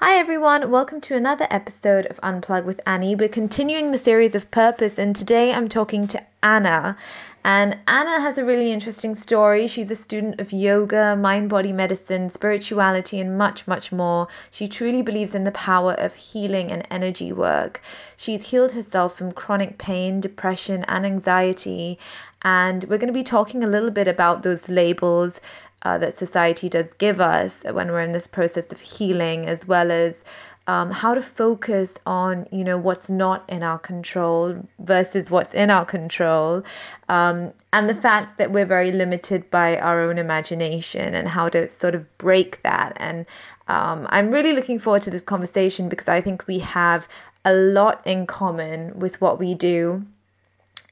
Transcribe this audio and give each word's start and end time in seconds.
Hi 0.00 0.16
everyone, 0.16 0.70
welcome 0.70 1.00
to 1.00 1.16
another 1.16 1.48
episode 1.50 2.06
of 2.06 2.20
Unplug 2.20 2.64
with 2.64 2.80
Annie. 2.86 3.16
We're 3.16 3.28
continuing 3.28 3.90
the 3.90 3.98
series 3.98 4.36
of 4.36 4.48
purpose, 4.52 4.96
and 4.96 5.16
today 5.16 5.52
I'm 5.52 5.68
talking 5.68 6.06
to 6.06 6.22
Anna. 6.40 6.96
And 7.42 7.76
Anna 7.88 8.20
has 8.20 8.38
a 8.38 8.44
really 8.44 8.70
interesting 8.70 9.16
story. 9.16 9.66
She's 9.66 9.90
a 9.90 9.96
student 9.96 10.40
of 10.40 10.52
yoga, 10.52 11.16
mind 11.16 11.50
body 11.50 11.72
medicine, 11.72 12.30
spirituality, 12.30 13.18
and 13.18 13.36
much, 13.36 13.66
much 13.66 13.90
more. 13.90 14.28
She 14.52 14.68
truly 14.68 15.02
believes 15.02 15.34
in 15.34 15.42
the 15.42 15.50
power 15.50 15.94
of 15.94 16.14
healing 16.14 16.70
and 16.70 16.86
energy 16.92 17.32
work. 17.32 17.80
She's 18.16 18.50
healed 18.50 18.74
herself 18.74 19.18
from 19.18 19.32
chronic 19.32 19.78
pain, 19.78 20.20
depression, 20.20 20.84
and 20.84 21.04
anxiety. 21.06 21.98
And 22.42 22.84
we're 22.84 22.98
going 22.98 23.12
to 23.12 23.12
be 23.12 23.24
talking 23.24 23.64
a 23.64 23.68
little 23.68 23.90
bit 23.90 24.06
about 24.06 24.44
those 24.44 24.68
labels 24.68 25.40
uh, 25.82 25.98
that 25.98 26.16
society 26.16 26.68
does 26.68 26.92
give 26.94 27.20
us 27.20 27.62
when 27.70 27.90
we're 27.90 28.02
in 28.02 28.12
this 28.12 28.26
process 28.26 28.72
of 28.72 28.80
healing, 28.80 29.46
as 29.46 29.66
well 29.66 29.90
as 29.90 30.24
um, 30.66 30.90
how 30.90 31.14
to 31.14 31.22
focus 31.22 31.96
on 32.04 32.46
you 32.52 32.62
know 32.62 32.76
what's 32.76 33.08
not 33.08 33.42
in 33.48 33.62
our 33.62 33.78
control 33.78 34.54
versus 34.80 35.30
what's 35.30 35.54
in 35.54 35.70
our 35.70 35.86
control 35.86 36.62
um, 37.08 37.52
and 37.72 37.88
the 37.88 37.94
fact 37.94 38.36
that 38.36 38.52
we're 38.52 38.66
very 38.66 38.92
limited 38.92 39.50
by 39.50 39.78
our 39.78 40.02
own 40.02 40.18
imagination 40.18 41.14
and 41.14 41.26
how 41.26 41.48
to 41.48 41.68
sort 41.70 41.94
of 41.94 42.18
break 42.18 42.62
that. 42.62 42.92
And 42.96 43.24
um, 43.68 44.06
i'm 44.10 44.30
really 44.30 44.52
looking 44.52 44.78
forward 44.78 45.02
to 45.02 45.10
this 45.10 45.22
conversation 45.22 45.88
because 45.88 46.08
i 46.08 46.20
think 46.20 46.46
we 46.46 46.58
have 46.58 47.06
a 47.44 47.52
lot 47.52 48.04
in 48.06 48.26
common 48.26 48.98
with 48.98 49.20
what 49.20 49.38
we 49.38 49.54
do 49.54 50.04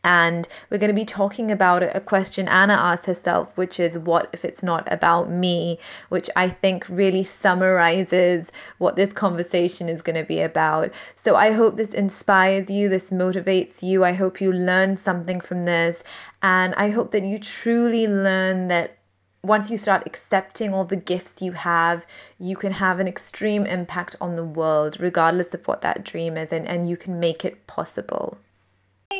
and 0.06 0.46
we're 0.70 0.78
going 0.78 0.94
to 0.94 0.94
be 0.94 1.04
talking 1.04 1.50
about 1.50 1.82
a 1.82 1.98
question 1.98 2.46
Anna 2.46 2.74
asked 2.74 3.06
herself, 3.06 3.56
which 3.56 3.80
is, 3.80 3.98
What 3.98 4.30
if 4.32 4.44
it's 4.44 4.62
not 4.62 4.86
about 4.92 5.28
me? 5.28 5.80
which 6.10 6.30
I 6.36 6.48
think 6.48 6.88
really 6.88 7.24
summarizes 7.24 8.52
what 8.78 8.94
this 8.94 9.12
conversation 9.12 9.88
is 9.88 10.02
going 10.02 10.14
to 10.14 10.22
be 10.22 10.40
about. 10.40 10.92
So 11.16 11.34
I 11.34 11.50
hope 11.50 11.76
this 11.76 11.92
inspires 11.92 12.70
you, 12.70 12.88
this 12.88 13.10
motivates 13.10 13.82
you. 13.82 14.04
I 14.04 14.12
hope 14.12 14.40
you 14.40 14.52
learn 14.52 14.96
something 14.96 15.40
from 15.40 15.64
this. 15.64 16.04
And 16.40 16.72
I 16.76 16.90
hope 16.90 17.10
that 17.10 17.24
you 17.24 17.40
truly 17.40 18.06
learn 18.06 18.68
that 18.68 18.98
once 19.42 19.70
you 19.70 19.76
start 19.76 20.06
accepting 20.06 20.72
all 20.72 20.84
the 20.84 20.94
gifts 20.94 21.42
you 21.42 21.50
have, 21.50 22.06
you 22.38 22.54
can 22.54 22.70
have 22.70 23.00
an 23.00 23.08
extreme 23.08 23.66
impact 23.66 24.14
on 24.20 24.36
the 24.36 24.44
world, 24.44 25.00
regardless 25.00 25.52
of 25.52 25.66
what 25.66 25.82
that 25.82 26.04
dream 26.04 26.36
is, 26.36 26.52
and, 26.52 26.64
and 26.68 26.88
you 26.88 26.96
can 26.96 27.18
make 27.18 27.44
it 27.44 27.66
possible. 27.66 28.38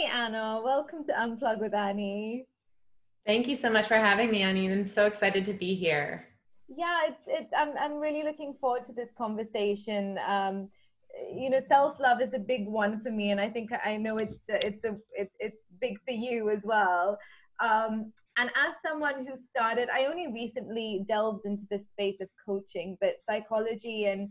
Anna, 0.07 0.61
welcome 0.65 1.05
to 1.05 1.12
Unplug 1.12 1.61
with 1.61 1.75
Annie. 1.75 2.47
Thank 3.27 3.49
you 3.49 3.57
so 3.57 3.71
much 3.71 3.87
for 3.89 3.97
having 3.97 4.31
me, 4.31 4.43
Annie. 4.43 4.71
I'm 4.71 4.87
so 4.87 5.07
excited 5.07 5.45
to 5.47 5.53
be 5.53 5.75
here. 5.75 6.27
Yeah, 6.69 7.09
it's 7.09 7.23
it's 7.27 7.53
I'm 7.57 7.77
I'm 7.79 7.95
really 7.98 8.23
looking 8.23 8.55
forward 8.61 8.85
to 8.85 8.93
this 8.93 9.09
conversation. 9.19 10.19
Um, 10.27 10.69
you 11.35 11.51
know, 11.51 11.61
self 11.69 11.98
love 12.01 12.21
is 12.21 12.33
a 12.35 12.39
big 12.39 12.67
one 12.67 13.01
for 13.03 13.11
me, 13.11 13.31
and 13.31 13.41
I 13.41 13.48
think 13.48 13.71
I 13.85 13.97
know 13.97 14.19
it's 14.19 14.37
it's 14.48 14.85
a 14.85 14.97
it's 15.13 15.35
it's 15.39 15.57
big 15.81 15.97
for 16.05 16.13
you 16.13 16.51
as 16.51 16.61
well. 16.63 17.19
Um, 17.61 18.13
and 18.39 18.51
as 18.51 18.75
someone 18.87 19.27
who 19.27 19.35
started, 19.51 19.89
I 19.89 20.07
only 20.07 20.27
recently 20.33 21.05
delved 21.09 21.47
into 21.47 21.65
the 21.70 21.83
space 21.93 22.17
of 22.20 22.29
coaching, 22.45 22.98
but 23.01 23.15
psychology 23.29 24.07
and 24.07 24.29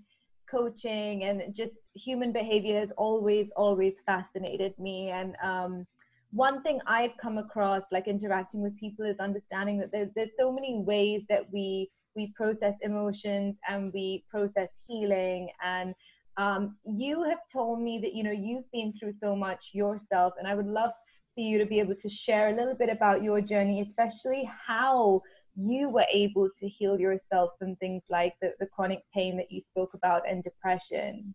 coaching 0.50 1.24
and 1.24 1.56
just 1.56 1.74
human 1.96 2.32
behavior 2.32 2.80
has 2.80 2.90
always 2.98 3.48
always 3.56 3.94
fascinated 4.06 4.78
me. 4.78 5.10
And 5.10 5.36
um, 5.44 5.88
one 6.32 6.62
thing 6.64 6.80
i've 6.88 7.16
come 7.22 7.38
across 7.38 7.84
like 7.92 8.08
interacting 8.08 8.62
with 8.62 8.78
people 8.78 9.06
is 9.06 9.16
understanding 9.20 9.78
that 9.78 9.92
there's, 9.92 10.10
there's 10.16 10.32
so 10.38 10.52
many 10.52 10.80
ways 10.80 11.22
that 11.30 11.44
we 11.54 11.90
we 12.16 12.34
process 12.36 12.74
emotions 12.82 13.56
and 13.68 13.92
we 13.94 14.24
process 14.30 14.70
healing. 14.88 15.50
And 15.64 15.94
um, 16.38 16.76
you 16.86 17.24
have 17.24 17.40
told 17.52 17.82
me 17.82 18.00
that 18.02 18.14
you 18.14 18.24
know 18.24 18.32
you've 18.32 18.70
been 18.72 18.94
through 19.00 19.14
so 19.22 19.36
much 19.36 19.70
yourself 19.74 20.34
and 20.38 20.48
i 20.48 20.54
would 20.54 20.68
love 20.68 20.92
for 21.34 21.42
you 21.42 21.58
to 21.58 21.66
be 21.66 21.80
able 21.80 21.96
to 21.96 22.10
share 22.10 22.50
a 22.50 22.56
little 22.56 22.76
bit 22.76 22.90
about 22.90 23.24
your 23.24 23.40
journey 23.40 23.82
especially 23.82 24.50
how 24.68 25.22
you 25.56 25.90
were 25.90 26.06
able 26.14 26.50
to 26.60 26.68
heal 26.68 27.00
yourself 27.00 27.52
from 27.58 27.76
things 27.78 28.02
like 28.10 28.34
the, 28.42 28.54
the 28.60 28.66
chronic 28.66 29.02
pain 29.14 29.38
that 29.38 29.50
you 29.50 29.62
spoke 29.72 29.94
about 29.94 30.30
and 30.30 30.44
depression 30.44 31.34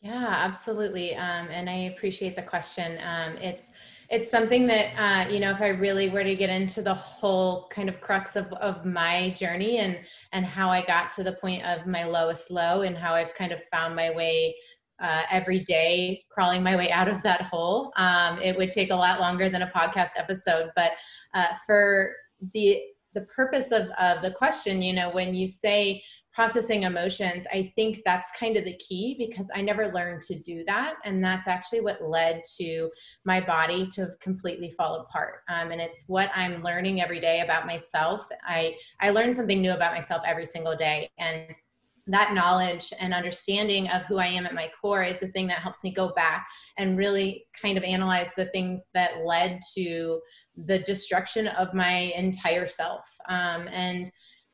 yeah 0.00 0.28
absolutely 0.28 1.14
um, 1.16 1.48
and 1.50 1.68
i 1.68 1.90
appreciate 1.92 2.36
the 2.36 2.42
question 2.42 2.98
um, 3.04 3.36
it's 3.38 3.70
it's 4.10 4.30
something 4.30 4.66
that 4.66 4.86
uh, 4.96 5.28
you 5.30 5.40
know 5.40 5.50
if 5.50 5.60
i 5.60 5.68
really 5.68 6.08
were 6.08 6.22
to 6.22 6.36
get 6.36 6.50
into 6.50 6.82
the 6.82 6.94
whole 6.94 7.66
kind 7.68 7.88
of 7.88 8.00
crux 8.00 8.36
of, 8.36 8.52
of 8.54 8.84
my 8.84 9.30
journey 9.30 9.78
and 9.78 9.98
and 10.32 10.44
how 10.44 10.68
i 10.68 10.84
got 10.84 11.10
to 11.10 11.22
the 11.22 11.32
point 11.32 11.64
of 11.64 11.86
my 11.86 12.04
lowest 12.04 12.50
low 12.50 12.82
and 12.82 12.96
how 12.96 13.12
i've 13.12 13.34
kind 13.34 13.52
of 13.52 13.60
found 13.72 13.94
my 13.94 14.14
way 14.14 14.54
uh, 15.00 15.22
every 15.30 15.60
day 15.60 16.24
crawling 16.28 16.62
my 16.62 16.76
way 16.76 16.90
out 16.92 17.08
of 17.08 17.22
that 17.22 17.42
hole 17.42 17.92
um, 17.96 18.40
it 18.40 18.56
would 18.56 18.70
take 18.70 18.90
a 18.90 18.96
lot 18.96 19.20
longer 19.20 19.48
than 19.48 19.62
a 19.62 19.70
podcast 19.70 20.10
episode 20.16 20.70
but 20.76 20.92
uh, 21.34 21.48
for 21.66 22.12
the 22.52 22.80
the 23.14 23.22
purpose 23.22 23.72
of, 23.72 23.88
of 23.98 24.22
the 24.22 24.30
question 24.30 24.80
you 24.80 24.92
know 24.92 25.10
when 25.10 25.34
you 25.34 25.48
say 25.48 26.00
processing 26.38 26.84
emotions 26.84 27.48
i 27.52 27.72
think 27.74 28.00
that's 28.04 28.30
kind 28.38 28.56
of 28.56 28.64
the 28.64 28.76
key 28.76 29.16
because 29.18 29.50
i 29.56 29.60
never 29.60 29.92
learned 29.92 30.22
to 30.22 30.38
do 30.38 30.62
that. 30.64 30.94
And 31.04 31.22
that's 31.22 31.48
actually 31.48 31.80
what 31.80 32.00
led 32.00 32.42
to 32.58 32.90
my 33.24 33.40
body 33.40 33.88
to 33.94 34.08
completely 34.20 34.70
fall 34.70 35.00
apart. 35.00 35.40
Um, 35.48 35.72
and 35.72 35.80
it's 35.80 36.04
what 36.06 36.30
i'm 36.36 36.62
learning 36.62 37.00
every 37.00 37.18
day 37.18 37.40
about 37.40 37.66
myself. 37.66 38.24
I 38.44 38.76
i 39.00 39.10
learn 39.10 39.34
something 39.34 39.60
new 39.60 39.72
about 39.72 39.94
myself 39.94 40.22
every 40.24 40.46
single 40.46 40.76
day. 40.76 41.10
And 41.18 41.56
that 42.08 42.32
knowledge 42.32 42.92
and 43.00 43.12
understanding 43.12 43.88
of 43.88 44.02
who 44.06 44.16
I 44.16 44.28
am 44.28 44.46
at 44.46 44.54
my 44.54 44.70
core 44.80 45.02
is 45.02 45.20
the 45.20 45.28
thing 45.28 45.46
that 45.48 45.58
helps 45.58 45.84
me 45.84 45.92
go 45.92 46.14
back 46.14 46.46
and 46.78 46.96
really 46.96 47.44
kind 47.60 47.76
of 47.76 47.84
analyze 47.84 48.30
the 48.34 48.46
things 48.46 48.88
that 48.94 49.24
led 49.26 49.60
to 49.74 50.18
the 50.56 50.78
destruction 50.78 51.48
of 51.48 51.74
my 51.74 52.12
entire 52.16 52.66
self. 52.66 53.06
Um, 53.28 53.68
and 53.70 54.10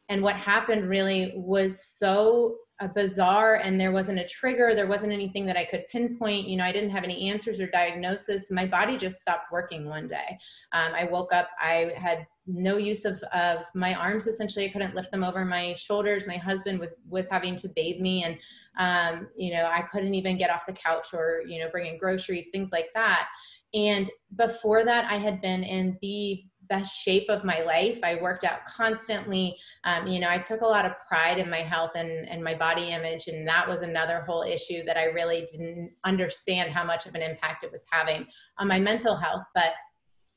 and 0.08 0.22
what 0.22 0.36
happened 0.36 0.88
really 0.88 1.32
was 1.36 1.82
so 1.82 2.56
uh, 2.80 2.88
bizarre 2.88 3.56
and 3.56 3.80
there 3.80 3.92
wasn't 3.92 4.18
a 4.18 4.26
trigger 4.26 4.74
there 4.74 4.88
wasn't 4.88 5.12
anything 5.12 5.46
that 5.46 5.56
i 5.56 5.64
could 5.64 5.86
pinpoint 5.92 6.48
you 6.48 6.56
know 6.56 6.64
i 6.64 6.72
didn't 6.72 6.90
have 6.90 7.04
any 7.04 7.30
answers 7.30 7.60
or 7.60 7.68
diagnosis. 7.68 8.50
My 8.50 8.66
body 8.66 8.96
just 8.96 9.20
stopped 9.20 9.52
working 9.52 9.88
one 9.88 10.08
day. 10.08 10.38
Um, 10.72 10.92
i 10.94 11.04
woke 11.04 11.32
up 11.32 11.50
i 11.60 11.92
had 11.96 12.26
no 12.46 12.76
use 12.76 13.04
of, 13.04 13.22
of 13.32 13.64
my 13.74 13.94
arms 13.94 14.26
essentially. 14.26 14.66
I 14.66 14.68
couldn't 14.68 14.94
lift 14.94 15.10
them 15.10 15.24
over 15.24 15.46
my 15.46 15.72
shoulders. 15.74 16.26
My 16.26 16.36
husband 16.36 16.78
was 16.78 16.94
was 17.08 17.28
having 17.28 17.56
to 17.56 17.68
bathe 17.68 18.00
me 18.00 18.24
and 18.24 18.38
um, 18.76 19.28
you 19.36 19.52
know 19.52 19.66
i 19.66 19.82
couldn't 19.82 20.14
even 20.14 20.36
get 20.36 20.50
off 20.50 20.66
the 20.66 20.72
couch 20.72 21.08
or 21.14 21.42
you 21.46 21.60
know 21.60 21.70
bring 21.70 21.86
in 21.86 21.96
groceries 21.96 22.50
things 22.50 22.72
like 22.72 22.88
that. 22.94 23.28
And 23.72 24.10
before 24.36 24.84
that 24.84 25.04
i 25.10 25.16
had 25.16 25.40
been 25.40 25.62
in 25.62 25.96
the 26.02 26.42
best 26.68 26.96
shape 26.96 27.28
of 27.28 27.44
my 27.44 27.62
life. 27.62 28.00
I 28.02 28.20
worked 28.20 28.44
out 28.44 28.64
constantly. 28.66 29.56
Um, 29.84 30.06
you 30.06 30.20
know, 30.20 30.28
I 30.28 30.38
took 30.38 30.60
a 30.60 30.66
lot 30.66 30.86
of 30.86 30.92
pride 31.06 31.38
in 31.38 31.48
my 31.48 31.60
health 31.60 31.92
and, 31.94 32.28
and 32.28 32.42
my 32.42 32.54
body 32.54 32.90
image. 32.90 33.28
And 33.28 33.46
that 33.48 33.68
was 33.68 33.82
another 33.82 34.20
whole 34.26 34.42
issue 34.42 34.84
that 34.84 34.96
I 34.96 35.04
really 35.04 35.46
didn't 35.50 35.92
understand 36.04 36.70
how 36.70 36.84
much 36.84 37.06
of 37.06 37.14
an 37.14 37.22
impact 37.22 37.64
it 37.64 37.72
was 37.72 37.84
having 37.90 38.26
on 38.58 38.68
my 38.68 38.78
mental 38.78 39.16
health. 39.16 39.44
But 39.54 39.72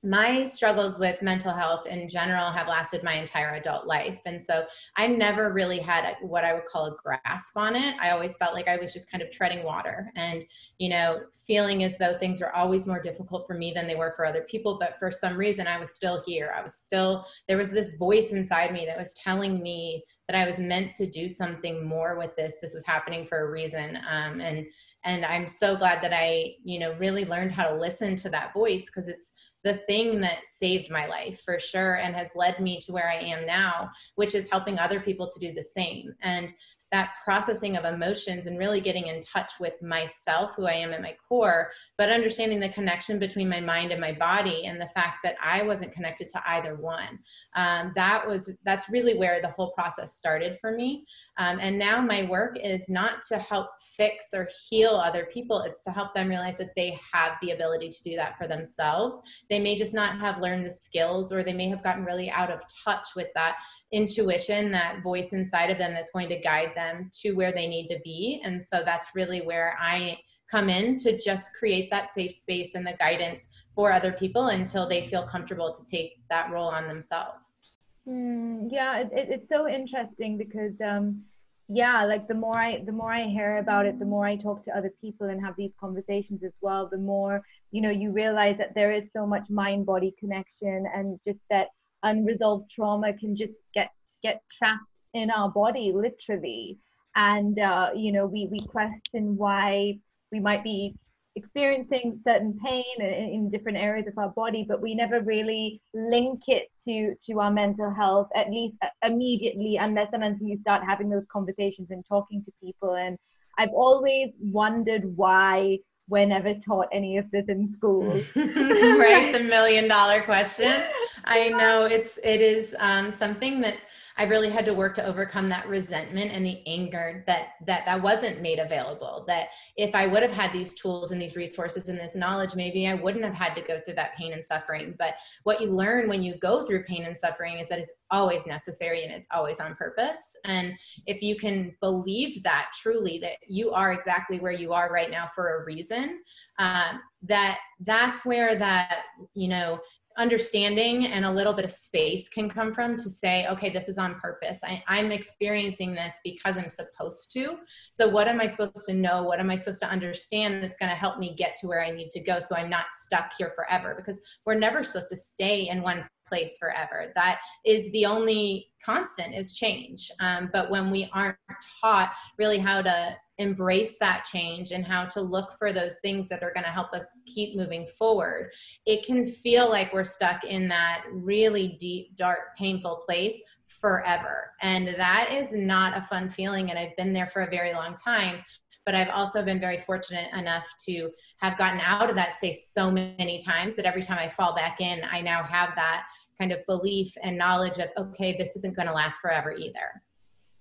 my 0.08 0.48
struggles 0.48 0.98
with 0.98 1.22
mental 1.22 1.52
health 1.52 1.86
in 1.86 2.08
general 2.08 2.50
have 2.50 2.70
lasted 2.70 3.04
my 3.04 3.16
entire 3.16 3.56
adult 3.56 3.86
life. 3.86 4.22
And 4.26 4.42
so 4.42 4.66
I 4.96 5.06
never 5.08 5.52
really 5.52 5.80
had 5.80 6.16
what 6.22 6.46
I 6.46 6.54
would 6.54 6.66
call 6.66 6.86
a 6.86 6.96
grasp 7.04 7.58
on 7.58 7.76
it. 7.76 7.94
I 8.00 8.12
always 8.12 8.38
felt 8.38 8.54
like 8.54 8.70
I 8.70 8.78
was 8.78 8.94
just 8.94 9.12
kind 9.12 9.22
of 9.22 9.30
treading 9.32 9.66
water 9.66 10.10
and, 10.16 10.46
you 10.78 10.88
know, 10.88 11.24
feeling 11.46 11.84
as 11.84 11.98
though 11.98 12.18
things 12.18 12.40
were 12.40 12.56
always 12.56 12.88
more 12.88 13.02
difficult 13.02 13.46
for 13.46 13.54
me 13.54 13.74
than 13.74 13.86
they 13.86 13.96
were 13.96 14.14
for 14.16 14.26
other 14.26 14.44
people. 14.50 14.78
But 14.80 14.98
for 14.98 15.12
some 15.12 15.36
reason, 15.36 15.68
I 15.68 15.78
was 15.78 15.94
still 15.94 16.24
here. 16.26 16.54
I 16.56 16.62
was 16.62 16.76
still, 16.76 17.26
there 17.50 17.58
was 17.58 17.72
this 17.72 17.98
voice 17.98 18.32
inside 18.32 18.72
me 18.72 18.86
that 18.86 18.98
was 18.98 19.14
telling 19.14 19.62
me 19.62 20.06
that 20.30 20.38
I 20.38 20.46
was 20.46 20.58
meant 20.58 20.94
to 20.94 21.06
do 21.06 21.28
something 21.28 21.86
more 21.86 22.18
with 22.18 22.34
this. 22.38 22.60
This 22.62 22.74
was 22.74 22.86
happening 22.86 23.26
for 23.26 23.46
a 23.46 23.52
reason. 23.52 23.98
Um, 24.10 24.40
and, 24.40 24.68
and 25.04 25.26
I'm 25.26 25.50
so 25.50 25.76
glad 25.76 26.02
that 26.02 26.14
I, 26.14 26.56
you 26.64 26.80
know, 26.80 26.94
really 26.94 27.26
learned 27.26 27.52
how 27.52 27.68
to 27.68 27.76
listen 27.76 28.16
to 28.18 28.30
that 28.30 28.54
voice 28.54 28.86
because 28.86 29.10
it's, 29.10 29.34
the 29.68 29.80
thing 29.86 30.22
that 30.22 30.48
saved 30.48 30.90
my 30.90 31.06
life 31.08 31.42
for 31.42 31.60
sure 31.60 31.96
and 31.96 32.16
has 32.16 32.38
led 32.38 32.62
me 32.62 32.80
to 32.80 32.94
where 32.94 33.10
I 33.10 33.16
am 33.16 33.46
now, 33.46 33.90
which 34.16 34.34
is 34.34 34.50
helping 34.50 34.80
other 34.80 35.02
people 35.02 35.30
to 35.30 35.40
do 35.46 35.52
the 35.52 35.62
same. 35.62 36.16
And 36.22 36.54
that 36.92 37.12
processing 37.24 37.76
of 37.76 37.86
emotions 37.86 38.46
and 38.46 38.58
really 38.58 38.80
getting 38.80 39.08
in 39.08 39.22
touch 39.22 39.54
with 39.60 39.82
myself, 39.82 40.56
who 40.56 40.66
I 40.66 40.74
am 40.74 40.94
at 40.94 41.02
my 41.02 41.16
core, 41.28 41.72
but 41.98 42.10
understanding 42.10 42.60
the 42.60 42.70
connection 42.70 43.20
between 43.20 43.50
my 43.50 43.60
mind 43.60 43.92
and 43.92 44.00
my 44.00 44.14
body 44.14 44.66
and 44.66 44.80
the 44.80 44.88
fact 44.88 45.18
that 45.24 45.36
I 45.44 45.64
wasn't 45.64 45.92
connected 45.92 46.30
to 46.30 46.42
either 46.48 46.76
one. 46.76 47.20
Um, 47.56 47.92
that 47.96 48.26
was 48.26 48.52
that's 48.64 48.90
really 48.90 49.18
where 49.18 49.42
the 49.42 49.50
whole 49.50 49.72
process 49.72 50.16
started 50.16 50.58
for 50.60 50.72
me. 50.72 51.06
Um, 51.38 51.60
and 51.60 51.78
now 51.78 52.02
my 52.02 52.28
work 52.30 52.58
is 52.64 52.88
not 52.88 53.22
to 53.30 53.38
help 53.38 53.68
fix 53.80 54.34
or 54.34 54.48
heal 54.70 54.92
other 54.92 55.28
people; 55.32 55.62
it's 55.62 55.82
to 55.82 55.92
help 55.92 56.14
them 56.14 56.30
realize 56.30 56.58
that 56.58 56.76
they 56.76 56.98
have 57.12 57.34
the 57.42 57.52
ability 57.52 57.90
to 57.90 58.04
do 58.04 58.16
that 58.16 58.38
for 58.38 58.48
themselves. 58.48 59.22
They 59.50 59.60
may 59.60 59.78
just 59.78 59.94
not 59.94 60.20
have 60.20 60.40
learned 60.40 60.66
the 60.66 60.72
skills, 60.72 61.32
or 61.32 61.44
they 61.44 61.54
may 61.54 61.68
have 61.70 61.84
gotten 61.84 62.06
really 62.06 62.30
out 62.32 62.52
of 62.52 62.62
touch 62.86 63.08
with 63.16 63.28
that 63.36 63.58
intuition 63.92 64.72
that 64.72 65.02
voice 65.02 65.34
inside 65.34 65.70
of 65.70 65.78
them 65.78 65.94
that's 65.94 66.12
going 66.12 66.30
to 66.30 66.40
guide 66.40 66.72
them 66.76 67.10
to 67.22 67.32
where 67.34 67.52
they 67.52 67.68
need 67.68 67.88
to 67.88 68.00
be. 68.04 68.42
And 68.44 68.62
so 68.62 68.82
that's 68.84 69.08
really 69.16 69.42
where 69.42 69.78
i 69.80 70.18
come 70.50 70.70
in 70.70 70.98
to 70.98 71.18
just 71.18 71.54
create 71.54 71.90
that 71.92 72.08
safe 72.08 72.32
space 72.32 72.76
and 72.76 72.86
the 72.86 72.94
guidance 72.94 73.48
for 73.76 73.92
other 73.92 74.14
people 74.14 74.48
until 74.48 74.88
they 74.88 75.06
feel 75.08 75.28
comfortable 75.28 75.74
to 75.74 75.84
take 75.84 76.22
that 76.30 76.50
role 76.52 76.70
on 76.70 76.88
themselves. 76.88 77.78
Mm, 78.08 78.70
yeah 78.72 79.00
it, 79.00 79.10
it, 79.12 79.28
it's 79.30 79.50
so 79.50 79.68
interesting 79.68 80.38
because 80.38 80.72
um 80.82 81.24
yeah 81.68 82.06
like 82.06 82.26
the 82.30 82.34
more 82.34 82.58
i 82.58 82.82
the 82.86 82.92
more 82.92 83.12
i 83.12 83.26
hear 83.26 83.58
about 83.58 83.86
it 83.86 84.00
the 84.00 84.06
more 84.06 84.26
i 84.26 84.38
talk 84.38 84.64
to 84.64 84.72
other 84.72 84.94
people 85.02 85.28
and 85.28 85.44
have 85.44 85.56
these 85.58 85.74
conversations 85.78 86.42
as 86.42 86.54
well 86.62 86.88
the 86.90 86.98
more 86.98 87.42
you 87.72 87.82
know 87.82 87.90
you 87.90 88.12
realize 88.12 88.58
that 88.58 88.74
there 88.76 88.94
is 88.94 89.04
so 89.12 89.28
much 89.28 89.50
mind 89.50 89.86
body 89.86 90.16
connection 90.18 90.86
and 90.96 91.20
just 91.28 91.40
that 91.50 91.68
unresolved 92.08 92.70
trauma 92.72 93.14
can 93.14 93.36
just 93.36 93.54
get 93.74 93.90
get 94.24 94.42
trapped 94.52 94.84
in 95.14 95.30
our 95.30 95.50
body 95.50 95.92
literally. 95.94 96.78
And 97.16 97.60
uh, 97.60 97.90
you 97.96 98.12
know 98.12 98.26
we 98.26 98.48
we 98.52 98.62
question 98.62 99.38
why 99.38 100.00
we 100.32 100.40
might 100.40 100.64
be 100.64 100.96
experiencing 101.36 102.20
certain 102.28 102.58
pain 102.66 102.84
in, 103.00 103.06
in, 103.06 103.50
different 103.52 103.78
areas 103.78 104.08
of 104.08 104.18
our 104.18 104.30
body 104.30 104.66
but 104.68 104.82
we 104.82 104.96
never 104.96 105.22
really 105.22 105.80
link 105.94 106.42
it 106.48 106.68
to 106.84 107.14
to 107.24 107.40
our 107.40 107.52
mental 107.52 107.94
health 107.94 108.28
at 108.36 108.50
least 108.50 108.76
uh, 108.82 108.88
immediately 109.04 109.78
unless 109.80 110.08
and 110.14 110.24
until 110.24 110.48
you 110.48 110.58
start 110.62 110.84
having 110.84 111.10
those 111.10 111.28
conversations 111.32 111.90
and 111.92 112.04
talking 112.10 112.44
to 112.44 112.52
people. 112.64 112.96
And 112.96 113.18
i've 113.60 113.74
always 113.86 114.30
wondered 114.42 115.04
why 115.16 115.78
we're 116.10 116.26
never 116.26 116.54
taught 116.66 116.88
any 116.92 117.18
of 117.18 117.30
this 117.32 117.46
in 117.48 117.74
school. 117.78 118.22
Right 118.36 119.34
the 119.34 119.44
million 119.44 119.88
dollar 119.88 120.22
question. 120.22 120.84
I 121.26 121.50
know 121.50 121.86
it's 121.86 122.18
it 122.24 122.42
is 122.42 122.76
um, 122.80 123.12
something 123.12 123.62
that's 123.62 123.86
I 124.18 124.24
really 124.24 124.50
had 124.50 124.66
to 124.66 124.74
work 124.74 124.96
to 124.96 125.06
overcome 125.06 125.48
that 125.50 125.68
resentment 125.68 126.32
and 126.32 126.46
the 126.46 126.62
anger 126.66 127.24
that 127.28 127.50
that 127.66 127.86
that 127.86 128.02
wasn't 128.02 128.42
made 128.42 128.60
available. 128.60 129.24
That 129.28 129.50
if 129.76 129.94
I 129.94 130.08
would 130.08 130.24
have 130.24 130.32
had 130.32 130.52
these 130.52 130.74
tools 130.74 131.12
and 131.12 131.22
these 131.22 131.36
resources 131.36 131.90
and 131.90 132.00
this 132.00 132.16
knowledge, 132.16 132.56
maybe 132.56 132.88
I 132.88 132.96
wouldn't 132.96 133.24
have 133.24 133.34
had 133.34 133.56
to 133.56 133.62
go 133.62 133.80
through 133.80 133.94
that 133.96 134.16
pain 134.18 134.34
and 134.34 134.44
suffering. 134.44 134.96
But 134.98 135.16
what 135.44 135.62
you 135.62 135.72
learn 135.72 136.10
when 136.10 136.24
you 136.24 136.36
go 136.40 136.66
through 136.66 136.84
pain 136.84 137.06
and 137.06 137.18
suffering 137.18 137.60
is 137.60 137.70
that 137.70 137.80
it's 137.80 137.94
always 138.10 138.48
necessary 138.48 139.04
and 139.04 139.12
it's 139.12 139.28
always 139.32 139.60
on 139.60 139.76
purpose. 139.76 140.36
And 140.46 140.74
if 141.06 141.22
you 141.22 141.36
can 141.36 141.76
believe 141.80 142.42
that 142.44 142.70
truly, 142.82 143.20
that 143.20 143.38
you 143.48 143.72
are 143.72 143.94
exactly 143.94 144.40
where 144.40 144.52
you 144.52 144.74
are 144.74 144.92
right 144.92 145.12
now 145.12 145.28
for 145.28 145.62
a 145.62 145.66
reason, 145.66 146.22
um, 146.60 147.02
that 147.24 147.60
that's 147.82 148.26
where 148.26 148.58
that 148.58 149.04
you 149.34 149.48
know 149.48 149.80
understanding 150.18 151.08
and 151.08 151.26
a 151.26 151.32
little 151.32 151.54
bit 151.54 151.64
of 151.64 151.72
space 151.72 152.28
can 152.28 152.50
come 152.50 152.74
from 152.74 152.98
to 152.98 153.10
say, 153.10 153.48
okay, 153.48 153.70
this 153.70 153.88
is 153.88 153.98
on 153.98 154.16
purpose. 154.16 154.62
I, 154.64 154.84
am 154.88 155.12
experiencing 155.12 155.94
this 155.94 156.16
because 156.24 156.58
I'm 156.58 156.70
supposed 156.70 157.32
to. 157.34 157.58
So, 157.92 158.08
what 158.10 158.28
am 158.28 158.42
I 158.42 158.48
supposed 158.48 158.86
to 158.88 158.94
know? 158.94 159.24
What 159.24 159.40
am 159.40 159.50
I 159.50 159.56
supposed 159.56 159.80
to 159.82 159.90
understand 159.90 160.64
that's 160.64 160.78
going 160.78 160.90
to 160.90 160.96
help 160.96 161.20
me 161.20 161.36
get 161.36 161.56
to 161.58 161.68
where 161.68 161.84
I 161.84 161.92
need 161.92 162.10
to 162.12 162.20
go 162.20 162.40
so 162.40 162.56
I'm 162.56 162.70
not 162.70 162.90
stuck 162.90 163.32
here 163.38 163.54
forever? 163.56 163.94
Because 163.96 164.20
we're 164.46 164.56
never 164.56 164.84
supposed 164.84 165.10
to 165.10 165.16
stay 165.16 165.70
in 165.70 165.82
one 165.82 166.08
place 166.28 166.58
forever. 166.58 167.12
That 167.16 167.40
is 167.66 167.92
the 167.92 168.06
only 168.06 168.72
constant 168.84 169.34
is 169.34 169.54
change. 169.54 170.12
Um, 170.20 170.50
but 170.52 170.70
when 170.70 170.92
we 170.92 171.10
aren't 171.14 171.38
taught 171.82 172.14
really 172.38 172.58
how 172.58 172.82
to 172.82 173.16
embrace 173.38 173.98
that 174.00 174.26
change 174.26 174.72
and 174.72 174.86
how 174.86 175.06
to 175.06 175.22
look 175.22 175.52
for 175.58 175.72
those 175.72 175.98
things 176.02 176.28
that 176.30 176.44
are 176.44 176.54
going 176.54 176.64
to 176.64 176.72
help 176.72 176.94
us 176.94 177.22
keep 177.26 177.56
moving 177.56 177.86
forward, 177.88 178.52
it 178.86 179.06
can 179.06 179.26
feel 179.26 179.70
like 179.70 179.94
we're 179.94 180.04
stuck 180.04 180.44
in 180.44 180.68
that 180.68 181.04
really 181.12 181.78
deep, 181.80 182.16
dark, 182.16 182.56
painful 182.58 183.04
place 183.06 183.42
forever. 183.68 184.52
And 184.62 184.88
that 184.88 185.30
is 185.32 185.54
not 185.54 185.98
a 185.98 186.02
fun 186.02 186.30
feeling. 186.30 186.70
And 186.70 186.80
I've 186.80 186.96
been 186.96 187.14
there 187.14 187.28
for 187.28 187.44
a 187.44 187.50
very 187.50 187.74
long 187.74 187.96
time. 187.96 188.42
But 188.86 188.96
I've 188.96 189.10
also 189.10 189.44
been 189.44 189.60
very 189.60 189.76
fortunate 189.76 190.30
enough 190.34 190.66
to 190.86 191.10
have 191.40 191.58
gotten 191.58 191.82
out 191.82 192.10
of 192.10 192.16
that 192.16 192.34
space 192.34 192.70
so 192.70 192.90
many 192.90 193.38
times 193.38 193.76
that 193.76 193.86
every 193.86 194.02
time 194.02 194.18
I 194.18 194.30
fall 194.30 194.56
back 194.56 194.80
in, 194.80 195.02
I 195.12 195.20
now 195.20 195.44
have 195.44 195.76
that 195.76 196.06
kind 196.40 196.54
of 196.54 196.66
belief 196.68 197.12
and 197.22 197.38
knowledge 197.38 197.80
of, 197.80 197.90
okay, 197.98 198.38
this 198.38 198.56
isn't 198.56 198.78
going 198.78 198.88
to 198.88 198.94
last 198.94 199.20
forever 199.20 199.54
either 199.54 200.02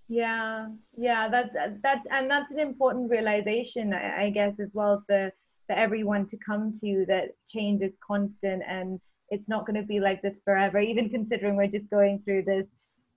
yeah 0.08 0.69
yeah 0.97 1.29
that's 1.29 1.50
that's 1.82 2.06
and 2.11 2.31
that's 2.31 2.50
an 2.53 2.61
important 2.61 3.11
realization 3.11 3.93
i 3.93 4.31
guess 4.31 4.55
as 4.61 4.69
well 4.73 5.03
for 5.06 5.32
for 5.67 5.75
everyone 5.75 6.26
to 6.29 6.37
come 6.37 6.73
to 6.81 7.05
that 7.08 7.31
change 7.49 7.82
is 7.82 7.93
constant 8.06 8.62
and 8.69 9.00
it's 9.31 9.49
not 9.49 9.67
going 9.67 9.81
to 9.81 9.87
be 9.87 9.99
like 9.99 10.23
this 10.23 10.37
forever 10.44 10.79
even 10.79 11.11
considering 11.11 11.56
we're 11.56 11.67
just 11.67 11.91
going 11.91 12.20
through 12.25 12.43
this 12.43 12.67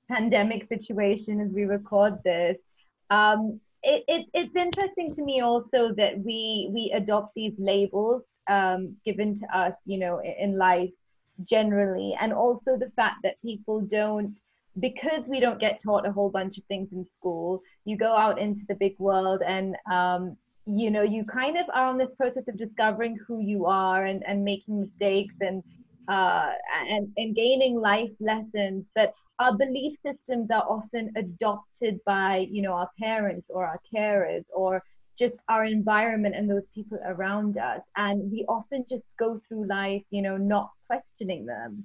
pandemic 0.09 0.67
situation 0.67 1.39
as 1.39 1.51
we 1.51 1.63
record 1.63 2.15
this. 2.25 2.57
Um 3.09 3.61
it, 3.81 4.03
it 4.09 4.25
it's 4.33 4.55
interesting 4.57 5.13
to 5.13 5.23
me 5.23 5.39
also 5.39 5.93
that 5.95 6.19
we 6.19 6.69
we 6.73 6.91
adopt 6.93 7.33
these 7.33 7.53
labels 7.57 8.23
um 8.49 8.97
given 9.05 9.35
to 9.35 9.57
us 9.57 9.73
you 9.85 9.97
know 9.97 10.21
in 10.21 10.57
life 10.57 10.89
generally 11.45 12.13
and 12.19 12.33
also 12.33 12.77
the 12.77 12.91
fact 12.97 13.19
that 13.23 13.41
people 13.41 13.79
don't 13.79 14.37
because 14.79 15.23
we 15.27 15.39
don't 15.39 15.59
get 15.59 15.81
taught 15.83 16.07
a 16.07 16.11
whole 16.11 16.29
bunch 16.29 16.57
of 16.57 16.63
things 16.65 16.89
in 16.91 17.05
school, 17.17 17.61
you 17.85 17.97
go 17.97 18.15
out 18.15 18.39
into 18.39 18.61
the 18.67 18.75
big 18.75 18.97
world 18.99 19.41
and 19.45 19.75
um, 19.91 20.37
you 20.65 20.91
know 20.91 21.01
you 21.01 21.23
kind 21.25 21.57
of 21.57 21.65
are 21.73 21.87
on 21.87 21.97
this 21.97 22.09
process 22.17 22.43
of 22.47 22.57
discovering 22.57 23.17
who 23.27 23.39
you 23.39 23.65
are 23.65 24.05
and, 24.05 24.23
and 24.27 24.43
making 24.43 24.81
mistakes 24.81 25.33
and 25.41 25.63
uh, 26.07 26.51
and, 26.89 27.11
and 27.17 27.35
gaining 27.35 27.79
life 27.79 28.11
lessons. 28.19 28.83
But 28.95 29.13
our 29.39 29.55
belief 29.55 29.97
systems 30.05 30.49
are 30.51 30.63
often 30.67 31.11
adopted 31.15 31.99
by 32.05 32.47
you 32.51 32.61
know 32.61 32.73
our 32.73 32.89
parents 32.99 33.47
or 33.49 33.65
our 33.65 33.79
carers 33.93 34.43
or 34.53 34.83
just 35.17 35.35
our 35.49 35.65
environment 35.65 36.33
and 36.35 36.49
those 36.49 36.63
people 36.73 36.97
around 37.05 37.57
us 37.57 37.81
and 37.97 38.31
we 38.31 38.45
often 38.47 38.85
just 38.89 39.03
go 39.17 39.41
through 39.47 39.67
life 39.67 40.01
you 40.11 40.21
know 40.21 40.37
not 40.37 40.69
questioning 40.87 41.45
them 41.45 41.83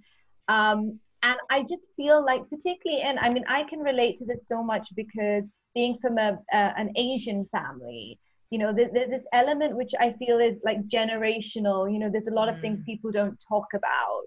um, 0.49 1.01
and 1.25 1.39
I 1.51 1.63
just 1.63 1.83
feel 1.97 2.23
like, 2.23 2.43
particularly 2.51 3.03
in, 3.03 3.19
I 3.19 3.31
mean, 3.31 3.45
I 3.49 3.65
can 3.69 3.81
relate 3.81 4.19
to 4.19 4.27
this 4.27 4.41
so 4.47 4.63
much 4.63 4.87
because 4.95 5.45
being 5.75 5.97
from 6.01 6.19
a, 6.19 6.39
uh, 6.53 6.73
an 6.77 6.93
Asian 6.97 7.49
family, 7.51 8.19
you 8.51 8.59
know, 8.59 8.75
there's, 8.75 8.93
there's, 8.93 9.09
this 9.09 9.25
element 9.33 9.75
which 9.75 9.93
I 9.99 10.13
feel 10.19 10.39
is 10.39 10.57
like 10.65 10.87
generational. 10.89 11.91
You 11.91 11.99
know, 11.99 12.11
there's 12.11 12.27
a 12.27 12.35
lot 12.35 12.51
of 12.51 12.61
things 12.61 12.81
mm. 12.81 12.85
people 12.85 13.11
don't 13.11 13.39
talk 13.49 13.69
about. 13.75 14.25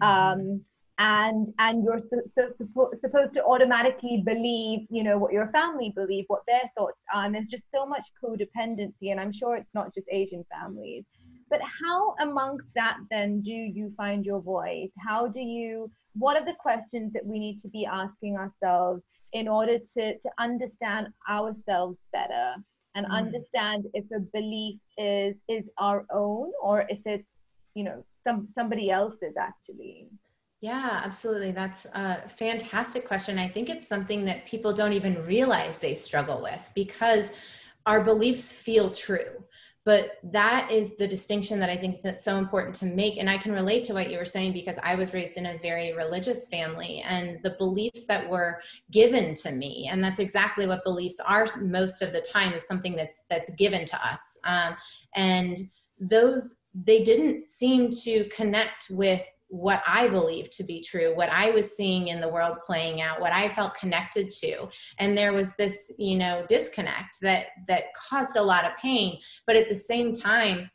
Um, 0.00 0.60
and 0.98 1.52
and 1.58 1.84
you're 1.84 2.00
so, 2.10 2.20
so, 2.38 2.50
suppo- 2.58 2.98
supposed 3.00 3.34
to 3.34 3.44
automatically 3.44 4.22
believe 4.24 4.86
you 4.88 5.02
know 5.02 5.18
what 5.18 5.32
your 5.32 5.48
family 5.48 5.92
believe 5.94 6.24
what 6.28 6.40
their 6.46 6.62
thoughts 6.76 6.98
are 7.12 7.26
and 7.26 7.34
there's 7.34 7.48
just 7.48 7.64
so 7.74 7.84
much 7.84 8.02
codependency 8.22 9.10
and 9.10 9.20
i'm 9.20 9.32
sure 9.32 9.56
it's 9.56 9.74
not 9.74 9.94
just 9.94 10.06
asian 10.10 10.42
families 10.50 11.04
but 11.50 11.60
how 11.82 12.14
amongst 12.22 12.66
that 12.74 12.96
then 13.10 13.42
do 13.42 13.50
you 13.50 13.92
find 13.94 14.24
your 14.24 14.40
voice 14.40 14.88
how 15.06 15.26
do 15.26 15.40
you 15.40 15.90
what 16.18 16.36
are 16.36 16.44
the 16.44 16.54
questions 16.58 17.12
that 17.12 17.24
we 17.24 17.38
need 17.38 17.60
to 17.60 17.68
be 17.68 17.86
asking 17.86 18.36
ourselves 18.36 19.02
in 19.32 19.48
order 19.48 19.78
to, 19.78 20.18
to 20.18 20.30
understand 20.38 21.08
ourselves 21.28 21.98
better 22.12 22.54
and 22.94 23.06
mm. 23.06 23.10
understand 23.10 23.84
if 23.92 24.04
a 24.14 24.20
belief 24.20 24.78
is 24.98 25.34
is 25.48 25.64
our 25.78 26.06
own 26.12 26.50
or 26.62 26.86
if 26.88 26.98
it's 27.04 27.28
you 27.74 27.84
know 27.84 28.04
some 28.26 28.48
somebody 28.54 28.90
else's 28.90 29.34
actually? 29.38 30.08
Yeah 30.60 31.02
absolutely. 31.04 31.52
That's 31.52 31.86
a 31.92 32.26
fantastic 32.28 33.06
question. 33.06 33.38
I 33.38 33.48
think 33.48 33.68
it's 33.68 33.86
something 33.86 34.24
that 34.24 34.46
people 34.46 34.72
don't 34.72 34.94
even 34.94 35.24
realize 35.26 35.78
they 35.78 35.94
struggle 35.94 36.42
with 36.42 36.70
because 36.74 37.32
our 37.84 38.02
beliefs 38.02 38.50
feel 38.50 38.90
true 38.90 39.44
but 39.86 40.18
that 40.22 40.70
is 40.70 40.96
the 40.96 41.08
distinction 41.08 41.58
that 41.58 41.70
i 41.70 41.76
think 41.76 41.96
is 42.04 42.22
so 42.22 42.36
important 42.36 42.74
to 42.74 42.84
make 42.84 43.16
and 43.16 43.30
i 43.30 43.38
can 43.38 43.52
relate 43.52 43.84
to 43.84 43.94
what 43.94 44.10
you 44.10 44.18
were 44.18 44.26
saying 44.26 44.52
because 44.52 44.78
i 44.82 44.94
was 44.94 45.14
raised 45.14 45.38
in 45.38 45.46
a 45.46 45.58
very 45.58 45.94
religious 45.94 46.46
family 46.48 47.02
and 47.08 47.38
the 47.42 47.54
beliefs 47.58 48.04
that 48.04 48.28
were 48.28 48.60
given 48.90 49.34
to 49.34 49.50
me 49.52 49.88
and 49.90 50.04
that's 50.04 50.18
exactly 50.18 50.66
what 50.66 50.84
beliefs 50.84 51.18
are 51.24 51.46
most 51.60 52.02
of 52.02 52.12
the 52.12 52.20
time 52.20 52.52
is 52.52 52.66
something 52.66 52.96
that's 52.96 53.22
that's 53.28 53.50
given 53.50 53.84
to 53.86 54.06
us. 54.06 54.38
Um, 54.44 54.76
and 55.14 55.58
those 55.98 56.56
they 56.74 57.02
didn't 57.02 57.42
seem 57.42 57.90
to 57.90 58.28
connect 58.28 58.88
with 58.90 59.22
what 59.48 59.82
I 59.86 60.08
believed 60.08 60.52
to 60.52 60.64
be 60.64 60.80
true, 60.80 61.14
what 61.14 61.28
I 61.28 61.50
was 61.50 61.76
seeing 61.76 62.08
in 62.08 62.20
the 62.20 62.28
world 62.28 62.58
playing 62.66 63.00
out, 63.00 63.20
what 63.20 63.32
I 63.32 63.48
felt 63.48 63.74
connected 63.74 64.30
to. 64.40 64.68
And 64.98 65.16
there 65.16 65.32
was 65.32 65.54
this, 65.54 65.92
you 65.98 66.16
know, 66.16 66.44
disconnect 66.48 67.20
that 67.22 67.46
that 67.68 67.84
caused 67.94 68.36
a 68.36 68.42
lot 68.42 68.64
of 68.64 68.76
pain, 68.76 69.18
but 69.46 69.56
at 69.56 69.68
the 69.68 69.76
same 69.76 70.12
time 70.12 70.70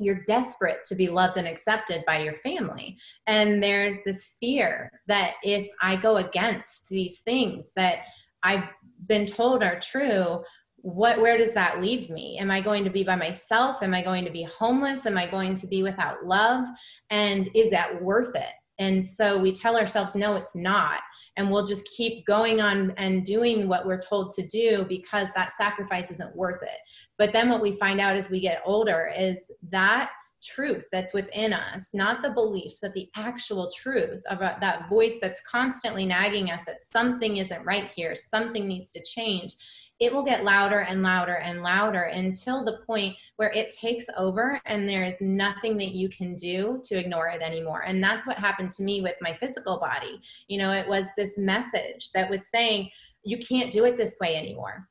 you're 0.00 0.24
desperate 0.26 0.82
to 0.86 0.94
be 0.94 1.08
loved 1.08 1.36
and 1.36 1.46
accepted 1.46 2.02
by 2.06 2.22
your 2.22 2.34
family. 2.34 2.98
And 3.26 3.62
there's 3.62 4.02
this 4.02 4.34
fear 4.40 4.90
that 5.08 5.34
if 5.42 5.68
I 5.82 5.96
go 5.96 6.16
against 6.16 6.88
these 6.88 7.20
things 7.20 7.72
that 7.76 8.06
I've 8.42 8.64
been 9.06 9.26
told 9.26 9.62
are 9.62 9.78
true, 9.78 10.42
what 10.82 11.20
where 11.20 11.36
does 11.36 11.52
that 11.52 11.80
leave 11.80 12.08
me 12.10 12.38
am 12.38 12.50
i 12.50 12.60
going 12.60 12.84
to 12.84 12.90
be 12.90 13.04
by 13.04 13.16
myself 13.16 13.82
am 13.82 13.92
i 13.92 14.02
going 14.02 14.24
to 14.24 14.30
be 14.30 14.42
homeless 14.44 15.04
am 15.06 15.18
i 15.18 15.26
going 15.26 15.54
to 15.54 15.66
be 15.66 15.82
without 15.82 16.24
love 16.24 16.66
and 17.10 17.50
is 17.54 17.70
that 17.70 18.02
worth 18.02 18.34
it 18.34 18.54
And 18.80 19.04
so 19.04 19.38
we 19.38 19.52
tell 19.52 19.76
ourselves, 19.76 20.16
no, 20.16 20.36
it's 20.36 20.56
not. 20.56 21.02
And 21.36 21.50
we'll 21.50 21.66
just 21.66 21.86
keep 21.94 22.24
going 22.24 22.62
on 22.62 22.92
and 22.96 23.26
doing 23.26 23.68
what 23.68 23.86
we're 23.86 24.00
told 24.00 24.32
to 24.32 24.46
do 24.46 24.86
because 24.88 25.34
that 25.34 25.52
sacrifice 25.52 26.10
isn't 26.10 26.34
worth 26.34 26.62
it. 26.62 26.78
But 27.18 27.34
then 27.34 27.50
what 27.50 27.60
we 27.60 27.72
find 27.72 28.00
out 28.00 28.16
as 28.16 28.30
we 28.30 28.40
get 28.40 28.62
older 28.64 29.12
is 29.14 29.50
that 29.68 30.10
truth 30.42 30.86
that's 30.90 31.12
within 31.12 31.52
us, 31.52 31.90
not 31.92 32.22
the 32.22 32.30
beliefs, 32.30 32.78
but 32.80 32.94
the 32.94 33.08
actual 33.16 33.70
truth 33.76 34.22
about 34.30 34.56
uh, 34.56 34.60
that 34.60 34.88
voice 34.88 35.18
that's 35.20 35.42
constantly 35.42 36.06
nagging 36.06 36.50
us 36.50 36.64
that 36.64 36.78
something 36.78 37.36
isn't 37.36 37.64
right 37.66 37.90
here, 37.94 38.14
something 38.14 38.66
needs 38.66 38.90
to 38.92 39.02
change. 39.02 39.56
It 40.00 40.12
will 40.12 40.22
get 40.22 40.44
louder 40.44 40.80
and 40.80 41.02
louder 41.02 41.36
and 41.36 41.62
louder 41.62 42.04
until 42.04 42.64
the 42.64 42.78
point 42.86 43.16
where 43.36 43.50
it 43.50 43.70
takes 43.70 44.06
over 44.16 44.60
and 44.66 44.88
there's 44.88 45.20
nothing 45.20 45.76
that 45.76 45.92
you 45.92 46.08
can 46.08 46.34
do 46.36 46.80
to 46.84 46.98
ignore 46.98 47.28
it 47.28 47.42
anymore. 47.42 47.82
And 47.86 48.02
that's 48.02 48.26
what 48.26 48.38
happened 48.38 48.72
to 48.72 48.82
me 48.82 49.02
with 49.02 49.16
my 49.20 49.32
physical 49.32 49.78
body. 49.78 50.20
You 50.48 50.58
know, 50.58 50.72
it 50.72 50.88
was 50.88 51.06
this 51.16 51.38
message 51.38 52.10
that 52.14 52.30
was 52.30 52.48
saying, 52.48 52.90
you 53.22 53.38
can't 53.38 53.70
do 53.70 53.84
it 53.84 53.96
this 53.96 54.18
way 54.20 54.36
anymore 54.36 54.88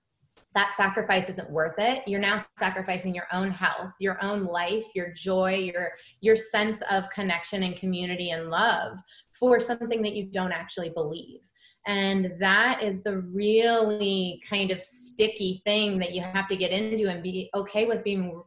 that 0.55 0.73
sacrifice 0.75 1.29
isn't 1.29 1.49
worth 1.49 1.77
it 1.77 2.07
you're 2.07 2.19
now 2.19 2.37
sacrificing 2.57 3.13
your 3.13 3.27
own 3.31 3.51
health 3.51 3.91
your 3.99 4.21
own 4.23 4.45
life 4.45 4.85
your 4.95 5.11
joy 5.13 5.53
your 5.53 5.91
your 6.21 6.35
sense 6.35 6.81
of 6.89 7.09
connection 7.09 7.63
and 7.63 7.75
community 7.75 8.31
and 8.31 8.49
love 8.49 8.97
for 9.31 9.59
something 9.59 10.01
that 10.01 10.15
you 10.15 10.25
don't 10.25 10.51
actually 10.51 10.89
believe 10.89 11.41
and 11.87 12.33
that 12.39 12.83
is 12.83 13.01
the 13.01 13.19
really 13.19 14.41
kind 14.47 14.71
of 14.71 14.81
sticky 14.81 15.61
thing 15.65 15.97
that 15.99 16.13
you 16.13 16.21
have 16.21 16.47
to 16.47 16.55
get 16.55 16.71
into 16.71 17.09
and 17.09 17.23
be 17.23 17.49
okay 17.55 17.85
with 17.85 18.03
being 18.03 18.41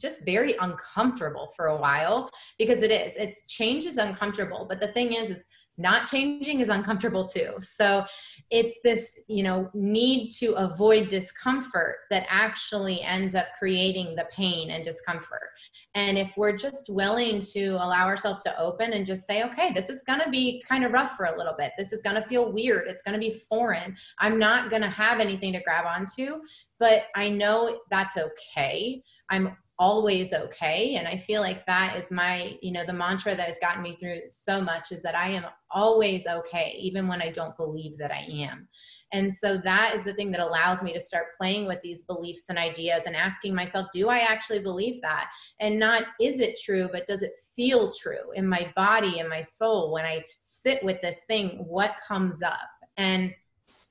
just 0.00 0.24
very 0.26 0.54
uncomfortable 0.60 1.48
for 1.56 1.66
a 1.66 1.76
while 1.76 2.30
because 2.58 2.82
it 2.82 2.90
is 2.90 3.16
it's 3.16 3.46
change 3.46 3.86
is 3.86 3.96
uncomfortable. 3.96 4.66
But 4.68 4.80
the 4.80 4.88
thing 4.88 5.14
is 5.14 5.30
is 5.30 5.44
not 5.78 6.06
changing 6.06 6.60
is 6.60 6.68
uncomfortable 6.68 7.26
too. 7.26 7.52
So 7.60 8.04
it's 8.50 8.80
this 8.82 9.20
you 9.28 9.42
know 9.42 9.68
need 9.74 10.30
to 10.38 10.52
avoid 10.54 11.08
discomfort 11.08 11.96
that 12.10 12.26
actually 12.28 13.02
ends 13.02 13.34
up 13.34 13.46
creating 13.58 14.14
the 14.16 14.26
pain 14.30 14.70
and 14.70 14.84
discomfort. 14.84 15.50
And 15.94 16.18
if 16.18 16.36
we're 16.36 16.56
just 16.56 16.88
willing 16.88 17.40
to 17.52 17.68
allow 17.74 18.06
ourselves 18.06 18.42
to 18.44 18.58
open 18.58 18.92
and 18.92 19.06
just 19.06 19.26
say 19.26 19.42
okay 19.44 19.72
this 19.72 19.88
is 19.88 20.02
going 20.06 20.20
to 20.20 20.30
be 20.30 20.62
kind 20.68 20.84
of 20.84 20.92
rough 20.92 21.16
for 21.16 21.26
a 21.26 21.36
little 21.36 21.54
bit. 21.58 21.72
This 21.76 21.92
is 21.92 22.02
going 22.02 22.16
to 22.16 22.22
feel 22.22 22.52
weird. 22.52 22.88
It's 22.88 23.02
going 23.02 23.18
to 23.18 23.20
be 23.20 23.40
foreign. 23.48 23.96
I'm 24.18 24.38
not 24.38 24.70
going 24.70 24.82
to 24.82 24.90
have 24.90 25.20
anything 25.20 25.52
to 25.52 25.60
grab 25.60 25.84
onto 25.86 26.40
but 26.78 27.04
i 27.14 27.28
know 27.28 27.80
that's 27.90 28.16
okay. 28.16 29.02
I'm 29.30 29.56
always 29.78 30.32
okay 30.32 30.94
and 30.96 31.06
i 31.06 31.16
feel 31.16 31.42
like 31.42 31.66
that 31.66 31.96
is 31.96 32.10
my 32.10 32.56
you 32.62 32.72
know 32.72 32.84
the 32.86 32.92
mantra 32.92 33.34
that 33.34 33.46
has 33.46 33.58
gotten 33.58 33.82
me 33.82 33.94
through 34.00 34.20
so 34.30 34.60
much 34.60 34.90
is 34.90 35.02
that 35.02 35.14
i 35.14 35.28
am 35.28 35.44
always 35.70 36.26
okay 36.26 36.74
even 36.78 37.06
when 37.06 37.20
i 37.20 37.30
don't 37.30 37.56
believe 37.56 37.96
that 37.98 38.10
i 38.10 38.24
am. 38.30 38.68
And 39.12 39.32
so 39.32 39.56
that 39.58 39.94
is 39.94 40.02
the 40.02 40.14
thing 40.14 40.32
that 40.32 40.40
allows 40.40 40.82
me 40.82 40.92
to 40.92 41.00
start 41.00 41.36
playing 41.38 41.66
with 41.66 41.80
these 41.80 42.02
beliefs 42.02 42.46
and 42.48 42.58
ideas 42.58 43.04
and 43.06 43.14
asking 43.14 43.54
myself 43.54 43.86
do 43.92 44.08
i 44.08 44.18
actually 44.18 44.60
believe 44.60 45.00
that? 45.02 45.30
And 45.60 45.78
not 45.78 46.04
is 46.20 46.40
it 46.40 46.58
true 46.64 46.88
but 46.90 47.06
does 47.06 47.22
it 47.22 47.38
feel 47.54 47.92
true 47.92 48.32
in 48.34 48.48
my 48.48 48.72
body 48.74 49.18
in 49.18 49.28
my 49.28 49.40
soul 49.40 49.92
when 49.92 50.04
i 50.04 50.24
sit 50.42 50.82
with 50.82 51.00
this 51.02 51.24
thing 51.26 51.64
what 51.68 51.96
comes 52.06 52.42
up? 52.42 52.58
And 52.96 53.34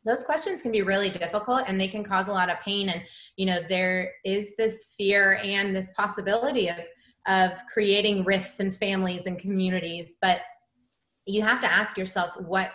those 0.06 0.24
questions 0.24 0.62
can 0.62 0.72
be 0.72 0.82
really 0.82 1.10
difficult 1.10 1.64
and 1.68 1.80
they 1.80 1.88
can 1.88 2.04
cause 2.04 2.28
a 2.28 2.32
lot 2.32 2.50
of 2.50 2.60
pain. 2.62 2.90
And 2.90 3.04
you 3.38 3.46
know 3.46 3.60
there 3.68 4.14
is 4.24 4.56
this 4.56 4.94
fear 4.98 5.40
and 5.44 5.76
this 5.76 5.92
possibility 5.98 6.70
of 6.70 6.78
of 7.28 7.52
creating 7.72 8.24
rifts 8.24 8.60
in 8.60 8.72
families 8.72 9.26
and 9.26 9.40
communities 9.40 10.14
but 10.22 10.42
you 11.26 11.42
have 11.42 11.60
to 11.60 11.72
ask 11.72 11.98
yourself 11.98 12.40
what 12.40 12.72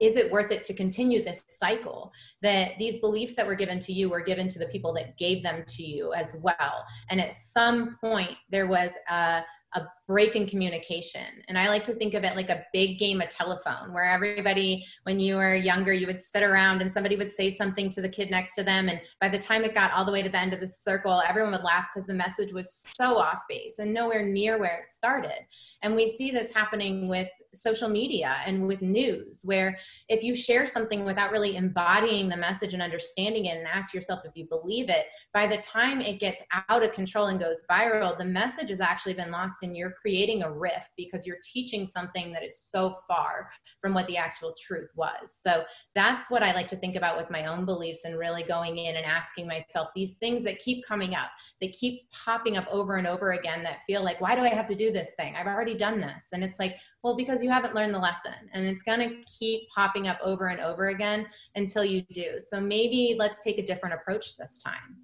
is 0.00 0.16
it 0.16 0.32
worth 0.32 0.50
it 0.50 0.64
to 0.64 0.74
continue 0.74 1.22
this 1.22 1.44
cycle 1.46 2.12
that 2.42 2.72
these 2.76 2.98
beliefs 2.98 3.36
that 3.36 3.46
were 3.46 3.54
given 3.54 3.78
to 3.78 3.92
you 3.92 4.10
were 4.10 4.20
given 4.20 4.48
to 4.48 4.58
the 4.58 4.66
people 4.66 4.92
that 4.92 5.16
gave 5.16 5.44
them 5.44 5.62
to 5.68 5.84
you 5.84 6.12
as 6.12 6.36
well? 6.40 6.84
And 7.08 7.20
at 7.20 7.34
some 7.34 7.96
point 8.00 8.36
there 8.50 8.66
was 8.66 8.96
a 9.08 9.44
a 9.74 9.86
break 10.12 10.36
in 10.36 10.46
communication. 10.46 11.24
And 11.48 11.58
I 11.58 11.68
like 11.68 11.84
to 11.84 11.94
think 11.94 12.12
of 12.12 12.22
it 12.22 12.36
like 12.36 12.50
a 12.50 12.66
big 12.70 12.98
game 12.98 13.22
of 13.22 13.30
telephone 13.30 13.94
where 13.94 14.04
everybody, 14.04 14.84
when 15.04 15.18
you 15.18 15.36
were 15.36 15.54
younger, 15.54 15.94
you 15.94 16.06
would 16.06 16.18
sit 16.18 16.42
around 16.42 16.82
and 16.82 16.92
somebody 16.92 17.16
would 17.16 17.32
say 17.32 17.48
something 17.48 17.88
to 17.88 18.02
the 18.02 18.10
kid 18.10 18.30
next 18.30 18.54
to 18.56 18.62
them. 18.62 18.90
And 18.90 19.00
by 19.22 19.30
the 19.30 19.38
time 19.38 19.64
it 19.64 19.72
got 19.72 19.90
all 19.92 20.04
the 20.04 20.12
way 20.12 20.20
to 20.20 20.28
the 20.28 20.38
end 20.38 20.52
of 20.52 20.60
the 20.60 20.68
circle, 20.68 21.22
everyone 21.26 21.52
would 21.52 21.62
laugh 21.62 21.88
because 21.94 22.06
the 22.06 22.12
message 22.12 22.52
was 22.52 22.86
so 22.94 23.16
off 23.16 23.40
base 23.48 23.78
and 23.78 23.94
nowhere 23.94 24.26
near 24.26 24.58
where 24.58 24.80
it 24.80 24.86
started. 24.86 25.46
And 25.80 25.94
we 25.94 26.06
see 26.06 26.30
this 26.30 26.52
happening 26.52 27.08
with 27.08 27.30
social 27.54 27.88
media 27.88 28.36
and 28.46 28.66
with 28.66 28.80
news 28.80 29.42
where 29.44 29.76
if 30.08 30.22
you 30.22 30.34
share 30.34 30.66
something 30.66 31.04
without 31.04 31.30
really 31.30 31.56
embodying 31.56 32.28
the 32.28 32.36
message 32.36 32.72
and 32.72 32.82
understanding 32.82 33.44
it 33.44 33.58
and 33.58 33.66
ask 33.66 33.92
yourself 33.92 34.20
if 34.24 34.32
you 34.34 34.46
believe 34.46 34.88
it 34.88 35.06
by 35.34 35.46
the 35.46 35.58
time 35.58 36.00
it 36.00 36.18
gets 36.18 36.42
out 36.70 36.82
of 36.82 36.92
control 36.92 37.26
and 37.26 37.38
goes 37.38 37.62
viral 37.70 38.16
the 38.16 38.24
message 38.24 38.70
has 38.70 38.80
actually 38.80 39.12
been 39.12 39.30
lost 39.30 39.62
and 39.62 39.76
you're 39.76 39.94
creating 40.02 40.42
a 40.42 40.52
rift 40.52 40.90
because 40.96 41.26
you're 41.26 41.38
teaching 41.52 41.86
something 41.86 42.32
that 42.32 42.44
is 42.44 42.60
so 42.60 42.96
far 43.08 43.48
from 43.80 43.94
what 43.94 44.06
the 44.08 44.16
actual 44.16 44.54
truth 44.60 44.90
was. 44.96 45.32
So 45.32 45.62
that's 45.94 46.30
what 46.30 46.42
i 46.42 46.52
like 46.52 46.68
to 46.68 46.76
think 46.76 46.96
about 46.96 47.16
with 47.16 47.30
my 47.30 47.46
own 47.46 47.64
beliefs 47.64 48.04
and 48.04 48.18
really 48.18 48.42
going 48.42 48.78
in 48.78 48.96
and 48.96 49.06
asking 49.06 49.46
myself 49.46 49.88
these 49.94 50.16
things 50.18 50.42
that 50.44 50.58
keep 50.58 50.84
coming 50.86 51.14
up 51.14 51.30
they 51.60 51.68
keep 51.68 52.02
popping 52.10 52.56
up 52.56 52.66
over 52.70 52.96
and 52.96 53.06
over 53.06 53.32
again 53.32 53.62
that 53.62 53.82
feel 53.84 54.02
like 54.02 54.20
why 54.20 54.34
do 54.34 54.42
i 54.42 54.48
have 54.48 54.66
to 54.66 54.74
do 54.74 54.90
this 54.90 55.14
thing? 55.14 55.34
I've 55.36 55.46
already 55.46 55.74
done 55.74 56.00
this. 56.00 56.30
And 56.32 56.42
it's 56.42 56.58
like 56.58 56.78
well, 57.02 57.16
because 57.16 57.42
you 57.42 57.50
haven't 57.50 57.74
learned 57.74 57.94
the 57.94 57.98
lesson. 57.98 58.34
And 58.52 58.64
it's 58.64 58.82
going 58.82 59.00
to 59.00 59.16
keep 59.38 59.68
popping 59.68 60.06
up 60.06 60.18
over 60.22 60.48
and 60.48 60.60
over 60.60 60.88
again 60.88 61.26
until 61.56 61.84
you 61.84 62.02
do. 62.14 62.38
So 62.38 62.60
maybe 62.60 63.16
let's 63.18 63.42
take 63.42 63.58
a 63.58 63.66
different 63.66 63.94
approach 63.96 64.36
this 64.36 64.58
time. 64.62 64.96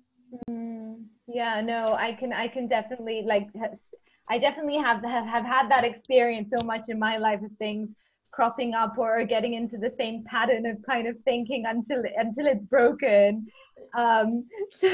Mm, 0.49 1.05
yeah, 1.26 1.61
no, 1.61 1.95
I 1.95 2.12
can, 2.12 2.33
I 2.33 2.47
can 2.47 2.69
definitely 2.69 3.23
like, 3.26 3.49
I 4.30 4.38
definitely 4.38 4.76
have, 4.76 5.02
have, 5.04 5.26
have 5.26 5.44
had 5.44 5.70
that 5.70 5.85
experience 5.85 6.50
so 6.54 6.62
much 6.64 6.82
in 6.88 6.99
my 6.99 7.16
life 7.16 7.42
of 7.42 7.50
things 7.58 7.88
cropping 8.38 8.73
up 8.73 8.97
or 8.97 9.25
getting 9.25 9.54
into 9.54 9.76
the 9.78 9.92
same 9.99 10.23
pattern 10.25 10.64
of 10.64 10.76
kind 10.88 11.08
of 11.08 11.16
thinking 11.25 11.64
until 11.66 12.04
until 12.16 12.47
it's 12.47 12.64
broken. 12.66 13.47
Um 13.97 14.44
so 14.80 14.88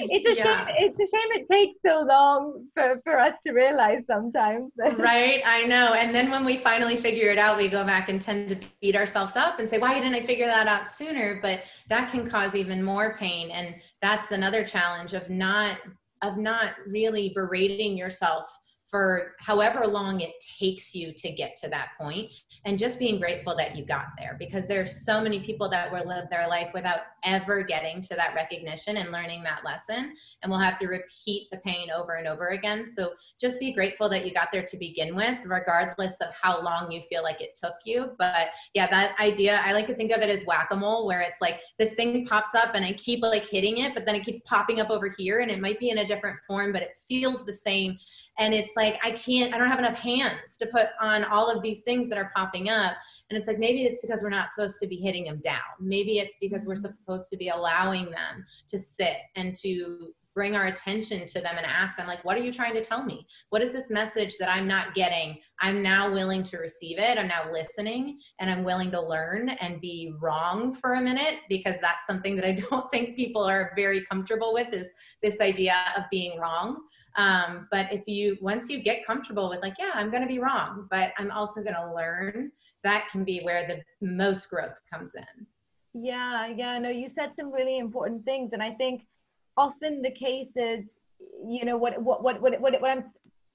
it's 0.00 0.28
a 0.28 0.42
yeah. 0.42 0.66
shame 0.66 0.74
it's 0.78 0.98
a 0.98 1.16
shame 1.16 1.30
it 1.40 1.46
takes 1.48 1.78
so 1.86 2.00
long 2.00 2.66
for, 2.74 3.00
for 3.04 3.16
us 3.20 3.34
to 3.46 3.52
realize 3.52 4.02
sometimes. 4.08 4.72
Right 4.96 5.40
i 5.46 5.64
know. 5.66 5.94
And 5.94 6.12
then 6.12 6.30
when 6.30 6.44
we 6.44 6.56
finally 6.56 6.96
figure 6.96 7.30
it 7.30 7.38
out 7.38 7.56
we 7.56 7.68
go 7.68 7.84
back 7.84 8.08
and 8.08 8.20
tend 8.20 8.48
to 8.48 8.58
beat 8.80 8.96
ourselves 8.96 9.36
up 9.36 9.60
and 9.60 9.68
say 9.68 9.78
why 9.78 9.94
didn't 9.94 10.14
i 10.14 10.20
figure 10.20 10.46
that 10.46 10.66
out 10.66 10.88
sooner? 10.88 11.38
But 11.40 11.60
that 11.88 12.10
can 12.10 12.28
cause 12.28 12.56
even 12.56 12.82
more 12.82 13.16
pain. 13.18 13.52
And 13.52 13.76
that's 14.02 14.32
another 14.32 14.64
challenge 14.64 15.12
of 15.14 15.30
not 15.30 15.78
of 16.22 16.38
not 16.38 16.72
really 16.88 17.30
berating 17.36 17.96
yourself 17.96 18.48
for 18.90 19.34
however 19.38 19.86
long 19.86 20.20
it 20.20 20.32
takes 20.58 20.94
you 20.94 21.12
to 21.12 21.30
get 21.30 21.56
to 21.56 21.68
that 21.68 21.90
point 21.98 22.30
and 22.64 22.78
just 22.78 22.98
being 22.98 23.20
grateful 23.20 23.56
that 23.56 23.76
you 23.76 23.84
got 23.84 24.06
there 24.18 24.36
because 24.38 24.66
there's 24.66 25.04
so 25.04 25.20
many 25.20 25.40
people 25.40 25.68
that 25.68 25.90
will 25.92 26.06
live 26.06 26.28
their 26.30 26.48
life 26.48 26.70
without 26.74 27.00
ever 27.24 27.62
getting 27.62 28.02
to 28.02 28.14
that 28.16 28.34
recognition 28.34 28.96
and 28.96 29.12
learning 29.12 29.42
that 29.42 29.64
lesson 29.64 30.14
and 30.42 30.50
we'll 30.50 30.60
have 30.60 30.78
to 30.78 30.86
repeat 30.86 31.48
the 31.50 31.58
pain 31.58 31.90
over 31.90 32.14
and 32.14 32.26
over 32.26 32.48
again. 32.48 32.86
So 32.86 33.12
just 33.40 33.60
be 33.60 33.72
grateful 33.72 34.08
that 34.08 34.26
you 34.26 34.34
got 34.34 34.48
there 34.50 34.64
to 34.64 34.76
begin 34.76 35.14
with 35.14 35.38
regardless 35.44 36.20
of 36.20 36.28
how 36.40 36.62
long 36.62 36.90
you 36.90 37.00
feel 37.02 37.22
like 37.22 37.40
it 37.40 37.54
took 37.54 37.74
you. 37.84 38.12
But 38.18 38.48
yeah 38.74 38.86
that 38.88 39.18
idea 39.20 39.60
i 39.64 39.72
like 39.72 39.86
to 39.86 39.94
think 39.94 40.12
of 40.12 40.20
it 40.22 40.28
as 40.28 40.44
whack-a-mole 40.44 41.06
where 41.06 41.20
it's 41.20 41.40
like 41.40 41.60
this 41.78 41.94
thing 41.94 42.24
pops 42.26 42.54
up 42.54 42.74
and 42.74 42.84
i 42.84 42.92
keep 42.94 43.22
like 43.22 43.48
hitting 43.48 43.78
it 43.78 43.94
but 43.94 44.06
then 44.06 44.14
it 44.14 44.24
keeps 44.24 44.40
popping 44.40 44.80
up 44.80 44.90
over 44.90 45.12
here 45.18 45.40
and 45.40 45.50
it 45.50 45.60
might 45.60 45.78
be 45.78 45.90
in 45.90 45.98
a 45.98 46.06
different 46.06 46.38
form 46.46 46.72
but 46.72 46.82
it 46.82 46.92
feels 47.08 47.44
the 47.44 47.52
same 47.52 47.96
and 48.40 48.52
it's 48.52 48.72
like 48.76 48.98
i 49.04 49.12
can't 49.12 49.54
i 49.54 49.58
don't 49.58 49.70
have 49.70 49.78
enough 49.78 49.98
hands 49.98 50.56
to 50.56 50.66
put 50.66 50.88
on 51.00 51.24
all 51.24 51.48
of 51.48 51.62
these 51.62 51.82
things 51.82 52.08
that 52.08 52.18
are 52.18 52.32
popping 52.34 52.68
up. 52.68 52.96
And 53.28 53.38
it's 53.38 53.48
like 53.48 53.58
maybe 53.58 53.84
it's 53.84 54.00
because 54.00 54.22
we're 54.22 54.30
not 54.30 54.50
supposed 54.50 54.80
to 54.80 54.86
be 54.86 54.96
hitting 54.96 55.24
them 55.24 55.40
down. 55.42 55.60
Maybe 55.80 56.18
it's 56.18 56.36
because 56.40 56.66
we're 56.66 56.74
mm-hmm. 56.74 56.92
supposed 57.02 57.30
to 57.30 57.36
be 57.36 57.48
allowing 57.48 58.06
them 58.06 58.44
to 58.68 58.78
sit 58.78 59.16
and 59.36 59.54
to 59.56 60.12
bring 60.32 60.54
our 60.54 60.66
attention 60.66 61.26
to 61.26 61.40
them 61.40 61.56
and 61.56 61.66
ask 61.66 61.96
them 61.96 62.06
like 62.06 62.24
what 62.24 62.36
are 62.36 62.40
you 62.40 62.52
trying 62.52 62.72
to 62.74 62.84
tell 62.84 63.04
me? 63.04 63.26
What 63.50 63.62
is 63.62 63.72
this 63.72 63.90
message 63.90 64.36
that 64.38 64.48
i'm 64.48 64.68
not 64.68 64.94
getting? 64.94 65.38
I'm 65.60 65.82
now 65.82 66.12
willing 66.12 66.44
to 66.44 66.58
receive 66.58 66.98
it. 66.98 67.18
I'm 67.18 67.26
now 67.26 67.50
listening 67.50 68.20
and 68.38 68.48
i'm 68.48 68.62
willing 68.62 68.92
to 68.92 69.02
learn 69.02 69.48
and 69.48 69.80
be 69.80 70.14
wrong 70.20 70.72
for 70.72 70.94
a 70.94 71.00
minute 71.00 71.40
because 71.48 71.80
that's 71.80 72.06
something 72.06 72.36
that 72.36 72.46
i 72.46 72.52
don't 72.70 72.88
think 72.92 73.16
people 73.16 73.42
are 73.42 73.72
very 73.74 74.04
comfortable 74.06 74.52
with 74.54 74.72
is 74.72 74.90
this 75.20 75.40
idea 75.40 75.74
of 75.96 76.04
being 76.12 76.38
wrong 76.38 76.78
um, 77.16 77.68
but 77.70 77.92
if 77.92 78.06
you, 78.06 78.36
once 78.40 78.68
you 78.68 78.80
get 78.80 79.06
comfortable 79.06 79.48
with 79.48 79.62
like, 79.62 79.74
yeah, 79.78 79.90
I'm 79.94 80.10
going 80.10 80.22
to 80.22 80.28
be 80.28 80.38
wrong, 80.38 80.86
but 80.90 81.12
I'm 81.18 81.30
also 81.30 81.62
going 81.62 81.74
to 81.74 81.92
learn, 81.94 82.52
that 82.84 83.08
can 83.10 83.24
be 83.24 83.40
where 83.40 83.66
the 83.66 83.82
most 84.06 84.48
growth 84.48 84.78
comes 84.92 85.14
in. 85.14 85.46
Yeah, 85.92 86.46
yeah, 86.46 86.78
no, 86.78 86.88
you 86.88 87.10
said 87.18 87.32
some 87.38 87.52
really 87.52 87.78
important 87.78 88.24
things. 88.24 88.50
And 88.52 88.62
I 88.62 88.72
think 88.72 89.02
often 89.56 90.02
the 90.02 90.12
case 90.12 90.50
is, 90.56 90.84
you 91.44 91.64
know, 91.64 91.76
what, 91.76 92.00
what, 92.00 92.22
what, 92.22 92.40
what, 92.40 92.60
what, 92.60 92.80
what 92.80 92.90
I'm 92.90 93.04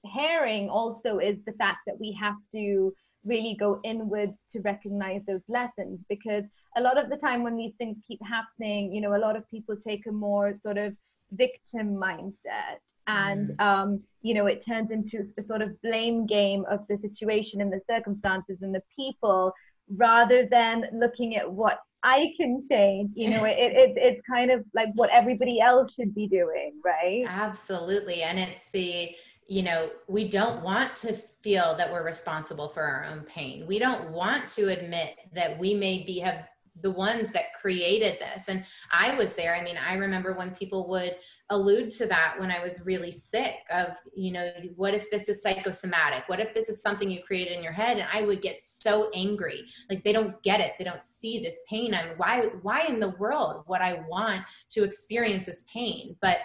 hearing 0.04 0.68
also 0.68 1.18
is 1.18 1.36
the 1.46 1.52
fact 1.52 1.78
that 1.86 1.98
we 1.98 2.16
have 2.20 2.36
to 2.52 2.94
really 3.24 3.56
go 3.58 3.80
inwards 3.84 4.34
to 4.52 4.60
recognize 4.60 5.20
those 5.26 5.40
lessons 5.48 5.98
because 6.08 6.44
a 6.76 6.80
lot 6.80 7.02
of 7.02 7.10
the 7.10 7.16
time 7.16 7.42
when 7.42 7.56
these 7.56 7.72
things 7.76 7.96
keep 8.06 8.20
happening 8.24 8.92
you 8.92 9.00
know 9.00 9.16
a 9.16 9.18
lot 9.18 9.34
of 9.34 9.48
people 9.50 9.76
take 9.76 10.06
a 10.06 10.12
more 10.12 10.54
sort 10.62 10.78
of 10.78 10.94
victim 11.32 11.96
mindset 11.96 12.78
and 13.06 13.50
mm. 13.50 13.60
um, 13.60 14.00
you 14.22 14.34
know 14.34 14.46
it 14.46 14.64
turns 14.64 14.90
into 14.90 15.26
a 15.38 15.44
sort 15.46 15.62
of 15.62 15.80
blame 15.82 16.26
game 16.26 16.64
of 16.70 16.80
the 16.88 16.98
situation 16.98 17.60
and 17.60 17.72
the 17.72 17.80
circumstances 17.88 18.58
and 18.62 18.74
the 18.74 18.82
people 18.94 19.52
rather 19.96 20.48
than 20.50 20.84
looking 20.92 21.36
at 21.36 21.50
what 21.50 21.78
I 22.02 22.32
can 22.36 22.64
change. 22.68 23.10
You 23.14 23.30
know, 23.30 23.44
it, 23.44 23.56
it, 23.58 23.92
it's 23.96 24.20
kind 24.28 24.50
of 24.50 24.64
like 24.74 24.88
what 24.94 25.10
everybody 25.10 25.60
else 25.60 25.94
should 25.94 26.14
be 26.14 26.28
doing, 26.28 26.74
right? 26.84 27.24
Absolutely. 27.26 28.22
And 28.22 28.38
it's 28.38 28.70
the, 28.72 29.14
you 29.48 29.62
know, 29.62 29.90
we 30.08 30.28
don't 30.28 30.62
want 30.62 30.94
to 30.96 31.12
feel 31.42 31.74
that 31.76 31.90
we're 31.90 32.04
responsible 32.04 32.68
for 32.68 32.82
our 32.82 33.04
own 33.04 33.22
pain. 33.22 33.66
We 33.66 33.78
don't 33.78 34.10
want 34.10 34.48
to 34.50 34.68
admit 34.68 35.16
that 35.34 35.58
we 35.58 35.74
may 35.74 36.04
be 36.04 36.18
have 36.20 36.46
the 36.82 36.90
ones 36.90 37.32
that 37.32 37.54
created 37.60 38.18
this. 38.20 38.48
And 38.48 38.64
I 38.92 39.14
was 39.14 39.34
there. 39.34 39.54
I 39.54 39.62
mean, 39.62 39.76
I 39.78 39.94
remember 39.94 40.36
when 40.36 40.50
people 40.50 40.88
would 40.90 41.16
allude 41.50 41.90
to 41.92 42.06
that 42.06 42.34
when 42.38 42.50
I 42.50 42.62
was 42.62 42.84
really 42.84 43.12
sick 43.12 43.60
of, 43.72 43.96
you 44.14 44.32
know, 44.32 44.50
what 44.74 44.94
if 44.94 45.10
this 45.10 45.28
is 45.28 45.42
psychosomatic? 45.42 46.28
What 46.28 46.40
if 46.40 46.52
this 46.52 46.68
is 46.68 46.82
something 46.82 47.10
you 47.10 47.22
created 47.22 47.56
in 47.56 47.62
your 47.62 47.72
head? 47.72 47.98
And 47.98 48.08
I 48.12 48.22
would 48.22 48.42
get 48.42 48.60
so 48.60 49.10
angry. 49.14 49.64
Like 49.88 50.02
they 50.02 50.12
don't 50.12 50.42
get 50.42 50.60
it. 50.60 50.74
They 50.78 50.84
don't 50.84 51.02
see 51.02 51.38
this 51.38 51.60
pain. 51.68 51.94
I'm 51.94 52.16
why 52.16 52.48
why 52.62 52.82
in 52.86 53.00
the 53.00 53.10
world 53.10 53.64
would 53.68 53.80
I 53.80 54.00
want 54.08 54.42
to 54.70 54.84
experience 54.84 55.46
this 55.46 55.64
pain? 55.72 56.16
But 56.20 56.38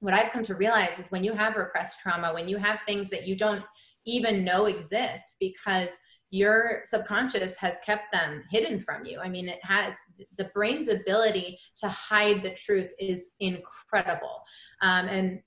what 0.00 0.14
I've 0.14 0.32
come 0.32 0.44
to 0.44 0.54
realize 0.54 0.98
is 0.98 1.10
when 1.10 1.24
you 1.24 1.32
have 1.32 1.56
repressed 1.56 2.00
trauma, 2.00 2.32
when 2.32 2.48
you 2.48 2.56
have 2.58 2.80
things 2.86 3.08
that 3.10 3.26
you 3.26 3.36
don't 3.36 3.64
even 4.06 4.44
know 4.44 4.66
exist 4.66 5.36
because 5.40 5.96
your 6.34 6.80
subconscious 6.84 7.56
has 7.56 7.78
kept 7.86 8.10
them 8.12 8.42
hidden 8.50 8.80
from 8.80 9.04
you. 9.04 9.20
I 9.20 9.28
mean, 9.28 9.48
it 9.48 9.60
has 9.62 9.94
the 10.36 10.50
brain's 10.52 10.88
ability 10.88 11.60
to 11.76 11.88
hide 11.88 12.42
the 12.42 12.54
truth 12.54 12.90
is 12.98 13.28
incredible. 13.38 14.42
Um, 14.82 15.06
and 15.06 15.40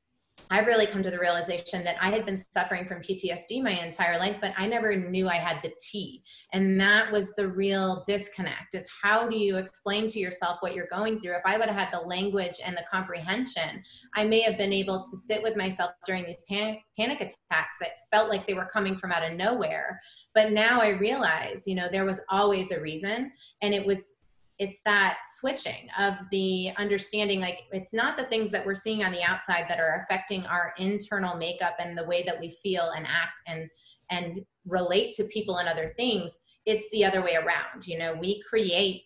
I've 0.49 0.65
really 0.65 0.85
come 0.85 1.03
to 1.03 1.11
the 1.11 1.19
realization 1.19 1.83
that 1.83 1.97
I 2.01 2.09
had 2.09 2.25
been 2.25 2.37
suffering 2.37 2.85
from 2.85 3.01
PTSD 3.01 3.61
my 3.61 3.71
entire 3.83 4.17
life, 4.17 4.37
but 4.39 4.53
I 4.57 4.65
never 4.65 4.95
knew 4.95 5.27
I 5.27 5.35
had 5.35 5.61
the 5.61 5.73
T. 5.81 6.23
And 6.53 6.79
that 6.79 7.11
was 7.11 7.33
the 7.33 7.47
real 7.47 8.03
disconnect 8.07 8.73
is 8.73 8.87
how 9.01 9.27
do 9.27 9.37
you 9.37 9.57
explain 9.57 10.07
to 10.07 10.19
yourself 10.19 10.57
what 10.61 10.73
you're 10.73 10.87
going 10.87 11.19
through? 11.19 11.33
If 11.33 11.41
I 11.45 11.57
would 11.57 11.67
have 11.67 11.77
had 11.77 11.91
the 11.91 12.05
language 12.05 12.59
and 12.63 12.77
the 12.77 12.85
comprehension, 12.89 13.83
I 14.15 14.23
may 14.23 14.41
have 14.41 14.57
been 14.57 14.71
able 14.71 15.03
to 15.03 15.17
sit 15.17 15.43
with 15.43 15.57
myself 15.57 15.91
during 16.05 16.25
these 16.25 16.43
panic, 16.49 16.79
panic 16.97 17.19
attacks 17.19 17.75
that 17.81 17.99
felt 18.09 18.29
like 18.29 18.47
they 18.47 18.53
were 18.53 18.69
coming 18.71 18.97
from 18.97 19.11
out 19.11 19.29
of 19.29 19.37
nowhere. 19.37 19.99
But 20.33 20.53
now 20.53 20.79
I 20.79 20.89
realize, 20.89 21.63
you 21.67 21.75
know, 21.75 21.89
there 21.91 22.05
was 22.05 22.21
always 22.29 22.71
a 22.71 22.79
reason 22.79 23.31
and 23.61 23.73
it 23.73 23.85
was 23.85 24.13
it's 24.59 24.79
that 24.85 25.19
switching 25.37 25.87
of 25.99 26.15
the 26.31 26.71
understanding 26.77 27.39
like 27.39 27.59
it's 27.71 27.93
not 27.93 28.17
the 28.17 28.25
things 28.25 28.51
that 28.51 28.65
we're 28.65 28.75
seeing 28.75 29.03
on 29.03 29.11
the 29.11 29.21
outside 29.23 29.65
that 29.69 29.79
are 29.79 30.03
affecting 30.03 30.45
our 30.45 30.73
internal 30.77 31.37
makeup 31.37 31.75
and 31.79 31.97
the 31.97 32.05
way 32.05 32.23
that 32.23 32.39
we 32.39 32.49
feel 32.63 32.91
and 32.95 33.05
act 33.05 33.33
and 33.45 33.69
and 34.09 34.41
relate 34.65 35.13
to 35.13 35.25
people 35.25 35.57
and 35.57 35.67
other 35.67 35.93
things. 35.97 36.39
It's 36.65 36.89
the 36.91 37.05
other 37.05 37.21
way 37.21 37.35
around 37.35 37.85
you 37.85 37.97
know 37.97 38.15
we 38.19 38.41
create 38.49 39.03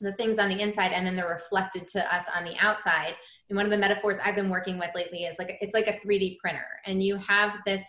the 0.00 0.12
things 0.12 0.38
on 0.38 0.50
the 0.50 0.60
inside 0.60 0.92
and 0.92 1.06
then 1.06 1.16
they're 1.16 1.28
reflected 1.28 1.88
to 1.88 2.14
us 2.14 2.24
on 2.34 2.44
the 2.44 2.56
outside. 2.58 3.14
And 3.48 3.56
one 3.56 3.66
of 3.66 3.70
the 3.70 3.78
metaphors 3.78 4.18
i've 4.24 4.34
been 4.34 4.50
working 4.50 4.78
with 4.78 4.90
lately 4.94 5.24
is 5.24 5.38
like 5.38 5.58
it's 5.60 5.74
like 5.74 5.88
a 5.88 6.06
3d 6.06 6.38
printer 6.38 6.66
and 6.86 7.02
you 7.02 7.16
have 7.16 7.58
this 7.66 7.84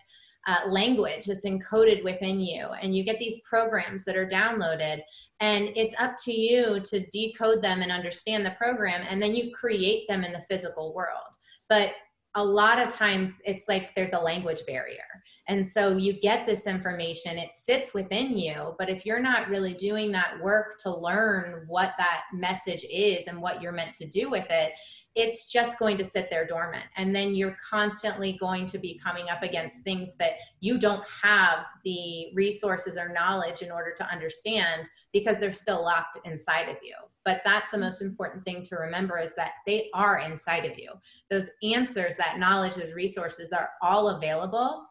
uh, 0.48 0.66
language 0.66 1.26
that's 1.26 1.44
encoded 1.44 2.02
within 2.02 2.40
you. 2.40 2.66
And 2.80 2.96
you 2.96 3.04
get 3.04 3.18
these 3.18 3.40
programs 3.42 4.04
that 4.06 4.16
are 4.16 4.26
downloaded 4.26 5.02
and 5.40 5.68
it's 5.76 5.94
up 6.00 6.14
to 6.24 6.32
you 6.32 6.80
to 6.84 7.06
decode 7.12 7.62
them 7.62 7.82
and 7.82 7.92
understand 7.92 8.44
the 8.44 8.56
program 8.58 9.04
and 9.08 9.22
then 9.22 9.34
you 9.34 9.52
create 9.54 10.08
them 10.08 10.24
in 10.24 10.32
the 10.32 10.44
physical 10.48 10.94
world. 10.94 11.28
But 11.68 11.92
a 12.34 12.44
lot 12.44 12.78
of 12.78 12.88
times 12.88 13.34
it's 13.44 13.68
like 13.68 13.94
there's 13.94 14.14
a 14.14 14.20
language 14.20 14.62
barrier. 14.66 15.04
And 15.48 15.66
so 15.66 15.96
you 15.96 16.18
get 16.18 16.46
this 16.46 16.66
information 16.66 17.36
it 17.36 17.52
sits 17.52 17.92
within 17.92 18.36
you 18.36 18.74
but 18.78 18.88
if 18.88 19.04
you're 19.04 19.20
not 19.20 19.48
really 19.48 19.74
doing 19.74 20.10
that 20.12 20.34
work 20.42 20.78
to 20.80 20.94
learn 20.94 21.64
what 21.66 21.92
that 21.98 22.22
message 22.32 22.84
is 22.90 23.26
and 23.26 23.40
what 23.40 23.60
you're 23.60 23.72
meant 23.72 23.94
to 23.94 24.06
do 24.06 24.30
with 24.30 24.46
it 24.50 24.72
it's 25.18 25.50
just 25.50 25.80
going 25.80 25.98
to 25.98 26.04
sit 26.04 26.30
there 26.30 26.46
dormant. 26.46 26.84
And 26.96 27.14
then 27.14 27.34
you're 27.34 27.56
constantly 27.68 28.38
going 28.38 28.68
to 28.68 28.78
be 28.78 29.00
coming 29.02 29.28
up 29.28 29.42
against 29.42 29.82
things 29.82 30.16
that 30.18 30.34
you 30.60 30.78
don't 30.78 31.02
have 31.22 31.66
the 31.84 32.28
resources 32.34 32.96
or 32.96 33.12
knowledge 33.12 33.60
in 33.60 33.72
order 33.72 33.92
to 33.96 34.08
understand 34.08 34.88
because 35.12 35.40
they're 35.40 35.52
still 35.52 35.82
locked 35.82 36.18
inside 36.24 36.68
of 36.68 36.76
you. 36.84 36.94
But 37.24 37.42
that's 37.44 37.72
the 37.72 37.78
most 37.78 38.00
important 38.00 38.44
thing 38.44 38.62
to 38.66 38.76
remember 38.76 39.18
is 39.18 39.34
that 39.34 39.54
they 39.66 39.90
are 39.92 40.20
inside 40.20 40.64
of 40.64 40.78
you. 40.78 40.92
Those 41.30 41.50
answers, 41.64 42.16
that 42.16 42.38
knowledge, 42.38 42.76
those 42.76 42.92
resources 42.92 43.52
are 43.52 43.70
all 43.82 44.10
available 44.10 44.84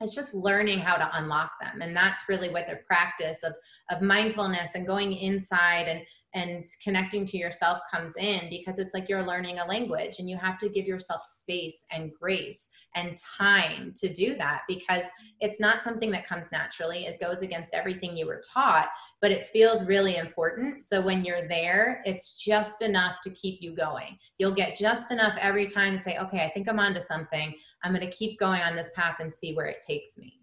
it's 0.00 0.14
just 0.14 0.32
learning 0.32 0.78
how 0.78 0.96
to 0.96 1.10
unlock 1.18 1.50
them 1.60 1.82
and 1.82 1.94
that's 1.96 2.28
really 2.28 2.50
what 2.50 2.68
the 2.68 2.78
practice 2.86 3.42
of 3.42 3.52
of 3.90 4.00
mindfulness 4.00 4.74
and 4.74 4.86
going 4.86 5.12
inside 5.12 5.88
and 5.88 6.02
and 6.38 6.64
connecting 6.82 7.26
to 7.26 7.36
yourself 7.36 7.80
comes 7.92 8.16
in 8.16 8.48
because 8.48 8.78
it's 8.78 8.94
like 8.94 9.08
you're 9.08 9.22
learning 9.22 9.58
a 9.58 9.66
language 9.66 10.16
and 10.18 10.30
you 10.30 10.36
have 10.36 10.58
to 10.58 10.68
give 10.68 10.86
yourself 10.86 11.24
space 11.24 11.84
and 11.90 12.12
grace 12.14 12.68
and 12.94 13.16
time 13.16 13.92
to 13.96 14.12
do 14.12 14.34
that 14.36 14.62
because 14.68 15.02
it's 15.40 15.60
not 15.60 15.82
something 15.82 16.10
that 16.10 16.26
comes 16.26 16.52
naturally. 16.52 17.06
It 17.06 17.20
goes 17.20 17.42
against 17.42 17.74
everything 17.74 18.16
you 18.16 18.26
were 18.26 18.42
taught 18.52 18.88
but 19.20 19.32
it 19.32 19.44
feels 19.44 19.84
really 19.84 20.16
important. 20.16 20.82
So 20.82 21.00
when 21.00 21.24
you're 21.24 21.48
there 21.48 22.02
it's 22.04 22.38
just 22.42 22.82
enough 22.82 23.20
to 23.22 23.30
keep 23.30 23.60
you 23.60 23.74
going. 23.74 24.16
You'll 24.38 24.54
get 24.54 24.76
just 24.76 25.10
enough 25.10 25.36
every 25.40 25.66
time 25.66 25.92
to 25.92 25.98
say 25.98 26.16
okay 26.18 26.44
i 26.44 26.48
think 26.48 26.68
i'm 26.68 26.78
onto 26.78 27.00
something. 27.00 27.54
I'm 27.82 27.92
going 27.92 28.08
to 28.08 28.16
keep 28.16 28.38
going 28.38 28.60
on 28.62 28.74
this 28.74 28.90
path 28.94 29.16
and 29.20 29.32
see 29.32 29.54
where 29.54 29.66
it 29.66 29.84
takes 29.86 30.18
me 30.18 30.37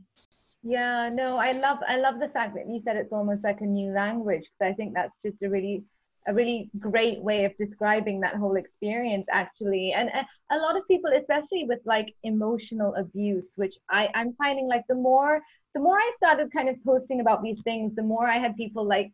yeah, 0.68 1.10
no, 1.14 1.38
I 1.38 1.52
love 1.52 1.78
I 1.88 1.98
love 1.98 2.16
the 2.20 2.30
fact 2.30 2.56
that 2.56 2.68
you 2.68 2.82
said 2.84 2.98
it's 2.98 3.14
almost 3.14 3.44
like 3.44 3.62
a 3.62 3.66
new 3.66 3.94
language 3.94 4.44
because 4.44 4.74
I 4.74 4.76
think 4.76 4.96
that's 4.96 5.14
just 5.22 5.36
a 5.44 5.50
really 5.50 5.84
a 6.28 6.34
really 6.34 6.72
great 6.80 7.22
way 7.22 7.46
of 7.46 7.56
describing 7.58 8.20
that 8.20 8.36
whole 8.36 8.56
experience 8.56 9.28
actually 9.32 9.94
and 9.94 10.10
a 10.52 10.58
lot 10.58 10.76
of 10.76 10.88
people 10.88 11.12
especially 11.16 11.66
with 11.68 11.80
like 11.86 12.08
emotional 12.24 12.96
abuse 12.96 13.46
which 13.58 13.76
i 13.92 14.10
i'm 14.16 14.34
finding 14.34 14.68
like 14.68 14.84
the 14.90 14.96
more 14.96 15.40
the 15.76 15.80
more 15.80 15.98
i 15.98 16.12
started 16.18 16.52
kind 16.52 16.68
of 16.68 16.76
posting 16.84 17.22
about 17.22 17.44
these 17.44 17.60
things 17.64 17.94
the 17.96 18.02
more 18.02 18.28
i 18.28 18.40
had 18.40 18.56
people 18.56 18.84
like 18.84 19.12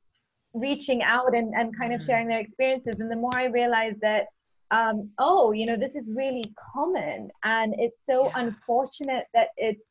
reaching 0.54 1.02
out 1.02 1.36
and, 1.36 1.54
and 1.54 1.78
kind 1.78 1.94
of 1.94 2.00
mm-hmm. 2.00 2.08
sharing 2.08 2.28
their 2.28 2.40
experiences 2.40 2.96
and 3.00 3.12
the 3.12 3.16
more 3.16 3.36
i 3.36 3.46
realized 3.46 4.00
that 4.02 4.28
um, 4.72 5.10
oh 5.20 5.52
you 5.52 5.66
know 5.66 5.76
this 5.76 5.92
is 5.96 6.06
really 6.08 6.54
common 6.74 7.30
and 7.44 7.76
it's 7.78 7.98
so 8.10 8.28
yeah. 8.28 8.32
unfortunate 8.36 9.26
that 9.34 9.50
it's 9.58 9.82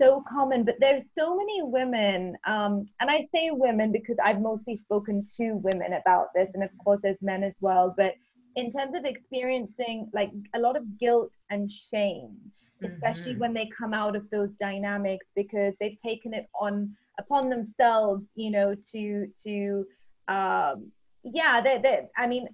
so 0.00 0.22
common, 0.28 0.64
but 0.64 0.76
there's 0.78 1.02
so 1.18 1.36
many 1.36 1.62
women, 1.62 2.36
um, 2.46 2.86
and 3.00 3.10
I 3.10 3.26
say 3.34 3.50
women 3.50 3.92
because 3.92 4.16
I've 4.22 4.40
mostly 4.40 4.80
spoken 4.84 5.24
to 5.36 5.52
women 5.54 5.94
about 5.94 6.28
this, 6.34 6.48
and 6.54 6.62
of 6.62 6.70
course 6.82 7.00
there's 7.02 7.20
men 7.22 7.42
as 7.42 7.54
well. 7.60 7.94
But 7.96 8.14
in 8.56 8.70
terms 8.72 8.94
of 8.94 9.04
experiencing 9.04 10.10
like 10.12 10.30
a 10.54 10.58
lot 10.58 10.76
of 10.76 10.98
guilt 10.98 11.30
and 11.50 11.70
shame, 11.70 12.36
especially 12.82 13.32
mm-hmm. 13.32 13.40
when 13.40 13.54
they 13.54 13.68
come 13.76 13.94
out 13.94 14.16
of 14.16 14.28
those 14.30 14.50
dynamics 14.60 15.26
because 15.34 15.74
they've 15.80 15.98
taken 16.04 16.34
it 16.34 16.46
on 16.60 16.94
upon 17.18 17.48
themselves, 17.48 18.22
you 18.34 18.50
know, 18.50 18.74
to 18.92 19.26
to 19.46 19.86
um, 20.28 20.90
yeah, 21.22 21.60
they 21.62 21.78
they 21.82 22.00
I 22.16 22.26
mean 22.26 22.48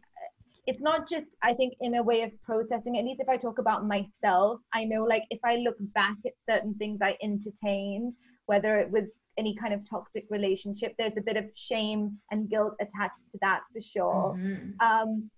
it's 0.66 0.80
not 0.80 1.08
just 1.08 1.26
i 1.42 1.52
think 1.54 1.74
in 1.80 1.96
a 1.96 2.02
way 2.02 2.22
of 2.22 2.30
processing 2.42 2.98
at 2.98 3.04
least 3.04 3.20
if 3.20 3.28
i 3.28 3.36
talk 3.36 3.58
about 3.58 3.86
myself 3.86 4.60
i 4.74 4.84
know 4.84 5.04
like 5.04 5.22
if 5.30 5.40
i 5.44 5.56
look 5.56 5.76
back 5.94 6.16
at 6.24 6.32
certain 6.48 6.74
things 6.74 6.98
i 7.02 7.16
entertained 7.22 8.12
whether 8.46 8.78
it 8.78 8.90
was 8.90 9.04
any 9.38 9.56
kind 9.56 9.72
of 9.72 9.80
toxic 9.88 10.24
relationship 10.30 10.94
there's 10.98 11.16
a 11.16 11.22
bit 11.22 11.36
of 11.36 11.44
shame 11.54 12.18
and 12.30 12.50
guilt 12.50 12.74
attached 12.80 13.22
to 13.32 13.38
that 13.40 13.60
for 13.72 13.80
sure 13.80 14.36
mm-hmm. 14.38 14.86
um, 14.86 15.30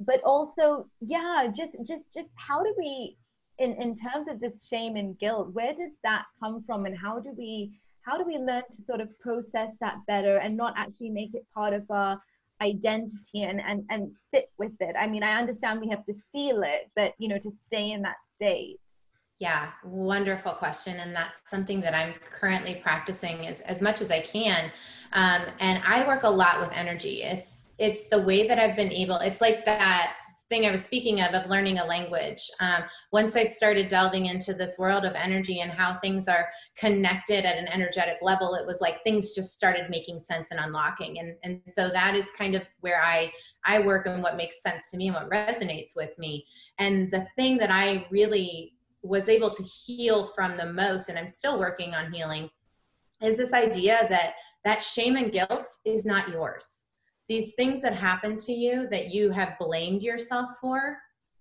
but 0.00 0.22
also 0.22 0.86
yeah 1.00 1.46
just 1.56 1.72
just 1.86 2.04
just 2.14 2.28
how 2.36 2.62
do 2.62 2.74
we 2.78 3.16
in 3.58 3.72
in 3.74 3.94
terms 3.94 4.26
of 4.28 4.40
this 4.40 4.66
shame 4.68 4.96
and 4.96 5.18
guilt 5.18 5.48
where 5.52 5.74
does 5.74 5.92
that 6.02 6.24
come 6.40 6.62
from 6.66 6.86
and 6.86 6.96
how 6.96 7.18
do 7.18 7.32
we 7.36 7.72
how 8.02 8.18
do 8.18 8.24
we 8.24 8.36
learn 8.36 8.62
to 8.70 8.82
sort 8.84 9.00
of 9.00 9.08
process 9.20 9.70
that 9.80 9.94
better 10.06 10.38
and 10.38 10.56
not 10.56 10.74
actually 10.76 11.10
make 11.10 11.34
it 11.34 11.46
part 11.54 11.72
of 11.72 11.82
our 11.90 12.20
identity 12.62 13.42
and, 13.42 13.60
and, 13.60 13.84
and 13.90 14.10
sit 14.32 14.50
with 14.58 14.72
it? 14.80 14.94
I 14.98 15.06
mean, 15.06 15.22
I 15.22 15.38
understand 15.38 15.80
we 15.80 15.88
have 15.88 16.04
to 16.06 16.14
feel 16.32 16.62
it, 16.62 16.90
but 16.96 17.12
you 17.18 17.28
know, 17.28 17.38
to 17.38 17.52
stay 17.66 17.90
in 17.90 18.02
that 18.02 18.16
state. 18.36 18.78
Yeah, 19.38 19.70
wonderful 19.84 20.52
question. 20.52 20.98
And 21.00 21.14
that's 21.14 21.40
something 21.46 21.80
that 21.80 21.94
I'm 21.94 22.14
currently 22.30 22.76
practicing 22.76 23.48
as, 23.48 23.60
as 23.62 23.82
much 23.82 24.00
as 24.00 24.10
I 24.10 24.20
can. 24.20 24.70
Um, 25.12 25.42
and 25.58 25.82
I 25.84 26.06
work 26.06 26.22
a 26.22 26.30
lot 26.30 26.60
with 26.60 26.70
energy. 26.72 27.22
It's 27.22 27.62
it's 27.78 28.08
the 28.08 28.20
way 28.20 28.46
that 28.46 28.60
I've 28.60 28.76
been 28.76 28.92
able, 28.92 29.16
it's 29.16 29.40
like 29.40 29.64
that 29.64 30.14
thing 30.52 30.66
I 30.66 30.70
was 30.70 30.84
speaking 30.84 31.22
of, 31.22 31.32
of 31.32 31.48
learning 31.48 31.78
a 31.78 31.84
language. 31.86 32.50
Um, 32.60 32.82
once 33.10 33.36
I 33.36 33.44
started 33.44 33.88
delving 33.88 34.26
into 34.26 34.52
this 34.52 34.76
world 34.78 35.06
of 35.06 35.14
energy 35.14 35.60
and 35.60 35.72
how 35.72 35.98
things 36.02 36.28
are 36.28 36.50
connected 36.76 37.46
at 37.46 37.56
an 37.56 37.68
energetic 37.68 38.16
level, 38.20 38.54
it 38.54 38.66
was 38.66 38.82
like 38.82 39.02
things 39.02 39.32
just 39.32 39.52
started 39.52 39.88
making 39.88 40.20
sense 40.20 40.50
and 40.50 40.60
unlocking. 40.60 41.20
And, 41.20 41.36
and 41.42 41.62
so 41.66 41.88
that 41.88 42.14
is 42.14 42.30
kind 42.36 42.54
of 42.54 42.68
where 42.80 43.02
I, 43.02 43.32
I 43.64 43.78
work 43.78 44.06
and 44.06 44.22
what 44.22 44.36
makes 44.36 44.62
sense 44.62 44.90
to 44.90 44.98
me 44.98 45.08
and 45.08 45.16
what 45.16 45.30
resonates 45.30 45.96
with 45.96 46.18
me. 46.18 46.44
And 46.78 47.10
the 47.10 47.26
thing 47.34 47.56
that 47.56 47.70
I 47.70 48.06
really 48.10 48.74
was 49.02 49.30
able 49.30 49.48
to 49.52 49.62
heal 49.62 50.32
from 50.34 50.58
the 50.58 50.70
most, 50.70 51.08
and 51.08 51.18
I'm 51.18 51.30
still 51.30 51.58
working 51.58 51.94
on 51.94 52.12
healing, 52.12 52.50
is 53.22 53.38
this 53.38 53.54
idea 53.54 54.06
that 54.10 54.34
that 54.66 54.82
shame 54.82 55.16
and 55.16 55.32
guilt 55.32 55.70
is 55.86 56.04
not 56.04 56.28
yours 56.28 56.88
these 57.32 57.54
things 57.54 57.80
that 57.80 57.94
happen 57.94 58.36
to 58.36 58.52
you 58.52 58.86
that 58.90 59.08
you 59.08 59.30
have 59.30 59.58
blamed 59.58 60.02
yourself 60.02 60.50
for, 60.60 60.98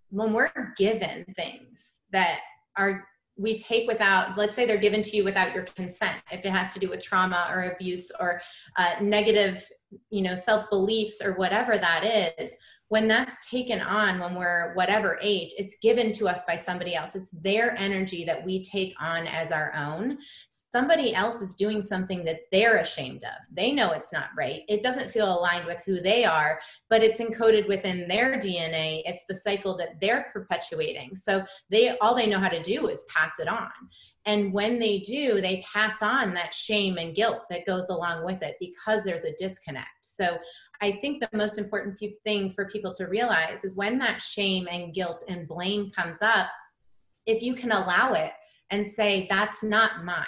when 0.10 0.32
we're 0.32 0.74
given 0.78 1.26
things 1.36 2.00
that 2.12 2.40
are 2.78 3.06
we 3.38 3.58
take 3.58 3.88
without 3.88 4.38
let's 4.38 4.56
say 4.56 4.66
they're 4.66 4.78
given 4.78 5.02
to 5.02 5.18
you 5.18 5.24
without 5.24 5.54
your 5.54 5.64
consent 5.76 6.18
if 6.32 6.46
it 6.46 6.50
has 6.50 6.74
to 6.74 6.80
do 6.80 6.90
with 6.90 7.02
trauma 7.02 7.50
or 7.50 7.64
abuse 7.64 8.12
or 8.20 8.42
uh, 8.78 8.96
negative 9.02 9.66
you 10.10 10.22
know 10.22 10.36
self 10.36 10.70
beliefs 10.70 11.22
or 11.24 11.34
whatever 11.34 11.78
that 11.78 12.04
is 12.38 12.54
when 12.92 13.08
that's 13.08 13.48
taken 13.50 13.80
on 13.80 14.20
when 14.20 14.36
we're 14.36 14.74
whatever 14.74 15.18
age 15.22 15.54
it's 15.58 15.78
given 15.82 16.12
to 16.12 16.28
us 16.28 16.42
by 16.46 16.58
somebody 16.58 16.94
else. 16.94 17.16
It's 17.16 17.30
their 17.30 17.74
energy 17.78 18.26
that 18.26 18.44
we 18.44 18.66
take 18.66 18.94
on 19.00 19.28
as 19.28 19.54
our 19.54 19.72
own. 19.74 20.18
Somebody 20.50 21.16
else 21.16 21.42
is 21.42 21.54
doing 21.54 21.82
something 21.82 22.26
that 22.26 22.42
they're 22.52 22.80
ashamed 22.80 23.24
of. 23.24 23.48
They 23.50 23.72
know 23.72 23.92
it's 23.92 24.12
not 24.12 24.26
right. 24.38 24.64
It 24.68 24.84
doesn't 24.84 25.10
feel 25.10 25.40
aligned 25.40 25.66
with 25.66 25.82
who 25.86 26.02
they 26.02 26.26
are 26.26 26.60
but 26.90 27.02
it's 27.02 27.22
encoded 27.22 27.66
within 27.70 28.10
their 28.10 28.38
dna 28.38 29.02
it's 29.06 29.24
the 29.30 29.36
cycle 29.36 29.78
that 29.78 30.02
they're 30.02 30.30
perpetuating. 30.34 31.16
So 31.16 31.46
they 31.70 31.98
all 32.00 32.14
they 32.14 32.28
know 32.28 32.40
how 32.40 32.50
to 32.50 32.62
do 32.62 32.88
is 32.88 33.06
pass 33.08 33.40
it 33.40 33.48
on. 33.48 33.70
And 34.26 34.52
when 34.52 34.80
they 34.80 35.00
do 35.00 35.40
they 35.40 35.64
pass 35.74 36.02
on 36.02 36.34
that 36.34 36.54
shame 36.54 36.98
and 36.98 37.16
guilt 37.16 37.44
that 37.50 37.66
goes 37.66 37.88
along 37.88 38.26
with 38.26 38.44
it 38.44 38.58
because 38.60 39.06
there's 39.06 39.24
a 39.24 39.36
disconnect. 39.40 39.88
So 40.02 40.38
I 40.82 40.94
think 40.94 41.22
the 41.22 41.30
most 41.38 41.60
important 41.60 42.00
thing 42.24 42.50
for 42.50 42.66
people 42.66 42.94
to 42.96 43.06
realize 43.06 43.64
is 43.64 43.78
when 43.78 44.00
that 44.00 44.20
shame 44.20 44.68
and 44.70 44.94
guilt 44.94 45.24
and 45.30 45.48
blame 45.48 45.92
comes 45.92 46.22
up, 46.24 46.48
if 47.28 47.44
you 47.44 47.54
can 47.54 47.72
allow 47.72 48.14
it 48.14 48.32
and 48.72 48.86
say, 48.86 49.28
that's 49.30 49.62
not 49.62 50.04
mine, 50.04 50.26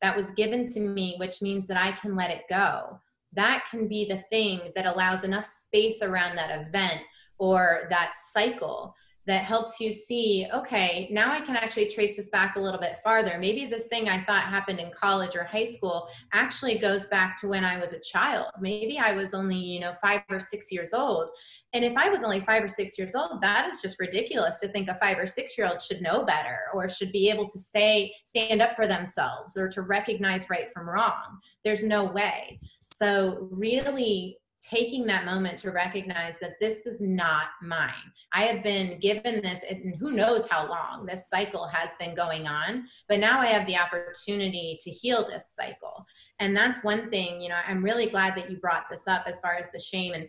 that 0.00 0.16
was 0.16 0.30
given 0.30 0.64
to 0.72 0.80
me, 0.80 1.16
which 1.18 1.42
means 1.42 1.66
that 1.66 1.76
I 1.76 1.92
can 1.92 2.16
let 2.16 2.30
it 2.30 2.42
go, 2.48 2.98
that 3.34 3.66
can 3.70 3.88
be 3.88 4.06
the 4.06 4.24
thing 4.30 4.72
that 4.74 4.86
allows 4.86 5.22
enough 5.22 5.44
space 5.44 6.00
around 6.02 6.34
that 6.36 6.66
event 6.66 7.00
or 7.38 7.82
that 7.90 8.12
cycle 8.14 8.94
that 9.26 9.44
helps 9.44 9.80
you 9.80 9.92
see 9.92 10.46
okay 10.52 11.08
now 11.10 11.30
i 11.30 11.40
can 11.40 11.56
actually 11.56 11.88
trace 11.88 12.16
this 12.16 12.30
back 12.30 12.56
a 12.56 12.60
little 12.60 12.80
bit 12.80 12.98
farther. 13.04 13.36
Maybe 13.38 13.66
this 13.66 13.86
thing 13.86 14.08
i 14.08 14.22
thought 14.24 14.44
happened 14.44 14.80
in 14.80 14.90
college 14.92 15.36
or 15.36 15.44
high 15.44 15.64
school 15.64 16.08
actually 16.32 16.78
goes 16.78 17.06
back 17.06 17.36
to 17.38 17.48
when 17.48 17.64
i 17.64 17.78
was 17.78 17.92
a 17.92 18.00
child. 18.00 18.46
Maybe 18.60 18.98
i 18.98 19.12
was 19.12 19.34
only 19.34 19.56
you 19.56 19.80
know 19.80 19.92
five 20.00 20.22
or 20.30 20.40
six 20.40 20.72
years 20.72 20.92
old. 20.92 21.28
And 21.72 21.84
if 21.84 21.96
i 21.96 22.08
was 22.08 22.22
only 22.22 22.40
five 22.40 22.64
or 22.64 22.68
six 22.68 22.98
years 22.98 23.14
old 23.14 23.40
that 23.42 23.68
is 23.68 23.80
just 23.80 24.00
ridiculous 24.00 24.58
to 24.60 24.68
think 24.68 24.88
a 24.88 24.94
five 24.94 25.18
or 25.18 25.26
six 25.26 25.56
year 25.56 25.66
old 25.66 25.80
should 25.80 26.02
know 26.02 26.24
better 26.24 26.58
or 26.74 26.88
should 26.88 27.12
be 27.12 27.30
able 27.30 27.48
to 27.48 27.58
say 27.58 28.12
stand 28.24 28.62
up 28.62 28.74
for 28.76 28.86
themselves 28.86 29.56
or 29.56 29.68
to 29.68 29.82
recognize 29.82 30.48
right 30.50 30.72
from 30.72 30.88
wrong. 30.88 31.38
There's 31.64 31.84
no 31.84 32.04
way. 32.04 32.60
So 32.84 33.48
really 33.50 34.38
taking 34.60 35.06
that 35.06 35.24
moment 35.24 35.58
to 35.58 35.70
recognize 35.70 36.38
that 36.38 36.60
this 36.60 36.86
is 36.86 37.00
not 37.00 37.48
mine. 37.62 38.12
I 38.32 38.42
have 38.42 38.62
been 38.62 39.00
given 39.00 39.40
this, 39.42 39.64
and 39.68 39.96
who 39.98 40.12
knows 40.12 40.48
how 40.48 40.68
long 40.68 41.06
this 41.06 41.28
cycle 41.28 41.66
has 41.66 41.90
been 41.98 42.14
going 42.14 42.46
on, 42.46 42.86
but 43.08 43.20
now 43.20 43.40
I 43.40 43.46
have 43.46 43.66
the 43.66 43.76
opportunity 43.76 44.78
to 44.82 44.90
heal 44.90 45.26
this 45.26 45.54
cycle. 45.54 46.04
And 46.38 46.54
that's 46.54 46.84
one 46.84 47.10
thing, 47.10 47.40
you 47.40 47.48
know, 47.48 47.58
I'm 47.66 47.82
really 47.82 48.08
glad 48.08 48.36
that 48.36 48.50
you 48.50 48.58
brought 48.58 48.84
this 48.90 49.08
up 49.08 49.24
as 49.26 49.40
far 49.40 49.54
as 49.54 49.72
the 49.72 49.78
shame 49.78 50.12
and 50.12 50.28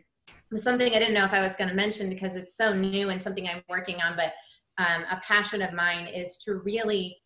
something 0.60 0.94
I 0.94 1.00
didn't 1.00 1.14
know 1.14 1.26
if 1.26 1.34
I 1.34 1.42
was 1.42 1.56
going 1.56 1.70
to 1.70 1.76
mention 1.76 2.10
because 2.10 2.36
it's 2.36 2.56
so 2.56 2.74
new 2.74 3.10
and 3.10 3.22
something 3.22 3.48
I'm 3.48 3.64
working 3.70 4.02
on, 4.02 4.16
but 4.16 4.34
um, 4.78 5.04
a 5.10 5.18
passion 5.18 5.62
of 5.62 5.74
mine 5.74 6.08
is 6.08 6.38
to 6.46 6.56
really 6.56 7.18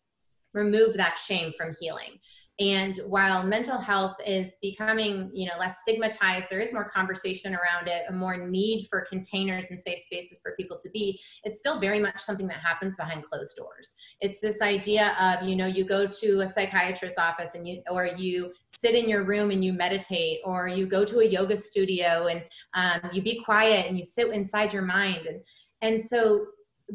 remove 0.54 0.96
that 0.96 1.18
shame 1.18 1.52
from 1.56 1.74
healing 1.78 2.18
and 2.58 3.00
while 3.06 3.42
mental 3.42 3.78
health 3.78 4.16
is 4.26 4.56
becoming 4.62 5.30
you 5.34 5.46
know 5.46 5.54
less 5.58 5.80
stigmatized 5.80 6.48
there 6.48 6.60
is 6.60 6.72
more 6.72 6.88
conversation 6.88 7.54
around 7.54 7.86
it 7.86 8.02
a 8.08 8.12
more 8.12 8.48
need 8.48 8.86
for 8.88 9.04
containers 9.08 9.70
and 9.70 9.80
safe 9.80 9.98
spaces 9.98 10.40
for 10.42 10.54
people 10.56 10.78
to 10.80 10.88
be 10.90 11.20
it's 11.44 11.58
still 11.58 11.80
very 11.80 11.98
much 11.98 12.20
something 12.20 12.46
that 12.48 12.58
happens 12.58 12.96
behind 12.96 13.24
closed 13.24 13.56
doors. 13.56 13.94
It's 14.20 14.40
this 14.40 14.60
idea 14.60 15.16
of 15.20 15.48
you 15.48 15.56
know 15.56 15.66
you 15.66 15.84
go 15.84 16.06
to 16.06 16.40
a 16.40 16.48
psychiatrist's 16.48 17.18
office 17.18 17.54
and 17.54 17.66
you 17.66 17.82
or 17.90 18.06
you 18.06 18.52
sit 18.66 18.94
in 18.94 19.08
your 19.08 19.24
room 19.24 19.50
and 19.50 19.64
you 19.64 19.72
meditate 19.72 20.40
or 20.44 20.68
you 20.68 20.86
go 20.86 21.04
to 21.04 21.20
a 21.20 21.24
yoga 21.24 21.56
studio 21.56 22.26
and 22.26 22.42
um, 22.74 23.10
you 23.12 23.22
be 23.22 23.42
quiet 23.42 23.86
and 23.86 23.96
you 23.96 24.04
sit 24.04 24.28
inside 24.28 24.72
your 24.72 24.82
mind. 24.82 25.26
And 25.26 25.40
and 25.82 26.00
so 26.00 26.46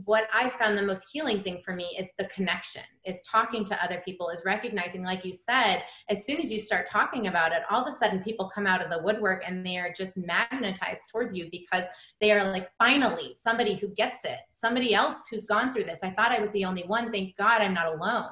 what 0.06 0.28
I 0.34 0.50
found 0.50 0.78
the 0.78 0.84
most 0.84 1.10
healing 1.12 1.44
thing 1.44 1.62
for 1.64 1.76
me 1.76 1.96
is 2.00 2.10
the 2.18 2.26
connection, 2.26 2.84
is 3.06 3.22
talking 3.24 3.66
to 3.66 3.84
other 3.84 4.02
people, 4.06 4.30
is 4.30 4.44
recognizing, 4.46 5.04
like 5.04 5.26
you 5.26 5.34
said, 5.34 5.84
as 6.10 6.26
soon 6.26 6.40
as 6.40 6.52
you 6.52 6.60
start 6.60 6.88
talking 6.90 7.28
about 7.28 7.52
it, 7.52 7.64
all 7.70 7.82
of 7.82 7.88
a 7.88 7.92
sudden 7.92 8.24
people 8.24 8.50
come 8.54 8.66
out 8.66 8.84
of 8.84 8.90
the 8.90 9.02
woodwork 9.04 9.44
and 9.46 9.66
they 9.66 9.78
are 9.78 9.94
just 9.96 10.16
magnetized 10.18 11.10
towards 11.12 11.36
you 11.36 11.50
because 11.52 11.86
they 12.22 12.32
are 12.32 12.50
like, 12.52 12.70
finally, 12.78 13.34
somebody 13.34 13.76
who 13.76 13.90
gets 13.90 14.24
it, 14.24 14.40
somebody 14.48 14.94
else 14.94 15.28
who's 15.30 15.46
gone 15.46 15.74
through 15.74 15.84
this. 15.84 16.04
I 16.04 16.12
thought 16.12 16.32
I 16.32 16.40
was 16.40 16.52
the 16.52 16.66
only 16.66 16.84
one. 16.84 17.12
Thank 17.12 17.36
God 17.36 17.62
I'm 17.62 17.74
not 17.74 17.94
alone. 17.94 18.30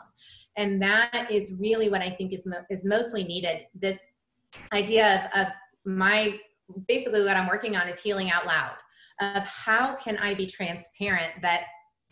And 0.55 0.81
that 0.81 1.27
is 1.29 1.55
really 1.59 1.89
what 1.89 2.01
I 2.01 2.09
think 2.09 2.33
is, 2.33 2.45
mo- 2.45 2.65
is 2.69 2.85
mostly 2.85 3.23
needed. 3.23 3.65
This 3.73 4.05
idea 4.73 5.29
of, 5.35 5.41
of 5.41 5.53
my 5.85 6.39
basically 6.87 7.23
what 7.23 7.35
I'm 7.35 7.47
working 7.47 7.75
on 7.75 7.87
is 7.87 7.99
healing 7.99 8.31
out 8.31 8.45
loud 8.45 8.75
of 9.19 9.43
how 9.43 9.95
can 9.95 10.17
I 10.17 10.33
be 10.33 10.47
transparent 10.47 11.33
that 11.41 11.63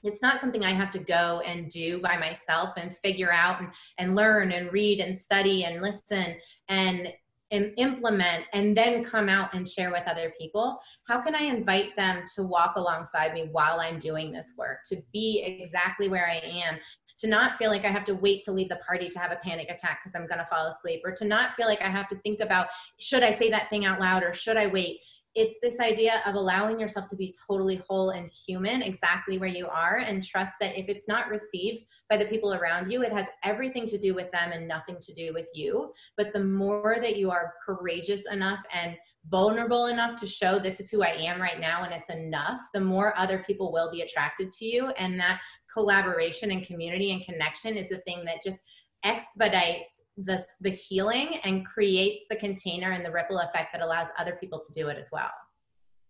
it's 0.04 0.22
not 0.22 0.40
something 0.40 0.64
I 0.64 0.72
have 0.72 0.92
to 0.92 1.00
go 1.00 1.42
and 1.46 1.70
do 1.70 2.00
by 2.02 2.18
myself 2.18 2.70
and 2.78 2.96
figure 2.96 3.32
out 3.32 3.60
and, 3.62 3.70
and 3.98 4.16
learn 4.16 4.52
and 4.52 4.72
read 4.72 5.00
and 5.00 5.18
study 5.18 5.66
and 5.66 5.82
listen 5.82 6.38
and 6.70 7.14
and 7.52 7.72
implement 7.78 8.44
and 8.52 8.76
then 8.76 9.06
come 9.06 9.30
out 9.30 9.54
and 9.54 9.68
share 9.68 9.90
with 9.90 10.04
other 10.06 10.34
people. 10.40 10.80
How 11.08 11.22
can 11.22 11.34
i 11.36 11.44
invite 11.44 11.96
them 11.96 12.24
to 12.36 12.44
walk 12.44 12.76
alongside 12.76 13.34
me 13.34 13.48
while 13.52 13.80
i'm 13.80 14.00
doing 14.00 14.32
this 14.32 14.54
work 14.58 14.80
to 14.90 15.02
be 15.14 15.44
exactly 15.46 16.10
where 16.10 16.28
i 16.28 16.42
am 16.46 16.78
to 17.18 17.28
not 17.28 17.56
feel 17.58 17.70
like 17.70 17.86
i 17.86 17.90
have 17.90 18.04
to 18.06 18.16
wait 18.16 18.42
to 18.44 18.52
leave 18.52 18.70
the 18.70 18.76
party 18.78 19.10
to 19.10 19.20
have 19.20 19.32
a 19.32 19.38
panic 19.38 19.70
attack 19.70 20.00
because 20.04 20.16
i'm 20.16 20.28
going 20.28 20.40
to 20.40 20.46
fall 20.46 20.68
asleep 20.68 21.02
or 21.04 21.12
to 21.12 21.26
not 21.26 21.54
feel 21.54 21.68
like 21.68 21.82
i 21.82 21.88
have 21.88 22.08
to 22.08 22.16
think 22.18 22.40
about 22.40 22.68
should 23.00 23.24
i 23.24 23.32
say 23.32 23.50
that 23.50 23.70
thing 23.70 23.86
out 23.86 24.00
loud 24.00 24.24
or 24.24 24.34
should 24.34 24.58
i 24.58 24.68
wait 24.68 25.00
it's 25.38 25.60
this 25.62 25.80
idea 25.80 26.20
of 26.26 26.34
allowing 26.34 26.80
yourself 26.80 27.08
to 27.08 27.16
be 27.16 27.32
totally 27.48 27.80
whole 27.88 28.10
and 28.10 28.32
human 28.48 28.82
exactly 28.82 29.38
where 29.38 29.48
you 29.48 29.68
are 29.68 30.00
and 30.00 30.24
trust 30.24 30.54
that 30.60 30.78
if 30.78 30.90
it's 30.90 31.08
not 31.08 31.30
received 31.30 31.84
by 32.10 32.18
the 32.18 32.26
people 32.26 32.56
around 32.56 32.92
you 32.92 33.04
it 33.04 33.14
has 33.14 33.28
everything 33.44 33.86
to 33.86 34.00
do 34.00 34.16
with 34.16 34.32
them 34.32 34.52
and 34.52 34.68
nothing 34.68 34.98
to 35.00 35.14
do 35.14 35.32
with 35.36 35.48
you 35.54 35.94
but 36.18 36.34
the 36.34 36.44
more 36.44 36.98
that 37.00 37.18
you 37.18 37.30
are 37.30 37.54
courageous 37.64 38.26
enough 38.32 38.60
and 38.74 38.98
vulnerable 39.30 39.88
enough 39.88 40.20
to 40.20 40.28
show 40.28 40.58
this 40.58 40.80
is 40.80 40.90
who 40.90 41.04
I 41.04 41.10
am 41.10 41.42
right 41.42 41.60
now 41.60 41.84
and 41.84 41.94
it's 41.94 42.10
enough, 42.10 42.62
the 42.74 42.80
more 42.80 43.18
other 43.18 43.44
people 43.46 43.72
will 43.72 43.92
be 43.92 44.02
attracted 44.02 44.52
to 44.54 44.66
you. 44.66 44.90
And 44.98 45.20
that 45.20 45.42
collaboration 45.72 46.52
and 46.52 46.66
community 46.66 47.12
and 47.12 47.24
connection 47.24 47.76
is 47.76 47.90
the 47.90 47.98
thing 48.00 48.24
that 48.26 48.42
just 48.44 48.64
expedites 49.04 50.02
the, 50.18 50.44
the 50.62 50.70
healing 50.70 51.38
and 51.44 51.66
creates 51.66 52.26
the 52.30 52.36
container 52.36 52.92
and 52.92 53.06
the 53.06 53.12
ripple 53.12 53.40
effect 53.40 53.70
that 53.74 53.82
allows 53.82 54.08
other 54.18 54.38
people 54.40 54.60
to 54.60 54.74
do 54.74 54.88
it 54.88 54.98
as 54.98 55.10
well. 55.12 55.32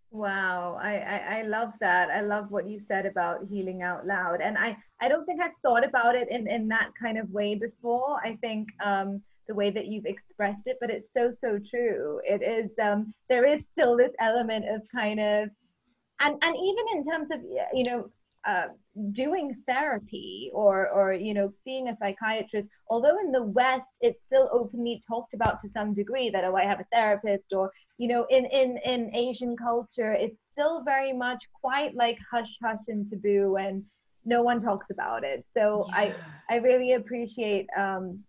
Wow, 0.10 0.80
I, 0.82 0.96
I, 0.98 1.40
I, 1.40 1.42
love 1.44 1.74
that. 1.82 2.10
I 2.10 2.22
love 2.22 2.50
what 2.50 2.68
you 2.68 2.80
said 2.88 3.06
about 3.06 3.46
healing 3.50 3.82
out 3.82 4.08
loud. 4.08 4.40
And 4.40 4.58
I, 4.58 4.78
I 5.02 5.10
don't 5.10 5.26
think 5.26 5.42
I've 5.42 5.52
thought 5.62 5.86
about 5.86 6.16
it 6.16 6.30
in, 6.32 6.48
in 6.48 6.70
that 6.70 6.92
kind 7.00 7.18
of 7.18 7.30
way 7.30 7.56
before. 7.56 8.18
I 8.24 8.38
think 8.40 8.70
um, 8.84 9.22
the 9.50 9.54
way 9.54 9.70
that 9.70 9.88
you've 9.88 10.06
expressed 10.06 10.62
it, 10.66 10.78
but 10.80 10.90
it's 10.90 11.08
so, 11.16 11.34
so 11.44 11.60
true. 11.70 12.22
It 12.24 12.42
is, 12.42 12.72
um, 12.82 13.14
there 13.30 13.46
is 13.46 13.62
still 13.74 13.98
this 13.98 14.12
element 14.22 14.64
of 14.70 14.82
kind 14.96 15.20
of, 15.20 15.50
and, 16.22 16.36
and 16.42 16.56
even 16.56 16.86
in 16.96 17.04
terms 17.04 17.28
of, 17.32 17.42
you 17.74 17.84
know, 17.84 18.10
uh, 18.48 18.68
doing 19.12 19.54
therapy 19.68 20.50
or 20.54 20.90
or 20.90 21.14
you 21.14 21.34
know 21.34 21.52
seeing 21.64 21.90
a 21.90 21.98
psychiatrist 21.98 22.68
although 22.90 23.20
in 23.20 23.32
the 23.32 23.44
west 23.44 23.86
it's 24.02 24.20
still 24.26 24.50
openly 24.52 25.04
talked 25.08 25.34
about 25.34 25.62
to 25.62 25.70
some 25.74 25.94
degree 25.94 26.30
that 26.30 26.44
oh 26.44 26.56
i 26.56 26.64
have 26.64 26.80
a 26.80 26.86
therapist 26.92 27.44
or 27.52 27.70
you 27.98 28.08
know 28.08 28.26
in 28.32 28.46
in 28.46 28.80
in 28.86 29.14
asian 29.14 29.56
culture 29.56 30.14
it's 30.14 30.38
still 30.52 30.82
very 30.84 31.14
much 31.14 31.44
quite 31.62 31.94
like 31.96 32.18
hush 32.32 32.50
hush 32.64 32.80
and 32.88 33.08
taboo 33.10 33.58
and 33.58 33.84
no 34.26 34.42
one 34.42 34.62
talks 34.62 34.88
about 34.90 35.24
it 35.24 35.46
so 35.56 35.86
yeah. 35.90 35.96
i 35.96 36.16
i 36.50 36.56
really 36.56 36.94
appreciate 36.94 37.68
um 37.78 38.20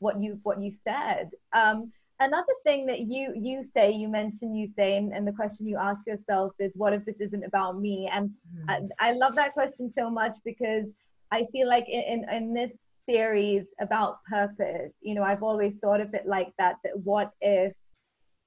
what 0.00 0.20
you 0.20 0.38
what 0.42 0.60
you 0.60 0.72
said 0.84 1.30
um 1.54 1.90
another 2.20 2.52
thing 2.62 2.86
that 2.86 3.00
you 3.00 3.32
you 3.36 3.64
say 3.74 3.90
you 3.90 4.08
mentioned 4.08 4.56
you 4.56 4.68
say 4.76 4.96
and, 4.96 5.12
and 5.12 5.26
the 5.26 5.32
question 5.32 5.66
you 5.66 5.76
ask 5.76 6.00
yourself 6.06 6.52
is 6.58 6.70
what 6.74 6.92
if 6.92 7.04
this 7.04 7.16
isn't 7.20 7.44
about 7.44 7.80
me 7.80 8.08
and 8.12 8.30
mm. 8.56 8.90
I, 9.00 9.08
I, 9.08 9.12
love 9.12 9.34
that 9.34 9.52
question 9.52 9.92
so 9.98 10.08
much 10.10 10.36
because 10.44 10.84
i 11.32 11.46
feel 11.50 11.68
like 11.68 11.88
in, 11.88 12.02
in, 12.02 12.34
in 12.34 12.54
this 12.54 12.70
series 13.08 13.64
about 13.80 14.22
purpose 14.24 14.92
you 15.00 15.14
know 15.14 15.24
i've 15.24 15.42
always 15.42 15.74
thought 15.82 16.00
of 16.00 16.14
it 16.14 16.26
like 16.26 16.52
that 16.58 16.76
that 16.84 16.96
what 17.02 17.32
if 17.40 17.72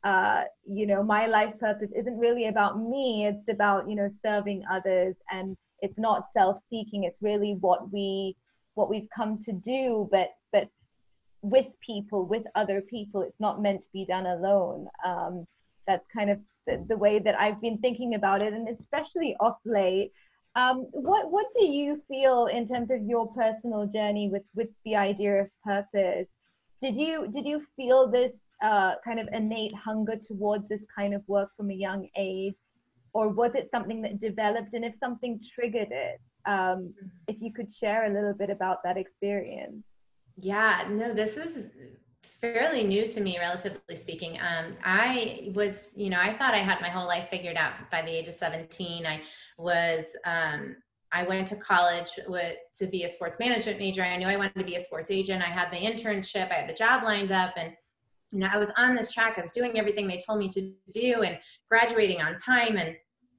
uh, 0.03 0.43
you 0.65 0.85
know 0.85 1.03
my 1.03 1.25
life 1.25 1.53
purpose 1.59 1.89
isn't 1.93 2.17
really 2.17 2.47
about 2.47 2.79
me 2.79 3.25
it's 3.25 3.49
about 3.49 3.89
you 3.89 3.95
know 3.95 4.09
serving 4.25 4.63
others 4.71 5.15
and 5.31 5.57
it's 5.81 5.97
not 5.97 6.27
self-seeking 6.35 7.03
it's 7.03 7.21
really 7.21 7.57
what 7.59 7.91
we 7.91 8.35
what 8.75 8.89
we've 8.89 9.09
come 9.13 9.41
to 9.43 9.51
do 9.51 10.07
but 10.11 10.29
with 11.41 11.67
people, 11.85 12.25
with 12.25 12.43
other 12.55 12.81
people. 12.81 13.21
It's 13.21 13.39
not 13.39 13.61
meant 13.61 13.83
to 13.83 13.89
be 13.93 14.05
done 14.05 14.25
alone. 14.25 14.87
Um, 15.05 15.45
that's 15.85 16.05
kind 16.13 16.29
of 16.29 16.39
the, 16.65 16.85
the, 16.87 16.97
way 16.97 17.19
that 17.19 17.39
I've 17.39 17.61
been 17.61 17.77
thinking 17.77 18.15
about 18.15 18.41
it, 18.41 18.53
and 18.53 18.67
especially 18.67 19.35
off 19.39 19.57
late. 19.65 20.11
Um, 20.55 20.87
what 20.91 21.31
what 21.31 21.45
do 21.57 21.65
you 21.65 22.01
feel 22.07 22.47
in 22.47 22.67
terms 22.67 22.89
of 22.91 23.03
your 23.03 23.31
personal 23.33 23.85
journey 23.87 24.29
with 24.29 24.43
with 24.55 24.69
the 24.85 24.95
idea 24.95 25.41
of 25.41 25.47
purpose? 25.63 26.27
Did 26.81 26.97
you 26.97 27.27
did 27.31 27.45
you 27.45 27.65
feel 27.75 28.09
this 28.09 28.33
uh, 28.63 28.93
kind 29.05 29.19
of 29.19 29.27
innate 29.31 29.73
hunger 29.75 30.15
towards 30.15 30.67
this 30.67 30.81
kind 30.93 31.13
of 31.13 31.21
work 31.27 31.49
from 31.55 31.69
a 31.69 31.75
young 31.75 32.09
age, 32.17 32.55
or 33.13 33.29
was 33.29 33.51
it 33.55 33.69
something 33.71 34.01
that 34.01 34.19
developed? 34.19 34.73
And 34.73 34.83
if 34.83 34.95
something 34.99 35.39
triggered 35.55 35.91
it, 35.91 36.19
um, 36.45 36.93
if 37.27 37.37
you 37.39 37.53
could 37.53 37.71
share 37.71 38.05
a 38.05 38.13
little 38.13 38.33
bit 38.33 38.49
about 38.49 38.83
that 38.83 38.97
experience. 38.97 39.83
Yeah, 40.37 40.85
no, 40.89 41.13
this 41.13 41.35
is 41.35 41.65
fairly 42.39 42.83
new 42.83 43.07
to 43.07 43.19
me, 43.19 43.39
relatively 43.39 43.95
speaking. 43.95 44.39
Um, 44.39 44.75
I 44.83 45.51
was, 45.53 45.89
you 45.95 46.09
know, 46.09 46.19
I 46.19 46.33
thought 46.33 46.53
I 46.53 46.57
had 46.57 46.79
my 46.81 46.89
whole 46.89 47.07
life 47.07 47.29
figured 47.29 47.57
out 47.57 47.73
by 47.91 48.03
the 48.03 48.11
age 48.11 48.27
of 48.27 48.35
17. 48.35 49.05
I 49.05 49.21
was, 49.57 50.15
um, 50.25 50.75
I 51.11 51.23
went 51.23 51.47
to 51.47 51.55
college 51.55 52.11
with, 52.27 52.57
to 52.75 52.85
be 52.85 53.03
a 53.03 53.09
sports 53.09 53.39
management 53.39 53.79
major. 53.79 54.03
I 54.03 54.17
knew 54.17 54.27
I 54.27 54.37
wanted 54.37 54.59
to 54.59 54.65
be 54.65 54.75
a 54.75 54.79
sports 54.79 55.09
agent. 55.09 55.41
I 55.41 55.47
had 55.47 55.71
the 55.71 55.77
internship, 55.77 56.51
I 56.51 56.55
had 56.55 56.69
the 56.69 56.73
job 56.73 57.03
lined 57.03 57.31
up, 57.31 57.53
and 57.57 57.73
you 58.31 58.39
know, 58.39 58.49
I 58.51 58.57
was 58.57 58.71
on 58.77 58.93
this 58.93 59.11
track. 59.11 59.35
I 59.37 59.41
was 59.41 59.51
doing 59.51 59.79
everything 59.79 60.07
they 60.07 60.19
told 60.19 60.39
me 60.39 60.49
to 60.49 60.73
do 60.91 61.21
and 61.21 61.39
graduating 61.69 62.21
on 62.21 62.35
time. 62.35 62.77
And 62.77 62.95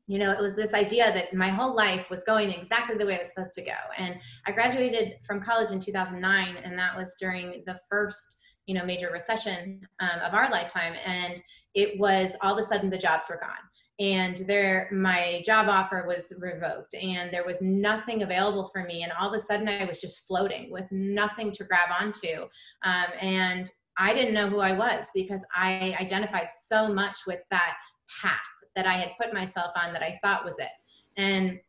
you 0.08 0.18
know, 0.18 0.32
it 0.32 0.40
was 0.40 0.56
this 0.56 0.72
idea 0.72 1.12
that 1.12 1.34
my 1.34 1.48
whole 1.48 1.76
life 1.76 2.08
was 2.08 2.24
going 2.24 2.50
exactly 2.50 2.96
the 2.96 3.04
way 3.04 3.14
it 3.14 3.20
was 3.20 3.28
supposed 3.28 3.54
to 3.54 3.62
go. 3.62 3.76
And 3.98 4.18
I 4.46 4.52
graduated 4.52 5.16
from 5.22 5.42
college 5.42 5.70
in 5.70 5.80
2009, 5.80 6.56
and 6.64 6.78
that 6.78 6.96
was 6.96 7.14
during 7.20 7.62
the 7.66 7.78
first, 7.90 8.38
you 8.66 8.74
know, 8.74 8.86
major 8.86 9.10
recession 9.12 9.82
um, 10.00 10.18
of 10.24 10.32
our 10.32 10.50
lifetime. 10.50 10.94
And 11.04 11.40
it 11.74 12.00
was 12.00 12.34
all 12.40 12.54
of 12.54 12.58
a 12.58 12.64
sudden 12.64 12.88
the 12.88 12.96
jobs 12.96 13.28
were 13.28 13.38
gone. 13.38 13.50
And 14.00 14.38
there, 14.48 14.88
my 14.92 15.42
job 15.44 15.68
offer 15.68 16.04
was 16.06 16.32
revoked, 16.38 16.94
and 16.94 17.30
there 17.30 17.44
was 17.44 17.60
nothing 17.60 18.22
available 18.22 18.70
for 18.72 18.84
me. 18.84 19.02
And 19.02 19.12
all 19.12 19.28
of 19.28 19.34
a 19.34 19.40
sudden, 19.40 19.68
I 19.68 19.84
was 19.84 20.00
just 20.00 20.26
floating 20.26 20.70
with 20.70 20.86
nothing 20.90 21.52
to 21.52 21.64
grab 21.64 21.90
onto. 22.00 22.44
Um, 22.82 23.06
and 23.20 23.70
I 23.98 24.14
didn't 24.14 24.34
know 24.34 24.48
who 24.48 24.60
I 24.60 24.72
was 24.72 25.08
because 25.12 25.44
I 25.54 25.96
identified 26.00 26.48
so 26.50 26.94
much 26.94 27.18
with 27.26 27.40
that 27.50 27.74
path 28.22 28.38
that 28.76 28.86
I 28.86 28.94
had 28.94 29.12
put 29.20 29.32
myself 29.32 29.72
on 29.76 29.92
that 29.92 30.02
I 30.02 30.18
thought 30.22 30.44
was 30.44 30.58
it. 30.58 30.68
And 31.16 31.60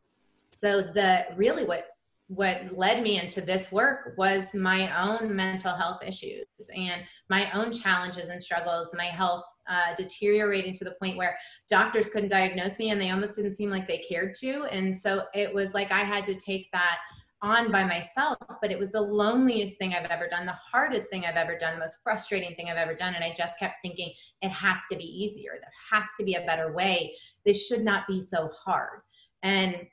so 0.52 0.82
the 0.82 1.28
really 1.36 1.66
what 1.66 1.88
what 2.28 2.62
led 2.78 3.02
me 3.02 3.20
into 3.20 3.42
this 3.42 3.72
work 3.72 4.14
was 4.16 4.54
my 4.54 4.96
own 5.04 5.36
mental 5.36 5.76
health 5.76 6.04
issues 6.06 6.46
and 6.76 7.02
my 7.28 7.52
own 7.54 7.72
challenges 7.72 8.30
and 8.30 8.40
struggles, 8.40 8.94
my 8.96 9.06
health 9.06 9.44
uh, 9.68 9.96
deteriorating 9.96 10.76
to 10.76 10.84
the 10.84 10.96
point 11.02 11.18
where 11.18 11.36
doctors 11.68 12.10
couldn't 12.10 12.30
diagnose 12.30 12.78
me 12.78 12.92
and 12.92 13.02
they 13.02 13.10
almost 13.10 13.36
didn't 13.36 13.56
seem 13.56 13.72
like 13.72 13.88
they 13.88 13.98
cared 13.98 14.36
to. 14.36 14.66
And 14.66 14.96
so 14.96 15.24
it 15.34 15.52
was 15.52 15.74
like 15.74 15.92
I 15.92 16.02
had 16.02 16.26
to 16.28 16.36
take 16.36 16.72
that 16.72 17.00
on 17.42 17.72
by 17.72 17.84
myself, 17.84 18.38
but 18.62 18.72
it 18.72 18.78
was 18.80 18.92
the 18.92 19.02
loneliest 19.02 19.78
thing 19.78 19.94
I've 19.94 20.10
ever 20.10 20.28
done, 20.28 20.46
the 20.46 20.52
hardest 20.52 21.10
thing 21.10 21.26
I've 21.26 21.36
ever 21.36 21.58
done, 21.58 21.76
the 21.76 21.80
most 21.80 22.00
frustrating 22.04 22.56
thing 22.56 22.70
I've 22.70 22.78
ever 22.78 22.94
done. 22.94 23.16
And 23.16 23.24
I 23.24 23.34
just 23.36 23.58
kept 23.60 23.76
thinking, 23.82 24.14
it 24.42 24.50
has 24.50 24.80
to 24.92 24.98
be 24.98 25.06
easier. 25.06 25.52
There 25.54 25.72
has 25.92 26.08
to 26.18 26.26
be 26.26 26.36
a 26.36 26.46
better 26.46 26.74
way. 26.74 27.14
This 27.46 27.66
should 27.66 27.84
not 27.84 28.08
be 28.08 28.20
so 28.20 28.50
hard. 28.66 29.02
And 29.44 29.88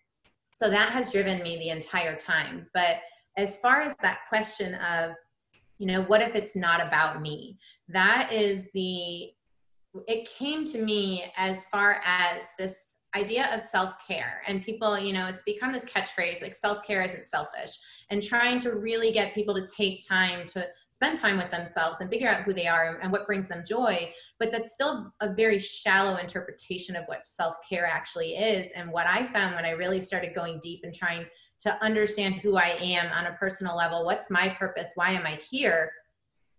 so 0.54 0.68
that 0.70 0.90
has 0.90 1.12
driven 1.12 1.42
me 1.42 1.56
the 1.58 1.70
entire 1.70 2.16
time. 2.16 2.66
But 2.74 2.96
as 3.36 3.58
far 3.58 3.80
as 3.80 3.94
that 4.02 4.20
question 4.28 4.74
of, 4.76 5.12
you 5.78 5.86
know, 5.86 6.02
what 6.02 6.22
if 6.22 6.34
it's 6.34 6.56
not 6.56 6.84
about 6.84 7.20
me? 7.20 7.58
That 7.88 8.32
is 8.32 8.68
the, 8.72 9.30
it 10.08 10.28
came 10.28 10.64
to 10.64 10.82
me 10.82 11.30
as 11.36 11.66
far 11.66 12.00
as 12.04 12.42
this 12.58 12.94
idea 13.16 13.48
of 13.54 13.60
self-care. 13.62 14.42
And 14.46 14.62
people 14.62 14.98
you 14.98 15.12
know 15.12 15.26
it's 15.26 15.40
become 15.46 15.72
this 15.72 15.84
catchphrase 15.84 16.42
like 16.42 16.54
self-care 16.54 17.02
isn't 17.02 17.24
selfish. 17.24 17.70
And 18.10 18.22
trying 18.22 18.60
to 18.60 18.72
really 18.72 19.10
get 19.12 19.34
people 19.34 19.54
to 19.54 19.66
take 19.76 20.06
time 20.06 20.46
to 20.48 20.66
spend 20.90 21.18
time 21.18 21.36
with 21.36 21.50
themselves 21.50 22.00
and 22.00 22.10
figure 22.10 22.28
out 22.28 22.42
who 22.42 22.52
they 22.52 22.66
are 22.66 22.98
and 23.02 23.12
what 23.12 23.26
brings 23.26 23.48
them 23.48 23.64
joy. 23.66 24.10
But 24.38 24.52
that's 24.52 24.72
still 24.72 25.12
a 25.20 25.32
very 25.32 25.58
shallow 25.58 26.16
interpretation 26.16 26.96
of 26.96 27.04
what 27.06 27.28
self-care 27.28 27.86
actually 27.86 28.34
is. 28.34 28.72
And 28.72 28.90
what 28.90 29.06
i 29.06 29.24
found 29.24 29.54
when 29.54 29.64
i 29.64 29.70
really 29.70 30.00
started 30.00 30.34
going 30.34 30.60
deep 30.62 30.80
and 30.84 30.94
trying 30.94 31.26
to 31.60 31.84
understand 31.84 32.34
who 32.36 32.56
i 32.56 32.76
am 32.80 33.10
on 33.12 33.26
a 33.26 33.36
personal 33.36 33.76
level 33.76 34.04
what's 34.04 34.30
my 34.30 34.48
purpose? 34.48 34.92
Why 34.94 35.10
am 35.12 35.26
i 35.26 35.38
here 35.50 35.90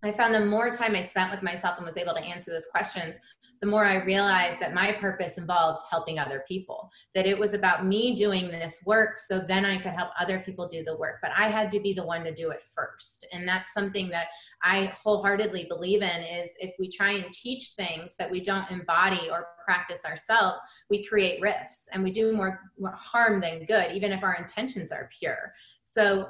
I 0.08 0.12
found 0.14 0.34
the 0.34 0.46
more 0.46 0.72
time 0.72 0.96
I 0.96 1.02
spent 1.02 1.32
with 1.32 1.44
myself 1.44 1.78
and 1.78 1.86
was 1.86 1.98
able 1.98 2.14
to 2.14 2.24
answer 2.24 2.52
those 2.52 2.68
questions, 2.68 3.20
the 3.60 3.68
more 3.68 3.86
I 3.86 4.04
realized 4.04 4.60
that 4.60 4.74
my 4.74 4.92
purpose 4.92 5.38
involved 5.38 5.86
helping 5.90 6.20
other 6.20 6.44
people, 6.48 6.90
that 7.16 7.26
it 7.26 7.38
was 7.38 7.54
about 7.54 7.86
me 7.86 8.16
doing 8.16 8.48
this 8.50 8.84
work 8.86 9.20
so 9.20 9.40
then 9.40 9.66
I 9.66 9.78
could 9.78 9.94
help 9.94 10.12
other 10.20 10.40
people 10.40 10.68
do 10.68 10.84
the 10.84 10.96
work. 10.98 11.16
But 11.22 11.32
I 11.36 11.50
had 11.50 11.72
to 11.72 11.80
be 11.80 11.92
the 11.92 12.06
one 12.06 12.24
to 12.24 12.34
do 12.34 12.52
it 12.52 12.62
first. 12.74 13.26
And 13.34 13.48
that's 13.48 13.74
something 13.74 14.10
that 14.10 14.28
I 14.64 14.94
wholeheartedly 15.04 15.66
believe 15.70 16.04
in 16.04 16.22
is 16.22 16.54
if 16.60 16.74
we 16.80 16.90
try 16.90 17.14
and 17.14 17.34
teach 17.34 17.74
things 17.76 18.16
that 18.18 18.30
we 18.30 18.42
don't 18.42 18.70
embody 18.70 19.30
or 19.32 19.48
practice 19.66 20.06
ourselves, 20.06 20.62
we 20.90 21.04
create 21.04 21.42
rifts 21.42 21.90
and 21.92 22.04
we 22.04 22.12
do 22.12 22.34
more, 22.34 22.62
harm 22.96 23.42
than 23.42 23.66
good, 23.66 23.92
even 23.92 24.12
if 24.12 24.24
our 24.24 24.36
intentions 24.36 24.92
are 24.92 25.10
pure. 25.20 25.54
So 25.82 26.30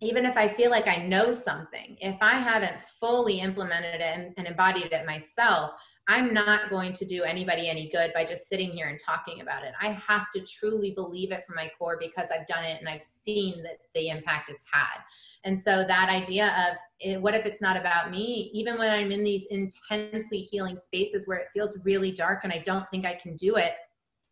even 0.00 0.24
if 0.24 0.36
I 0.36 0.48
feel 0.48 0.70
like 0.70 0.86
I 0.86 0.96
know 0.96 1.32
something, 1.32 1.96
if 2.00 2.16
I 2.20 2.34
haven't 2.34 2.80
fully 2.80 3.40
implemented 3.40 4.00
it 4.00 4.34
and, 4.36 4.46
embodied 4.46 4.92
it 4.92 5.06
myself, 5.06 5.72
I'm 6.10 6.32
not 6.32 6.70
going 6.70 6.94
to 6.94 7.04
do 7.04 7.24
anybody 7.24 7.68
any 7.68 7.90
good 7.90 8.12
by 8.14 8.24
just 8.24 8.48
sitting 8.48 8.70
here 8.70 8.88
and 8.88 8.98
talking 8.98 9.42
about 9.42 9.64
it. 9.64 9.72
I 9.78 9.90
have 9.90 10.30
to 10.34 10.40
truly 10.40 10.92
believe 10.92 11.32
it 11.32 11.44
from 11.46 11.56
my 11.56 11.70
core 11.78 11.98
because 12.00 12.30
I've 12.30 12.46
done 12.46 12.64
it 12.64 12.80
and 12.80 12.88
I've 12.88 13.04
seen 13.04 13.62
that 13.64 13.76
the 13.94 14.08
impact 14.08 14.48
it's 14.48 14.64
had. 14.72 15.02
And 15.44 15.58
so 15.58 15.84
that 15.86 16.08
idea 16.08 16.46
of 16.70 16.78
eh, 17.02 17.16
what 17.16 17.34
if 17.34 17.44
it's 17.44 17.60
not 17.60 17.76
about 17.76 18.10
me, 18.10 18.50
even 18.54 18.78
when 18.78 18.90
I'm 18.90 19.10
in 19.10 19.22
these 19.22 19.46
intensely 19.50 20.38
healing 20.38 20.78
spaces 20.78 21.26
where 21.26 21.38
it 21.38 21.48
feels 21.52 21.78
really 21.84 22.12
dark 22.12 22.40
and 22.42 22.52
I 22.54 22.62
don't 22.64 22.88
think 22.90 23.04
I 23.04 23.14
can 23.14 23.36
do 23.36 23.56
it. 23.56 23.72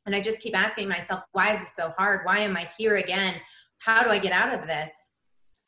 And 0.06 0.14
I 0.14 0.20
just 0.20 0.40
keep 0.40 0.56
asking 0.56 0.88
myself, 0.88 1.24
why 1.32 1.52
is 1.52 1.60
this 1.60 1.76
so 1.76 1.90
hard? 1.90 2.20
Why 2.24 2.38
am 2.38 2.56
I 2.56 2.66
here 2.78 2.96
again? 2.96 3.34
How 3.80 4.02
do 4.02 4.08
I 4.08 4.18
get 4.18 4.32
out 4.32 4.54
of 4.54 4.66
this? 4.66 5.10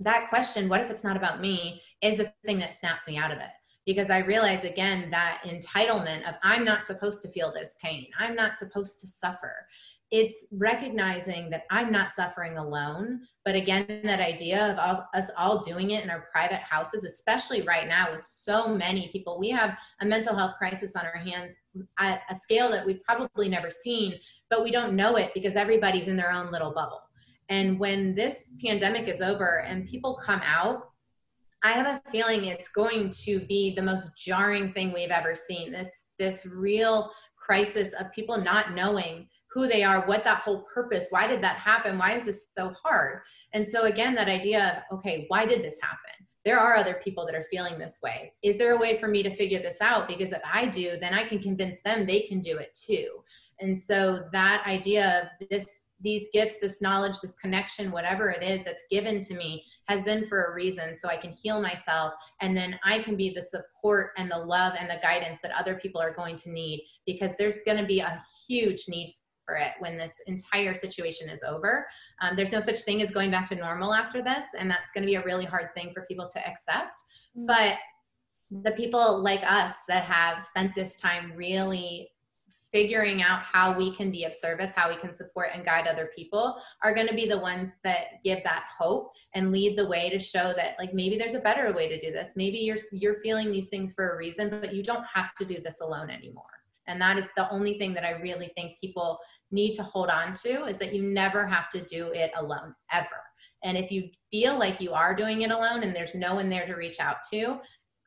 That 0.00 0.28
question, 0.28 0.68
what 0.68 0.80
if 0.80 0.90
it's 0.90 1.04
not 1.04 1.16
about 1.16 1.40
me, 1.40 1.82
is 2.02 2.18
the 2.18 2.32
thing 2.44 2.58
that 2.58 2.74
snaps 2.74 3.06
me 3.06 3.16
out 3.16 3.32
of 3.32 3.38
it 3.38 3.50
because 3.88 4.10
I 4.10 4.18
realize 4.18 4.64
again 4.64 5.08
that 5.10 5.40
entitlement 5.46 6.28
of 6.28 6.34
I'm 6.42 6.62
not 6.62 6.82
supposed 6.82 7.22
to 7.22 7.28
feel 7.28 7.50
this 7.50 7.74
pain, 7.82 8.06
I'm 8.18 8.34
not 8.34 8.54
supposed 8.54 9.00
to 9.00 9.06
suffer. 9.06 9.66
It's 10.10 10.46
recognizing 10.52 11.48
that 11.50 11.64
I'm 11.70 11.90
not 11.90 12.10
suffering 12.10 12.58
alone, 12.58 13.20
but 13.46 13.54
again, 13.54 13.86
that 14.04 14.20
idea 14.20 14.72
of 14.72 14.78
all, 14.78 15.08
us 15.14 15.30
all 15.38 15.60
doing 15.60 15.90
it 15.92 16.04
in 16.04 16.10
our 16.10 16.26
private 16.30 16.60
houses, 16.60 17.04
especially 17.04 17.62
right 17.62 17.88
now 17.88 18.12
with 18.12 18.24
so 18.24 18.68
many 18.68 19.08
people. 19.10 19.38
We 19.38 19.50
have 19.50 19.78
a 20.00 20.06
mental 20.06 20.36
health 20.36 20.56
crisis 20.58 20.94
on 20.94 21.06
our 21.06 21.16
hands 21.16 21.54
at 21.98 22.22
a 22.28 22.36
scale 22.36 22.70
that 22.70 22.84
we've 22.84 23.02
probably 23.04 23.48
never 23.48 23.70
seen, 23.70 24.18
but 24.50 24.62
we 24.62 24.70
don't 24.70 24.96
know 24.96 25.16
it 25.16 25.32
because 25.34 25.56
everybody's 25.56 26.08
in 26.08 26.16
their 26.16 26.32
own 26.32 26.52
little 26.52 26.72
bubble. 26.72 27.00
And 27.48 27.78
when 27.78 28.14
this 28.14 28.54
pandemic 28.64 29.08
is 29.08 29.20
over 29.20 29.60
and 29.60 29.86
people 29.86 30.20
come 30.24 30.40
out 30.44 30.90
I 31.62 31.72
have 31.72 31.86
a 31.86 32.10
feeling 32.10 32.44
it's 32.44 32.68
going 32.68 33.10
to 33.24 33.40
be 33.40 33.74
the 33.74 33.82
most 33.82 34.16
jarring 34.16 34.72
thing 34.72 34.92
we've 34.92 35.10
ever 35.10 35.34
seen. 35.34 35.72
This 35.72 36.06
this 36.18 36.46
real 36.46 37.10
crisis 37.36 37.94
of 37.94 38.12
people 38.12 38.36
not 38.38 38.74
knowing 38.74 39.28
who 39.50 39.66
they 39.66 39.82
are, 39.82 40.06
what 40.06 40.24
that 40.24 40.40
whole 40.40 40.66
purpose, 40.72 41.06
why 41.10 41.26
did 41.26 41.42
that 41.42 41.56
happen? 41.56 41.98
Why 41.98 42.12
is 42.12 42.26
this 42.26 42.48
so 42.56 42.72
hard? 42.82 43.22
And 43.54 43.66
so 43.66 43.84
again, 43.84 44.14
that 44.14 44.28
idea 44.28 44.84
of, 44.90 44.98
okay, 44.98 45.24
why 45.28 45.46
did 45.46 45.64
this 45.64 45.80
happen? 45.80 46.26
There 46.44 46.60
are 46.60 46.76
other 46.76 47.00
people 47.02 47.24
that 47.26 47.34
are 47.34 47.46
feeling 47.50 47.78
this 47.78 47.98
way. 48.02 48.32
Is 48.42 48.58
there 48.58 48.76
a 48.76 48.80
way 48.80 48.96
for 48.96 49.08
me 49.08 49.22
to 49.22 49.34
figure 49.34 49.58
this 49.58 49.80
out? 49.80 50.06
Because 50.06 50.32
if 50.32 50.42
I 50.44 50.66
do, 50.66 50.96
then 51.00 51.14
I 51.14 51.24
can 51.24 51.40
convince 51.40 51.80
them 51.82 52.06
they 52.06 52.20
can 52.20 52.40
do 52.40 52.58
it 52.58 52.78
too. 52.78 53.08
And 53.60 53.78
so 53.78 54.26
that 54.32 54.64
idea 54.66 55.30
of 55.40 55.48
this 55.48 55.82
these 56.00 56.28
gifts, 56.32 56.56
this 56.60 56.80
knowledge, 56.80 57.20
this 57.20 57.34
connection, 57.34 57.90
whatever 57.90 58.30
it 58.30 58.42
is 58.42 58.64
that's 58.64 58.84
given 58.90 59.20
to 59.22 59.34
me 59.34 59.64
has 59.88 60.02
been 60.02 60.26
for 60.26 60.44
a 60.44 60.54
reason. 60.54 60.94
So 60.96 61.08
I 61.08 61.16
can 61.16 61.32
heal 61.32 61.60
myself 61.60 62.14
and 62.40 62.56
then 62.56 62.78
I 62.84 63.00
can 63.00 63.16
be 63.16 63.30
the 63.34 63.42
support 63.42 64.10
and 64.16 64.30
the 64.30 64.38
love 64.38 64.74
and 64.78 64.88
the 64.88 65.00
guidance 65.02 65.40
that 65.42 65.52
other 65.58 65.74
people 65.74 66.00
are 66.00 66.14
going 66.14 66.36
to 66.36 66.50
need 66.50 66.84
because 67.06 67.32
there's 67.36 67.58
going 67.66 67.78
to 67.78 67.86
be 67.86 68.00
a 68.00 68.22
huge 68.46 68.84
need 68.88 69.14
for 69.44 69.56
it 69.56 69.72
when 69.78 69.96
this 69.96 70.20
entire 70.26 70.74
situation 70.74 71.28
is 71.28 71.42
over. 71.42 71.86
Um, 72.20 72.36
there's 72.36 72.52
no 72.52 72.60
such 72.60 72.80
thing 72.80 73.00
as 73.02 73.10
going 73.10 73.30
back 73.30 73.48
to 73.48 73.54
normal 73.54 73.94
after 73.94 74.22
this. 74.22 74.46
And 74.58 74.70
that's 74.70 74.90
going 74.92 75.02
to 75.02 75.06
be 75.06 75.16
a 75.16 75.24
really 75.24 75.46
hard 75.46 75.74
thing 75.74 75.92
for 75.94 76.04
people 76.06 76.28
to 76.32 76.46
accept. 76.46 77.02
Mm. 77.36 77.46
But 77.46 77.76
the 78.50 78.72
people 78.72 79.22
like 79.22 79.42
us 79.50 79.80
that 79.88 80.04
have 80.04 80.42
spent 80.42 80.74
this 80.74 80.96
time 80.96 81.32
really 81.34 82.10
figuring 82.72 83.22
out 83.22 83.40
how 83.40 83.76
we 83.76 83.94
can 83.94 84.10
be 84.10 84.24
of 84.24 84.34
service, 84.34 84.74
how 84.74 84.88
we 84.88 84.96
can 84.96 85.12
support 85.12 85.50
and 85.54 85.64
guide 85.64 85.86
other 85.86 86.10
people 86.14 86.60
are 86.82 86.94
going 86.94 87.06
to 87.06 87.14
be 87.14 87.26
the 87.26 87.38
ones 87.38 87.72
that 87.82 88.22
give 88.24 88.42
that 88.44 88.66
hope 88.76 89.10
and 89.34 89.52
lead 89.52 89.76
the 89.76 89.88
way 89.88 90.10
to 90.10 90.18
show 90.18 90.52
that 90.54 90.76
like 90.78 90.92
maybe 90.92 91.16
there's 91.16 91.34
a 91.34 91.40
better 91.40 91.72
way 91.72 91.88
to 91.88 92.00
do 92.00 92.12
this. 92.12 92.32
Maybe 92.36 92.58
you're 92.58 92.76
you're 92.92 93.20
feeling 93.20 93.50
these 93.50 93.68
things 93.68 93.94
for 93.94 94.10
a 94.10 94.16
reason, 94.16 94.50
but 94.50 94.74
you 94.74 94.82
don't 94.82 95.04
have 95.12 95.34
to 95.36 95.44
do 95.44 95.58
this 95.62 95.80
alone 95.80 96.10
anymore. 96.10 96.44
And 96.86 97.00
that 97.00 97.18
is 97.18 97.28
the 97.36 97.50
only 97.50 97.78
thing 97.78 97.92
that 97.94 98.04
I 98.04 98.12
really 98.20 98.50
think 98.56 98.80
people 98.80 99.18
need 99.50 99.74
to 99.74 99.82
hold 99.82 100.08
on 100.08 100.32
to 100.44 100.64
is 100.64 100.78
that 100.78 100.94
you 100.94 101.02
never 101.02 101.46
have 101.46 101.68
to 101.70 101.82
do 101.84 102.08
it 102.12 102.30
alone 102.36 102.74
ever. 102.92 103.22
And 103.62 103.76
if 103.76 103.90
you 103.90 104.08
feel 104.30 104.58
like 104.58 104.80
you 104.80 104.92
are 104.92 105.14
doing 105.14 105.42
it 105.42 105.50
alone 105.50 105.82
and 105.82 105.94
there's 105.94 106.14
no 106.14 106.36
one 106.36 106.48
there 106.48 106.66
to 106.66 106.74
reach 106.74 107.00
out 107.00 107.16
to, 107.32 107.58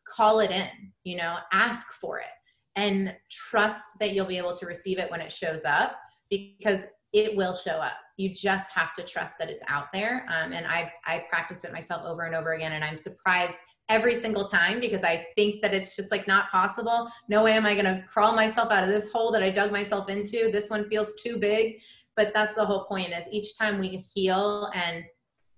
call 0.08 0.40
it 0.40 0.50
in, 0.50 0.68
you 1.04 1.16
know, 1.16 1.38
ask 1.52 1.94
for 1.94 2.20
it 2.20 2.28
and 2.76 3.16
trust 3.30 4.00
that 4.00 4.12
you'll 4.12 4.26
be 4.26 4.38
able 4.38 4.56
to 4.56 4.66
receive 4.66 4.98
it 4.98 5.10
when 5.12 5.22
it 5.22 5.32
shows 5.32 5.64
up 5.66 5.98
because 6.30 6.84
it 7.14 7.36
will 7.36 7.56
show 7.56 7.72
up. 7.72 7.98
You 8.18 8.34
just 8.34 8.72
have 8.74 8.94
to 8.94 9.04
trust 9.04 9.38
that 9.40 9.50
it's 9.50 9.64
out 9.68 9.92
there. 9.92 10.26
Um, 10.30 10.54
and 10.54 10.66
I've 10.66 10.90
I 11.06 11.26
practiced 11.30 11.66
it 11.66 11.74
myself 11.74 12.04
over 12.06 12.24
and 12.24 12.36
over 12.36 12.54
again, 12.54 12.74
and 12.74 12.84
I'm 12.84 12.98
surprised 12.98 13.60
every 13.90 14.16
single 14.16 14.46
time 14.46 14.80
because 14.80 15.04
I 15.04 15.28
think 15.36 15.62
that 15.62 15.74
it's 15.74 15.96
just 15.96 16.12
like 16.12 16.26
not 16.26 16.50
possible. 16.50 17.10
No 17.28 17.44
way 17.44 17.54
am 17.54 17.66
I 17.66 17.74
going 17.74 17.86
to 17.86 18.06
crawl 18.10 18.34
myself 18.34 18.72
out 18.72 18.84
of 18.84 18.90
this 18.90 19.12
hole 19.12 19.32
that 19.32 19.44
I 19.44 19.50
dug 19.50 19.72
myself 19.72 20.10
into. 20.10 20.50
This 20.50 20.70
one 20.70 20.88
feels 20.90 21.14
too 21.22 21.38
big. 21.38 21.82
But 22.16 22.34
that's 22.34 22.56
the 22.56 22.66
whole 22.66 22.86
point 22.86 23.12
is 23.12 23.28
each 23.32 23.58
time 23.58 23.80
we 23.80 23.98
heal 24.14 24.70
and 24.74 25.04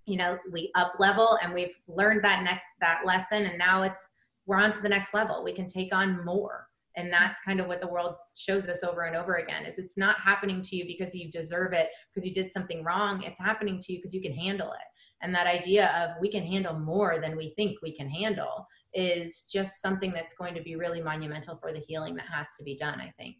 you 0.06 0.16
know 0.16 0.38
we 0.52 0.70
up 0.74 0.94
level 0.98 1.38
and 1.42 1.54
we've 1.54 1.76
learned 1.88 2.24
that 2.24 2.42
next 2.42 2.66
that 2.80 3.06
lesson 3.06 3.46
and 3.46 3.56
now 3.56 3.82
it's 3.82 4.10
we're 4.46 4.58
on 4.58 4.70
to 4.72 4.82
the 4.82 4.88
next 4.88 5.14
level. 5.14 5.42
We 5.44 5.52
can 5.52 5.68
take 5.68 5.94
on 5.94 6.24
more 6.24 6.66
and 6.96 7.12
that's 7.12 7.40
kind 7.40 7.60
of 7.60 7.66
what 7.66 7.80
the 7.80 7.88
world 7.88 8.14
shows 8.36 8.68
us 8.68 8.82
over 8.84 9.02
and 9.02 9.16
over 9.16 9.36
again 9.36 9.64
is 9.64 9.78
it's 9.78 9.98
not 9.98 10.16
happening 10.18 10.62
to 10.62 10.76
you 10.76 10.86
because 10.86 11.14
you 11.14 11.30
deserve 11.30 11.72
it 11.72 11.88
because 12.12 12.26
you 12.26 12.32
did 12.32 12.50
something 12.50 12.84
wrong. 12.84 13.22
It's 13.22 13.38
happening 13.38 13.80
to 13.80 13.92
you 13.92 13.98
because 13.98 14.14
you 14.14 14.22
can 14.22 14.32
handle 14.32 14.70
it. 14.72 14.86
And 15.22 15.34
that 15.34 15.46
idea 15.46 15.88
of 15.98 16.20
we 16.20 16.30
can 16.30 16.44
handle 16.44 16.78
more 16.78 17.18
than 17.18 17.36
we 17.36 17.54
think 17.56 17.78
we 17.82 17.94
can 17.94 18.08
handle 18.08 18.66
is 18.92 19.48
just 19.50 19.80
something 19.80 20.12
that's 20.12 20.34
going 20.34 20.54
to 20.54 20.62
be 20.62 20.76
really 20.76 21.00
monumental 21.00 21.56
for 21.56 21.72
the 21.72 21.80
healing 21.80 22.14
that 22.14 22.26
has 22.32 22.48
to 22.58 22.62
be 22.62 22.76
done 22.76 23.00
i 23.00 23.12
think. 23.18 23.36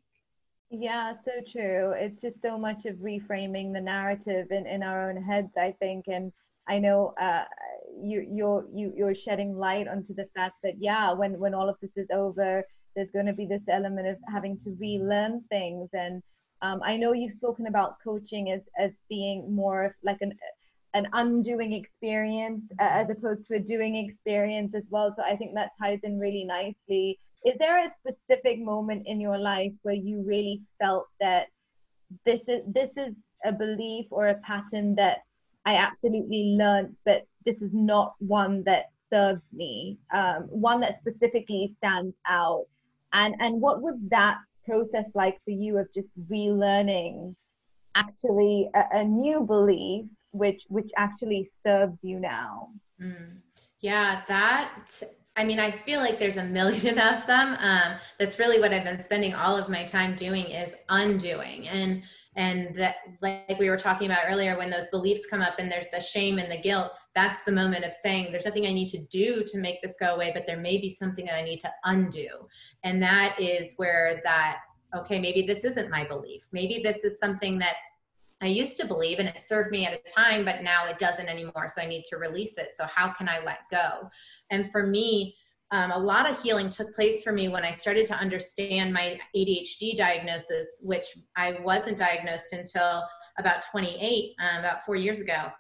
Yeah 0.71 1.13
so 1.25 1.31
true. 1.53 1.93
It's 1.97 2.21
just 2.21 2.43
so 2.43 2.59
much 2.59 2.87
of 2.87 2.97
reframing 2.97 3.73
the 3.73 3.81
narrative 3.81 4.49
in, 4.51 4.67
in 4.67 4.83
our 4.83 5.11
own 5.11 5.23
heads 5.23 5.53
i 5.57 5.75
think. 5.79 6.07
And 6.09 6.33
i 6.69 6.79
know 6.79 7.15
uh, 7.21 7.45
you, 8.03 8.27
you're 8.29 8.67
you, 8.75 8.93
you're 8.97 9.15
shedding 9.15 9.57
light 9.57 9.87
onto 9.87 10.15
the 10.15 10.27
fact 10.35 10.55
that 10.65 10.75
yeah 10.79 11.13
when 11.13 11.39
when 11.39 11.55
all 11.55 11.69
of 11.69 11.77
this 11.81 11.93
is 11.97 12.09
over 12.13 12.65
there's 12.95 13.11
going 13.13 13.27
to 13.27 13.33
be 13.33 13.47
this 13.47 13.63
element 13.69 14.07
of 14.07 14.17
having 14.33 14.59
to 14.65 14.77
relearn 14.81 15.43
things. 15.49 15.89
And 15.93 16.23
um, 16.63 16.81
i 16.85 16.97
know 16.97 17.13
you've 17.13 17.37
spoken 17.37 17.67
about 17.67 17.97
coaching 18.03 18.51
as 18.53 18.61
as 18.79 18.91
being 19.09 19.55
more 19.55 19.97
like 20.03 20.19
an 20.21 20.33
an 20.95 21.09
undoing 21.13 21.73
experience 21.73 22.63
uh, 22.81 22.89
as 23.01 23.11
opposed 23.11 23.47
to 23.49 23.57
a 23.57 23.59
doing 23.59 23.97
experience 23.97 24.73
as 24.75 24.85
well. 24.91 25.15
So 25.17 25.23
i 25.25 25.37
think 25.37 25.55
that 25.55 25.71
ties 25.81 26.01
in 26.03 26.19
really 26.19 26.45
nicely. 26.45 27.19
Is 27.45 27.55
there 27.59 27.85
a 27.85 27.93
specific 28.01 28.59
moment 28.59 29.03
in 29.07 29.21
your 29.21 29.37
life 29.37 29.73
where 29.83 29.95
you 29.95 30.23
really 30.27 30.63
felt 30.81 31.09
that 31.21 31.49
this 32.25 32.41
is 32.49 32.63
this 32.67 32.91
is 32.97 33.15
a 33.45 33.53
belief 33.53 34.07
or 34.11 34.29
a 34.29 34.35
pattern 34.37 34.95
that 34.95 35.19
i 35.67 35.77
absolutely 35.77 36.55
learned 36.59 36.95
but 37.05 37.27
this 37.45 37.57
is 37.57 37.71
not 37.73 38.15
one 38.19 38.63
that 38.65 38.87
serves 39.13 39.43
me 39.53 39.99
um, 40.13 40.47
one 40.51 40.81
that 40.81 40.99
specifically 41.01 41.75
stands 41.79 42.15
out 42.29 42.67
and 43.15 43.35
and 43.41 43.61
what 43.61 43.81
was 43.81 43.97
that 44.11 44.37
process 44.67 45.07
like 45.15 45.39
for 45.45 45.51
you 45.51 45.79
of 45.79 45.87
just 45.95 46.09
relearning 46.31 47.35
actually 47.95 48.69
a, 48.75 48.99
a 48.99 49.05
new 49.05 49.41
belief 49.41 50.05
which 50.33 50.63
which 50.69 50.91
actually 50.97 51.51
serves 51.65 51.97
you 52.03 52.19
now 52.19 52.69
mm. 53.01 53.37
yeah 53.81 54.23
that 54.29 55.03
I 55.37 55.43
mean, 55.43 55.59
I 55.59 55.73
feel 55.73 55.99
like 55.99 56.19
there's 56.19 56.37
a 56.37 56.45
million 56.45 56.99
of 57.13 57.27
them. 57.27 57.57
Um, 57.59 57.97
that's 58.19 58.39
really 58.39 58.61
what 58.61 58.73
I've 58.73 58.85
been 58.85 59.01
spending 59.01 59.35
all 59.35 59.57
of 59.57 59.69
my 59.69 59.85
time 59.85 60.15
doing 60.15 60.47
is 60.47 60.77
undoing. 60.89 61.67
And 61.69 62.05
and 62.37 62.75
that 62.75 62.97
like 63.21 63.57
we 63.59 63.71
were 63.71 63.77
talking 63.77 64.07
about 64.07 64.25
earlier 64.27 64.59
when 64.59 64.71
those 64.71 64.89
beliefs 64.89 65.27
come 65.27 65.41
up 65.41 65.55
and 65.59 65.71
there's 65.71 65.89
the 65.89 66.01
shame 66.01 66.39
and 66.39 66.51
the 66.51 66.61
guilt 66.61 66.91
that's 67.15 67.45
the 67.45 67.53
moment 67.53 67.85
of 67.85 67.93
saying 67.93 68.33
there's 68.33 68.45
nothing 68.45 68.67
i 68.67 68.73
need 68.73 68.89
to 68.89 68.99
do 69.05 69.45
to 69.45 69.59
make 69.59 69.81
this 69.83 69.97
go 69.99 70.15
away 70.15 70.33
but 70.35 70.47
there 70.47 70.59
may 70.59 70.79
be 70.79 70.91
something 70.91 71.25
that 71.25 71.37
i 71.37 71.43
need 71.43 71.61
to 71.61 71.71
undo. 71.85 72.29
And 72.83 73.03
that 73.03 73.37
is 73.39 73.75
where 73.77 74.21
that 74.25 74.59
okay 74.97 75.21
maybe 75.21 75.43
this 75.43 75.65
isn't 75.65 75.91
my 75.91 76.05
belief. 76.05 76.47
Maybe 76.53 76.81
this 76.83 77.05
is 77.05 77.19
something 77.19 77.59
that 77.59 77.77
i 78.43 78.47
used 78.47 78.79
to 78.81 78.87
believe 78.87 79.21
and 79.21 79.29
it 79.29 79.41
served 79.41 79.71
me 79.71 79.87
at 79.87 79.93
a 79.93 80.11
time 80.11 80.45
but 80.45 80.63
now 80.63 80.87
it 80.87 80.99
doesn't 80.99 81.29
anymore 81.29 81.69
so 81.69 81.81
i 81.81 81.87
need 81.87 82.05
to 82.11 82.17
release 82.17 82.59
it. 82.59 82.69
So 82.75 82.85
how 82.87 83.13
can 83.13 83.29
i 83.29 83.41
let 83.45 83.61
go? 83.71 84.11
And 84.51 84.71
for 84.71 84.87
me 84.87 85.37
um, 85.75 85.91
a 85.91 85.99
lot 85.99 86.31
of 86.31 86.41
healing 86.41 86.71
took 86.71 86.95
place 86.95 87.25
for 87.25 87.33
me 87.33 87.49
when 87.49 87.65
I 87.65 87.73
started 87.73 88.07
to 88.07 88.15
understand 88.15 88.93
my 88.93 89.19
ADHD 89.37 89.97
diagnosis, 89.97 90.81
which 90.85 91.07
I 91.37 91.59
wasn't 91.65 91.99
diagnosed 91.99 92.53
until 92.53 93.03
about 93.41 93.65
28, 93.73 94.37
um, 94.39 94.61
about 94.61 94.85
four 94.87 94.95
years 94.95 95.19
ago. 95.19 95.51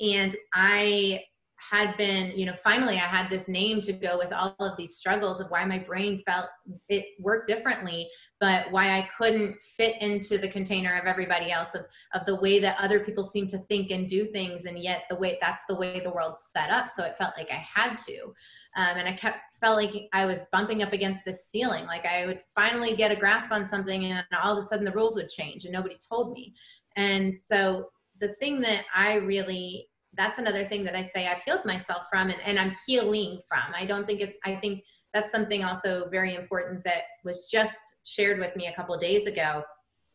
And 0.00 0.36
I 0.54 1.24
had 1.58 1.96
been, 1.96 2.32
you 2.38 2.46
know, 2.46 2.54
finally 2.62 2.94
I 2.94 3.00
had 3.00 3.28
this 3.28 3.48
name 3.48 3.80
to 3.82 3.92
go 3.92 4.16
with 4.16 4.32
all 4.32 4.54
of 4.60 4.76
these 4.76 4.96
struggles 4.96 5.40
of 5.40 5.50
why 5.50 5.64
my 5.64 5.78
brain 5.78 6.18
felt 6.20 6.46
it 6.88 7.06
worked 7.18 7.48
differently, 7.48 8.08
but 8.40 8.70
why 8.70 8.96
I 8.96 9.08
couldn't 9.18 9.60
fit 9.60 10.00
into 10.00 10.38
the 10.38 10.48
container 10.48 10.96
of 10.96 11.06
everybody 11.06 11.50
else 11.50 11.74
of, 11.74 11.84
of 12.14 12.24
the 12.26 12.36
way 12.36 12.60
that 12.60 12.80
other 12.80 13.00
people 13.00 13.24
seem 13.24 13.48
to 13.48 13.58
think 13.68 13.90
and 13.90 14.08
do 14.08 14.24
things. 14.24 14.66
And 14.66 14.78
yet 14.78 15.04
the 15.10 15.16
way 15.16 15.36
that's 15.40 15.64
the 15.68 15.74
way 15.74 16.00
the 16.00 16.12
world's 16.12 16.50
set 16.54 16.70
up. 16.70 16.88
So 16.88 17.04
it 17.04 17.16
felt 17.16 17.36
like 17.36 17.50
I 17.50 17.66
had 17.74 17.98
to. 18.06 18.34
Um, 18.76 18.96
and 18.96 19.08
I 19.08 19.12
kept 19.12 19.38
felt 19.60 19.76
like 19.76 20.08
I 20.12 20.24
was 20.24 20.44
bumping 20.52 20.84
up 20.84 20.92
against 20.92 21.24
the 21.24 21.32
ceiling. 21.32 21.84
Like 21.86 22.06
I 22.06 22.26
would 22.26 22.40
finally 22.54 22.94
get 22.94 23.10
a 23.10 23.16
grasp 23.16 23.50
on 23.50 23.66
something, 23.66 24.04
and 24.04 24.24
all 24.40 24.56
of 24.56 24.64
a 24.64 24.66
sudden 24.66 24.84
the 24.84 24.92
rules 24.92 25.16
would 25.16 25.28
change, 25.28 25.64
and 25.64 25.72
nobody 25.72 25.96
told 26.08 26.32
me. 26.32 26.54
And 26.94 27.34
so 27.34 27.88
the 28.20 28.34
thing 28.34 28.60
that 28.60 28.84
I 28.94 29.14
really 29.14 29.87
that's 30.14 30.38
another 30.38 30.64
thing 30.64 30.84
that 30.84 30.96
I 30.96 31.02
say 31.02 31.26
I've 31.26 31.42
healed 31.42 31.64
myself 31.64 32.02
from, 32.10 32.30
and, 32.30 32.40
and 32.44 32.58
I'm 32.58 32.74
healing 32.86 33.40
from. 33.48 33.74
I 33.74 33.84
don't 33.84 34.06
think 34.06 34.20
it's. 34.20 34.38
I 34.44 34.56
think 34.56 34.82
that's 35.14 35.30
something 35.30 35.64
also 35.64 36.08
very 36.10 36.34
important 36.34 36.84
that 36.84 37.02
was 37.24 37.48
just 37.50 37.80
shared 38.04 38.38
with 38.38 38.54
me 38.56 38.66
a 38.66 38.74
couple 38.74 38.96
days 38.98 39.26
ago. 39.26 39.62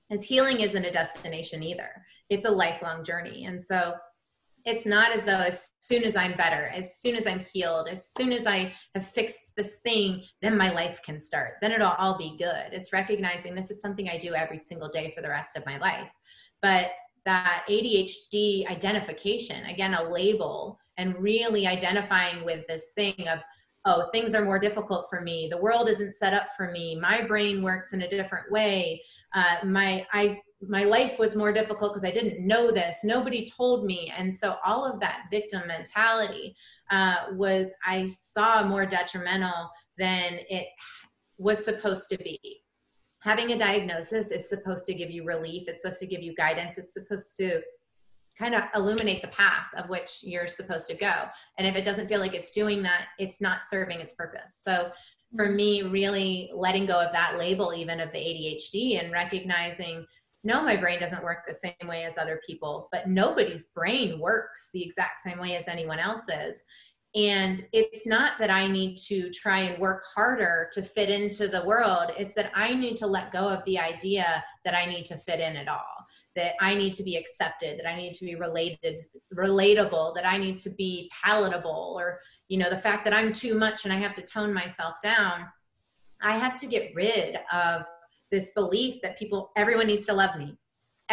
Is 0.10 0.24
healing 0.24 0.60
isn't 0.60 0.86
a 0.86 0.92
destination 0.92 1.64
either. 1.64 1.90
It's 2.30 2.46
a 2.46 2.52
lifelong 2.52 3.04
journey, 3.04 3.46
and 3.46 3.62
so 3.62 3.94
it's 4.66 4.86
not 4.86 5.12
as 5.12 5.26
though 5.26 5.42
as 5.42 5.72
soon 5.82 6.04
as 6.04 6.16
I'm 6.16 6.34
better, 6.34 6.70
as 6.74 7.00
soon 7.00 7.16
as 7.16 7.28
I'm 7.28 7.40
healed, 7.40 7.90
as 7.90 8.14
soon 8.14 8.32
as 8.32 8.46
I 8.46 8.74
have 8.96 9.06
fixed 9.06 9.56
this 9.58 9.80
thing, 9.84 10.24
then 10.42 10.58
my 10.58 10.72
life 10.72 11.02
can 11.06 11.20
start. 11.20 11.56
Then 11.62 11.72
it'll 11.72 11.92
all 11.92 12.18
be 12.18 12.38
good. 12.38 12.68
It's 12.72 12.94
recognizing 12.94 13.56
this 13.56 13.72
is 13.72 13.82
something 13.82 14.10
I 14.10 14.18
do 14.18 14.34
every 14.34 14.58
single 14.58 14.90
day 14.90 15.12
for 15.16 15.22
the 15.22 15.30
rest 15.30 15.58
of 15.58 15.66
my 15.66 15.78
life. 15.80 16.12
But 16.62 16.92
that 17.26 17.64
ADHD 17.70 18.68
identification, 18.70 19.66
again, 19.66 19.94
a 19.94 20.10
label, 20.10 20.80
and 20.98 21.16
really 21.18 21.66
identifying 21.68 22.46
with 22.46 22.68
this 22.68 22.92
thing 22.96 23.28
of, 23.28 23.40
oh, 23.86 24.10
things 24.14 24.34
are 24.34 24.46
more 24.46 24.60
difficult 24.60 25.08
for 25.10 25.22
me. 25.22 25.48
The 25.50 25.62
world 25.62 25.90
isn't 25.90 26.14
set 26.14 26.34
up 26.34 26.48
for 26.56 26.72
me. 26.72 26.98
My 27.00 27.22
brain 27.22 27.62
works 27.62 27.94
in 27.94 28.02
a 28.04 28.10
different 28.10 28.52
way. 28.52 29.02
Uh, 29.34 29.58
my 29.66 30.06
I 30.14 30.40
my 30.68 30.84
life 30.84 31.20
was 31.20 31.36
more 31.36 31.52
difficult 31.52 31.94
because 31.94 32.08
I 32.08 32.12
didn't 32.12 32.46
know 32.46 32.72
this. 32.72 33.04
Nobody 33.04 33.46
told 33.46 33.86
me. 33.86 34.12
And 34.18 34.34
so 34.34 34.56
all 34.66 34.86
of 34.86 35.00
that 35.02 35.26
victim 35.32 35.64
mentality 35.68 36.56
uh, 36.90 37.26
was, 37.34 37.74
I 37.86 38.06
saw 38.08 38.66
more 38.66 38.86
detrimental 38.86 39.70
than 39.98 40.40
it 40.50 40.68
was 41.38 41.64
supposed 41.64 42.10
to 42.10 42.18
be. 42.18 42.63
Having 43.24 43.54
a 43.54 43.58
diagnosis 43.58 44.32
is 44.32 44.50
supposed 44.50 44.86
to 44.86 44.94
give 44.94 45.10
you 45.10 45.24
relief, 45.24 45.68
it's 45.68 45.82
supposed 45.82 46.00
to 46.00 46.08
give 46.08 46.22
you 46.22 46.36
guidance, 46.36 46.78
it's 46.78 46.94
supposed 46.94 47.38
to 47.38 47.62
kind 48.38 48.56
of 48.56 48.64
illuminate 48.76 49.22
the 49.22 49.28
path 49.30 49.68
of 49.78 49.90
which 49.90 50.20
you're 50.24 50.48
supposed 50.48 50.88
to 50.88 50.96
go. 50.96 51.14
And 51.58 51.68
if 51.68 51.76
it 51.76 51.86
doesn't 51.86 52.08
feel 52.08 52.20
like 52.20 52.34
it's 52.34 52.52
doing 52.52 52.82
that, 52.84 53.08
it's 53.20 53.40
not 53.40 53.64
serving 53.64 54.00
its 54.00 54.14
purpose. 54.14 54.62
So 54.66 54.92
for 55.36 55.50
me, 55.50 55.84
really 55.84 56.52
letting 56.54 56.86
go 56.86 57.00
of 57.00 57.14
that 57.14 57.38
label, 57.38 57.74
even 57.74 58.00
of 58.00 58.12
the 58.12 58.20
ADHD, 58.20 59.02
and 59.02 59.12
recognizing 59.12 60.06
no, 60.46 60.62
my 60.62 60.76
brain 60.76 61.00
doesn't 61.00 61.24
work 61.24 61.48
the 61.48 61.54
same 61.54 61.88
way 61.88 62.04
as 62.04 62.18
other 62.18 62.42
people, 62.46 62.90
but 62.92 63.08
nobody's 63.08 63.64
brain 63.74 64.20
works 64.20 64.70
the 64.74 64.84
exact 64.84 65.22
same 65.22 65.40
way 65.40 65.56
as 65.56 65.70
anyone 65.70 66.00
else's. 66.00 66.64
And 67.16 67.66
it's 67.72 68.08
not 68.08 68.40
that 68.40 68.50
I 68.50 68.68
need 68.68 68.98
to 69.08 69.30
try 69.30 69.60
and 69.60 69.80
work 69.80 70.04
harder 70.16 70.70
to 70.74 70.82
fit 70.82 71.10
into 71.10 71.48
the 71.48 71.64
world. 71.64 72.12
It's 72.18 72.34
that 72.34 72.52
I 72.56 72.74
need 72.74 72.98
to 72.98 73.08
let 73.08 73.32
go 73.32 73.48
of 73.48 73.64
the 73.66 73.78
idea 73.78 74.44
that 74.66 74.74
I 74.74 74.88
need 74.88 75.06
to 75.06 75.18
fit 75.18 75.40
in 75.40 75.56
at 75.56 75.68
all, 75.68 76.08
that 76.36 76.54
I 76.60 76.74
need 76.74 76.94
to 76.96 77.04
be 77.04 77.16
accepted, 77.16 77.78
that 77.78 77.88
I 77.88 77.96
need 77.96 78.16
to 78.16 78.26
be 78.26 78.34
related, 78.34 79.06
relatable, 79.32 80.16
that 80.16 80.28
I 80.28 80.40
need 80.40 80.58
to 80.60 80.72
be 80.72 81.12
palatable, 81.24 81.96
or, 82.00 82.20
you 82.48 82.58
know, 82.58 82.72
the 82.72 82.80
fact 82.80 83.04
that 83.06 83.14
I'm 83.14 83.32
too 83.32 83.54
much 83.54 83.84
and 83.84 83.94
I 83.94 83.98
have 83.98 84.16
to 84.16 84.24
tone 84.24 84.52
myself 84.52 84.96
down. 85.04 85.46
I 86.24 86.38
have 86.38 86.56
to 86.62 86.66
get 86.66 86.96
rid 86.96 87.38
of 87.52 87.84
this 88.32 88.50
belief 88.56 89.04
that 89.04 89.20
people, 89.20 89.52
everyone 89.56 89.86
needs 89.86 90.08
to 90.08 90.14
love 90.14 90.36
me. 90.36 90.58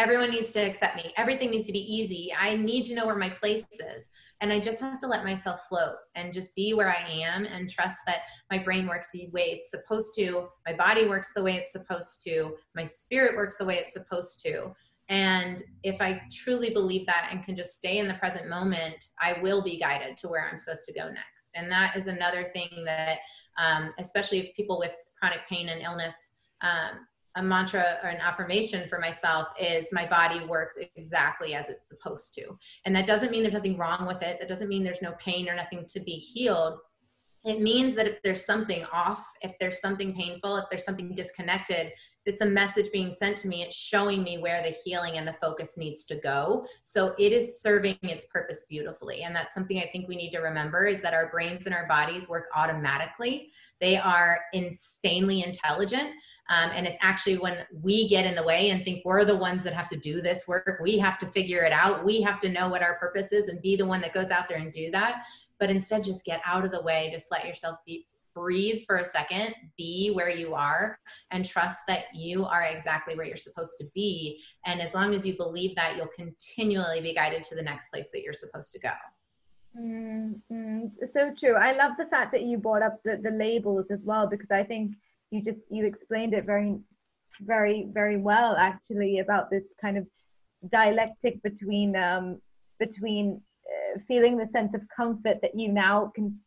Everyone 0.01 0.31
needs 0.31 0.51
to 0.53 0.59
accept 0.59 0.95
me. 0.95 1.13
Everything 1.15 1.51
needs 1.51 1.67
to 1.67 1.71
be 1.71 1.93
easy. 1.93 2.33
I 2.35 2.55
need 2.55 2.85
to 2.85 2.95
know 2.95 3.05
where 3.05 3.15
my 3.15 3.29
place 3.29 3.67
is. 3.71 4.09
And 4.39 4.51
I 4.51 4.57
just 4.57 4.81
have 4.81 4.97
to 4.97 5.05
let 5.05 5.23
myself 5.23 5.67
float 5.69 5.93
and 6.15 6.33
just 6.33 6.55
be 6.55 6.73
where 6.73 6.89
I 6.89 7.07
am 7.07 7.45
and 7.45 7.69
trust 7.69 7.99
that 8.07 8.21
my 8.49 8.57
brain 8.57 8.87
works 8.87 9.09
the 9.13 9.29
way 9.31 9.51
it's 9.51 9.69
supposed 9.69 10.15
to, 10.15 10.47
my 10.65 10.73
body 10.73 11.07
works 11.07 11.33
the 11.35 11.43
way 11.43 11.53
it's 11.53 11.71
supposed 11.71 12.23
to, 12.23 12.55
my 12.75 12.83
spirit 12.83 13.35
works 13.35 13.59
the 13.59 13.65
way 13.65 13.75
it's 13.75 13.93
supposed 13.93 14.41
to. 14.41 14.73
And 15.07 15.61
if 15.83 16.01
I 16.01 16.19
truly 16.33 16.73
believe 16.73 17.05
that 17.05 17.29
and 17.31 17.45
can 17.45 17.55
just 17.55 17.77
stay 17.77 17.99
in 17.99 18.07
the 18.07 18.15
present 18.15 18.49
moment, 18.49 19.05
I 19.19 19.39
will 19.39 19.63
be 19.63 19.77
guided 19.77 20.17
to 20.17 20.29
where 20.29 20.49
I'm 20.49 20.57
supposed 20.57 20.85
to 20.85 20.93
go 20.93 21.09
next. 21.09 21.51
And 21.53 21.71
that 21.71 21.95
is 21.95 22.07
another 22.07 22.49
thing 22.55 22.69
that, 22.85 23.19
um, 23.59 23.93
especially 23.99 24.39
if 24.39 24.55
people 24.55 24.79
with 24.79 24.93
chronic 25.19 25.41
pain 25.47 25.69
and 25.69 25.83
illness, 25.83 26.33
um, 26.61 27.05
a 27.35 27.43
mantra 27.43 27.99
or 28.03 28.09
an 28.09 28.19
affirmation 28.19 28.87
for 28.89 28.99
myself 28.99 29.47
is 29.59 29.89
my 29.91 30.05
body 30.05 30.43
works 30.45 30.77
exactly 30.95 31.53
as 31.55 31.69
it's 31.69 31.87
supposed 31.87 32.33
to. 32.33 32.57
And 32.85 32.95
that 32.95 33.07
doesn't 33.07 33.31
mean 33.31 33.41
there's 33.41 33.53
nothing 33.53 33.77
wrong 33.77 34.05
with 34.05 34.21
it. 34.21 34.39
That 34.39 34.49
doesn't 34.49 34.67
mean 34.67 34.83
there's 34.83 35.01
no 35.01 35.13
pain 35.19 35.47
or 35.49 35.55
nothing 35.55 35.85
to 35.89 35.99
be 36.01 36.13
healed. 36.13 36.79
It 37.43 37.61
means 37.61 37.95
that 37.95 38.07
if 38.07 38.21
there's 38.21 38.45
something 38.45 38.85
off, 38.91 39.25
if 39.41 39.53
there's 39.59 39.81
something 39.81 40.13
painful, 40.13 40.57
if 40.57 40.65
there's 40.69 40.85
something 40.85 41.15
disconnected, 41.15 41.91
it's 42.25 42.41
a 42.41 42.45
message 42.45 42.91
being 42.91 43.11
sent 43.11 43.37
to 43.37 43.47
me. 43.47 43.63
It's 43.63 43.75
showing 43.75 44.23
me 44.23 44.37
where 44.37 44.61
the 44.61 44.75
healing 44.83 45.17
and 45.17 45.27
the 45.27 45.33
focus 45.33 45.77
needs 45.77 46.03
to 46.05 46.15
go. 46.15 46.65
So 46.85 47.15
it 47.17 47.31
is 47.31 47.61
serving 47.61 47.97
its 48.03 48.25
purpose 48.27 48.65
beautifully. 48.69 49.23
And 49.23 49.35
that's 49.35 49.53
something 49.53 49.79
I 49.79 49.89
think 49.91 50.07
we 50.07 50.15
need 50.15 50.31
to 50.31 50.39
remember 50.39 50.85
is 50.85 51.01
that 51.01 51.13
our 51.13 51.29
brains 51.29 51.65
and 51.65 51.73
our 51.73 51.87
bodies 51.87 52.29
work 52.29 52.45
automatically. 52.55 53.51
They 53.79 53.97
are 53.97 54.39
insanely 54.53 55.43
intelligent. 55.43 56.11
Um, 56.49 56.71
and 56.75 56.85
it's 56.85 56.97
actually 57.01 57.37
when 57.37 57.59
we 57.81 58.09
get 58.09 58.25
in 58.25 58.35
the 58.35 58.43
way 58.43 58.71
and 58.71 58.83
think 58.83 59.03
we're 59.05 59.25
the 59.25 59.35
ones 59.35 59.63
that 59.63 59.73
have 59.73 59.87
to 59.89 59.97
do 59.97 60.21
this 60.21 60.47
work, 60.47 60.79
we 60.81 60.97
have 60.99 61.17
to 61.19 61.25
figure 61.27 61.63
it 61.63 61.71
out, 61.71 62.03
we 62.03 62.21
have 62.21 62.39
to 62.41 62.49
know 62.49 62.67
what 62.67 62.83
our 62.83 62.95
purpose 62.95 63.31
is 63.31 63.47
and 63.47 63.61
be 63.61 63.75
the 63.75 63.85
one 63.85 64.01
that 64.01 64.13
goes 64.13 64.31
out 64.31 64.49
there 64.49 64.57
and 64.57 64.71
do 64.71 64.91
that. 64.91 65.23
But 65.59 65.69
instead, 65.69 66.03
just 66.03 66.25
get 66.25 66.41
out 66.45 66.65
of 66.65 66.71
the 66.71 66.81
way, 66.81 67.09
just 67.13 67.31
let 67.31 67.45
yourself 67.45 67.77
be 67.85 68.07
breathe 68.33 68.83
for 68.87 68.97
a 68.97 69.05
second, 69.05 69.55
be 69.77 70.11
where 70.11 70.29
you 70.29 70.53
are, 70.53 70.97
and 71.31 71.45
trust 71.45 71.81
that 71.87 72.05
you 72.13 72.45
are 72.45 72.63
exactly 72.63 73.15
where 73.15 73.25
you're 73.25 73.35
supposed 73.37 73.77
to 73.79 73.87
be. 73.93 74.41
And 74.65 74.81
as 74.81 74.93
long 74.93 75.13
as 75.13 75.25
you 75.25 75.37
believe 75.37 75.75
that, 75.75 75.95
you'll 75.95 76.07
continually 76.15 77.01
be 77.01 77.13
guided 77.13 77.43
to 77.45 77.55
the 77.55 77.61
next 77.61 77.89
place 77.89 78.09
that 78.11 78.21
you're 78.21 78.33
supposed 78.33 78.71
to 78.73 78.79
go. 78.79 78.91
Mm-hmm. 79.79 80.87
So 81.13 81.33
true. 81.39 81.55
I 81.55 81.71
love 81.73 81.93
the 81.97 82.05
fact 82.05 82.31
that 82.33 82.43
you 82.43 82.57
brought 82.57 82.81
up 82.81 82.99
the, 83.05 83.19
the 83.21 83.31
labels 83.31 83.85
as 83.89 83.99
well, 84.03 84.27
because 84.27 84.51
I 84.51 84.63
think 84.63 84.95
you 85.29 85.41
just 85.41 85.59
you 85.69 85.85
explained 85.85 86.33
it 86.33 86.45
very 86.45 86.77
very 87.39 87.87
very 87.93 88.17
well 88.17 88.57
actually 88.57 89.19
about 89.19 89.49
this 89.49 89.63
kind 89.79 89.97
of 89.97 90.05
dialectic 90.69 91.41
between 91.41 91.95
um 91.95 92.41
between 92.77 93.41
uh, 93.65 93.99
feeling 94.07 94.35
the 94.37 94.49
sense 94.51 94.73
of 94.75 94.81
comfort 94.93 95.37
that 95.41 95.57
you 95.57 95.71
now 95.71 96.11
can 96.13 96.37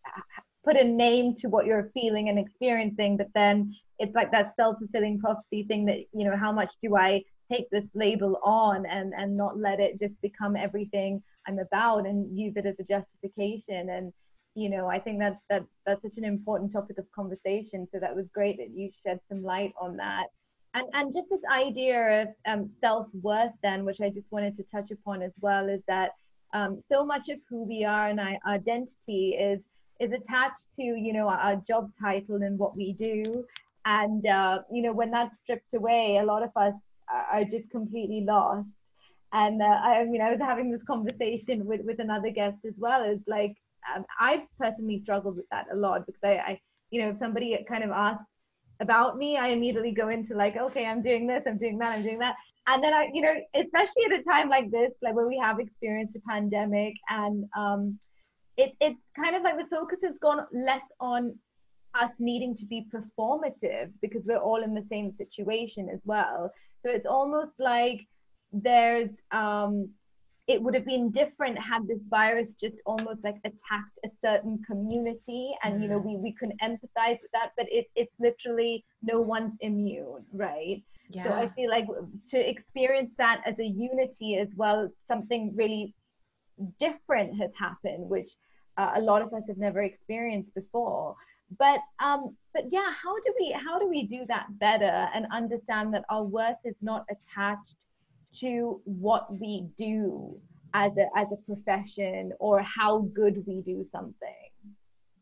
put 0.65 0.77
a 0.77 0.85
name 0.85 1.35
to 1.35 1.49
what 1.49 1.67
you're 1.67 1.91
feeling 1.95 2.29
and 2.29 2.39
experiencing 2.39 3.17
but 3.17 3.29
then 3.35 3.75
it's 3.99 4.15
like 4.15 4.31
that 4.31 4.55
self-fulfilling 4.57 5.19
prophecy 5.21 5.65
thing 5.65 5.85
that 5.85 5.99
you 6.13 6.25
know 6.25 6.37
how 6.37 6.53
much 6.53 6.71
do 6.83 6.97
i 6.97 7.23
take 7.51 7.69
this 7.71 7.85
label 7.95 8.41
on 8.43 8.87
and 8.87 9.13
and 9.15 9.37
not 9.37 9.59
let 9.59 9.81
it 9.81 10.01
just 10.01 10.19
become 10.23 10.57
everything 10.57 11.23
i'm 11.47 11.59
about 11.59 12.07
and 12.07 12.39
use 12.39 12.55
it 12.57 12.67
as 12.67 12.75
a 12.79 12.85
justification? 12.85 13.91
And 13.91 14.13
you 14.55 14.69
know 14.69 14.87
i 14.89 14.99
think 14.99 15.19
that's 15.19 15.41
that 15.51 15.65
that's 15.85 16.03
such 16.03 16.17
an 16.17 16.25
important 16.25 16.73
topic 16.73 16.99
of 16.99 17.11
conversation. 17.13 17.89
So 17.93 17.99
that 18.01 18.15
was 18.15 18.27
great 18.33 18.57
that 18.59 18.71
you 18.71 18.91
shed 19.05 19.21
some 19.29 19.43
light 19.43 19.73
on 19.81 19.97
that. 19.97 20.27
And 20.75 20.87
and 20.95 21.13
just 21.13 21.29
this 21.31 21.41
idea 21.51 22.23
of 22.23 22.29
um, 22.47 22.71
self-worth 22.81 23.53
then 23.63 23.85
which 23.85 24.01
i 24.01 24.09
just 24.09 24.31
wanted 24.31 24.57
to 24.57 24.65
touch 24.75 24.91
upon 24.91 25.23
as 25.23 25.33
well 25.41 25.69
is 25.69 25.83
that 25.89 26.11
um, 26.53 26.83
so 26.91 27.05
much 27.05 27.29
of 27.31 27.39
who 27.49 27.65
we 27.65 27.85
are 27.85 28.09
and 28.09 28.21
our 28.21 28.39
identity 28.47 29.31
is 29.31 29.61
is 30.05 30.13
attached 30.13 30.73
to 30.77 30.83
you 30.83 31.13
know 31.13 31.29
our 31.29 31.57
job 31.67 31.91
title 32.01 32.37
and 32.37 32.59
what 32.59 32.77
we 32.77 32.93
do. 32.93 33.45
And 33.87 34.27
uh, 34.27 34.61
you 34.71 34.83
know 34.83 34.93
when 34.93 35.11
that's 35.11 35.39
stripped 35.39 35.75
away 35.75 36.19
a 36.23 36.25
lot 36.25 36.43
of 36.43 36.51
us 36.57 36.75
are 37.33 37.45
just 37.45 37.71
completely 37.71 38.23
lost. 38.23 38.69
And 39.33 39.61
uh, 39.61 39.79
I 39.83 40.05
mean 40.05 40.21
I 40.21 40.31
was 40.31 40.41
having 40.41 40.71
this 40.71 40.83
conversation 40.87 41.67
with 41.67 41.83
with 41.83 41.99
another 41.99 42.31
guest 42.31 42.59
as 42.65 42.75
well. 42.79 43.03
Is 43.05 43.21
like 43.27 43.57
um, 43.95 44.05
I've 44.21 44.47
personally 44.59 45.01
struggled 45.03 45.37
with 45.37 45.49
that 45.51 45.67
a 45.73 45.77
lot 45.77 46.07
because 46.07 46.23
I, 46.25 46.37
I, 46.37 46.61
you 46.91 47.03
know, 47.03 47.11
if 47.11 47.19
somebody 47.19 47.59
kind 47.69 47.85
of 47.85 47.91
asks 47.91 48.25
about 48.81 49.17
me, 49.17 49.37
I 49.37 49.49
immediately 49.49 49.93
go 49.93 50.09
into 50.09 50.35
like, 50.35 50.57
okay, 50.57 50.87
I'm 50.87 51.03
doing 51.03 51.27
this, 51.27 51.43
I'm 51.47 51.59
doing 51.59 51.79
that, 51.79 51.97
I'm 51.97 52.03
doing 52.03 52.19
that. 52.19 52.35
And 52.67 52.83
then 52.83 52.95
I, 52.95 53.09
you 53.13 53.21
know, 53.21 53.35
especially 53.55 54.05
at 54.07 54.21
a 54.21 54.23
time 54.23 54.49
like 54.49 54.71
this, 54.71 54.93
like 55.03 55.15
where 55.15 55.29
we 55.29 55.39
have 55.39 55.61
experienced 55.61 56.17
a 56.17 56.21
pandemic 56.29 56.95
and 57.11 57.45
um, 57.57 57.99
it, 58.57 58.75
it's 58.81 59.01
kind 59.17 59.37
of 59.37 59.43
like 59.43 59.57
the 59.57 59.67
focus 59.75 59.99
has 60.03 60.15
gone 60.21 60.47
less 60.53 60.83
on 61.01 61.35
us 61.95 62.11
needing 62.19 62.57
to 62.57 62.67
be 62.67 62.87
performative 62.93 63.91
because 64.03 64.23
we're 64.25 64.37
all 64.37 64.63
in 64.63 64.75
the 64.75 64.85
same 64.91 65.13
situation 65.17 65.89
as 65.93 66.01
well. 66.05 66.51
So 66.85 66.91
it's 66.91 67.07
almost 67.07 67.53
like 67.59 68.07
there's 68.53 69.11
um, 69.33 69.91
it 70.47 70.63
would 70.63 70.75
have 70.75 70.85
been 70.85 71.11
different 71.11 71.59
had 71.59 71.87
this 71.89 71.99
virus 72.09 72.49
just 72.61 72.77
almost 72.85 73.21
like 73.25 73.37
attacked 73.45 73.99
a 74.05 74.09
certain 74.23 74.63
community 74.67 75.53
and 75.63 75.83
you 75.83 75.89
know 75.89 75.99
mm. 76.01 76.05
we, 76.05 76.17
we 76.17 76.33
can 76.33 76.53
empathize 76.63 77.19
with 77.23 77.31
that 77.33 77.51
but 77.57 77.67
it, 77.71 77.87
it's 77.97 78.13
literally 78.21 78.85
no 79.03 79.21
one's 79.21 79.55
immune 79.61 80.25
right 80.33 80.83
yeah. 81.09 81.25
so 81.25 81.31
i 81.31 81.49
feel 81.57 81.71
like 81.71 81.87
to 82.29 82.39
experience 82.39 83.11
that 83.17 83.41
as 83.47 83.59
a 83.59 83.65
unity 83.65 84.37
as 84.37 84.49
well 84.57 84.89
something 85.09 85.53
really 85.57 85.95
different 86.79 87.39
has 87.41 87.51
happened 87.59 88.09
which 88.09 88.31
uh, 88.77 88.93
a 88.97 89.01
lot 89.01 89.23
of 89.23 89.33
us 89.33 89.43
have 89.49 89.59
never 89.59 89.83
experienced 89.83 90.55
before. 90.55 91.15
But 91.59 91.81
um 92.03 92.37
but 92.53 92.65
yeah 92.73 92.91
how 93.03 93.15
do 93.17 93.35
we 93.39 93.57
how 93.65 93.79
do 93.79 93.89
we 93.89 94.07
do 94.07 94.25
that 94.29 94.47
better 94.59 95.09
and 95.15 95.27
understand 95.33 95.95
that 95.95 96.05
our 96.09 96.25
worth 96.25 96.57
is 96.65 96.75
not 96.81 97.05
attached 97.11 97.77
to 98.41 98.81
what 98.85 99.39
we 99.39 99.67
do 99.79 100.37
as 100.73 100.93
a 100.97 101.07
as 101.17 101.29
a 101.33 101.37
profession 101.37 102.33
or 102.41 102.63
how 102.63 103.01
good 103.15 103.45
we 103.47 103.61
do 103.61 103.87
something? 103.93 104.51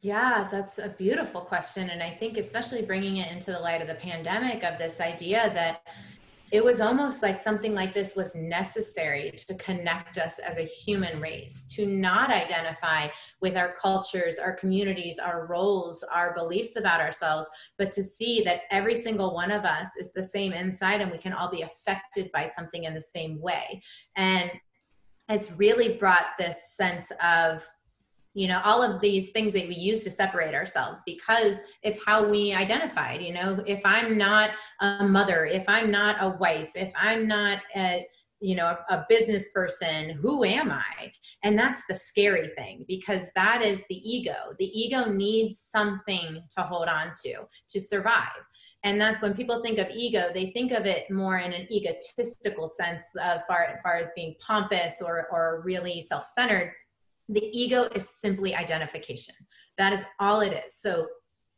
Yeah 0.01 0.49
that's 0.51 0.79
a 0.79 0.89
beautiful 0.89 1.43
question. 1.43 1.91
And 1.91 2.03
i 2.03 2.11
think 2.11 2.39
especially 2.39 2.83
bringing 2.83 3.19
it 3.19 3.31
into 3.31 3.51
the 3.53 3.59
light 3.59 3.83
of 3.83 3.89
the 3.89 3.97
pandemic 3.97 4.63
of 4.63 4.79
this 4.79 5.01
idea 5.01 5.51
that 5.55 5.87
it 6.53 6.63
was 6.63 6.83
almost 6.83 7.23
like 7.23 7.41
something 7.41 7.75
like 7.75 7.95
this 7.95 8.15
was 8.15 8.35
necessary 8.35 9.31
to 9.31 9.55
connect 9.55 10.19
us 10.19 10.39
as 10.39 10.59
a 10.59 10.65
human 10.65 11.19
race, 11.19 11.65
to 11.75 11.87
not 11.87 12.29
identify 12.31 13.09
with 13.41 13.57
our 13.57 13.73
cultures, 13.73 14.39
our 14.39 14.53
communities, 14.53 15.19
our 15.19 15.47
roles, 15.47 16.05
our 16.13 16.35
beliefs 16.35 16.77
about 16.77 17.01
ourselves, 17.01 17.49
but 17.79 17.91
to 17.93 18.05
see 18.05 18.43
that 18.43 18.61
every 18.71 18.95
single 18.95 19.33
one 19.35 19.51
of 19.51 19.65
us 19.65 19.97
is 19.99 20.13
the 20.13 20.23
same 20.23 20.53
inside 20.53 21.01
and 21.01 21.11
we 21.11 21.17
can 21.17 21.33
all 21.33 21.51
be 21.51 21.63
affected 21.63 22.31
by 22.33 22.47
something 22.47 22.85
in 22.85 22.93
the 22.93 23.01
same 23.01 23.41
way. 23.41 23.81
And 24.17 24.51
it's 25.31 25.51
really 25.53 25.95
brought 25.95 26.37
this 26.39 26.77
sense 26.77 27.11
of 27.25 27.67
you 28.35 28.49
know 28.49 28.61
all 28.65 28.83
of 28.83 29.01
these 29.01 29.31
things 29.31 29.53
that 29.53 29.69
we 29.69 29.75
use 29.75 30.03
to 30.03 30.11
separate 30.11 30.55
ourselves 30.55 31.03
because 31.05 31.61
it's 31.83 32.05
how 32.05 32.27
we 32.27 32.53
identified 32.53 33.21
you 33.23 33.33
know 33.33 33.63
if 33.67 33.81
i'm 33.85 34.17
not 34.17 34.51
a 34.81 35.07
mother 35.07 35.45
if 35.45 35.65
i'm 35.69 35.91
not 35.91 36.17
a 36.21 36.31
wife 36.39 36.71
if 36.75 36.93
i'm 36.97 37.29
not 37.29 37.59
a 37.77 38.07
you 38.43 38.57
know 38.57 38.77
a, 38.91 38.95
a 38.95 39.07
business 39.09 39.47
person 39.55 40.11
who 40.11 40.45
am 40.45 40.71
i? 40.71 41.13
And 41.45 41.59
that's 41.59 41.85
the 41.89 41.95
scary 41.95 42.51
thing 42.57 42.85
because 42.87 43.29
that 43.35 43.63
is 43.63 43.85
the 43.89 43.97
ego. 43.97 44.35
The 44.59 44.67
ego 44.79 45.07
needs 45.07 45.59
something 45.59 46.43
to 46.57 46.63
hold 46.63 46.89
on 46.89 47.13
to 47.25 47.35
to 47.71 47.81
survive. 47.81 48.43
And 48.85 49.01
that's 49.01 49.23
when 49.23 49.35
people 49.35 49.63
think 49.63 49.79
of 49.79 49.89
ego 49.95 50.31
they 50.35 50.47
think 50.51 50.73
of 50.73 50.87
it 50.87 51.11
more 51.11 51.39
in 51.39 51.53
an 51.53 51.73
egotistical 51.73 52.67
sense 52.69 53.05
of 53.25 53.43
far, 53.49 53.65
as 53.65 53.79
far 53.83 53.97
as 53.97 54.11
being 54.17 54.35
pompous 54.45 55.01
or, 55.01 55.29
or 55.31 55.63
really 55.65 56.03
self-centered 56.03 56.73
the 57.29 57.51
ego 57.53 57.85
is 57.95 58.09
simply 58.09 58.55
identification. 58.55 59.35
That 59.79 59.93
is 59.93 60.05
all 60.21 60.41
it 60.41 60.53
is. 60.67 60.75
So 60.75 61.07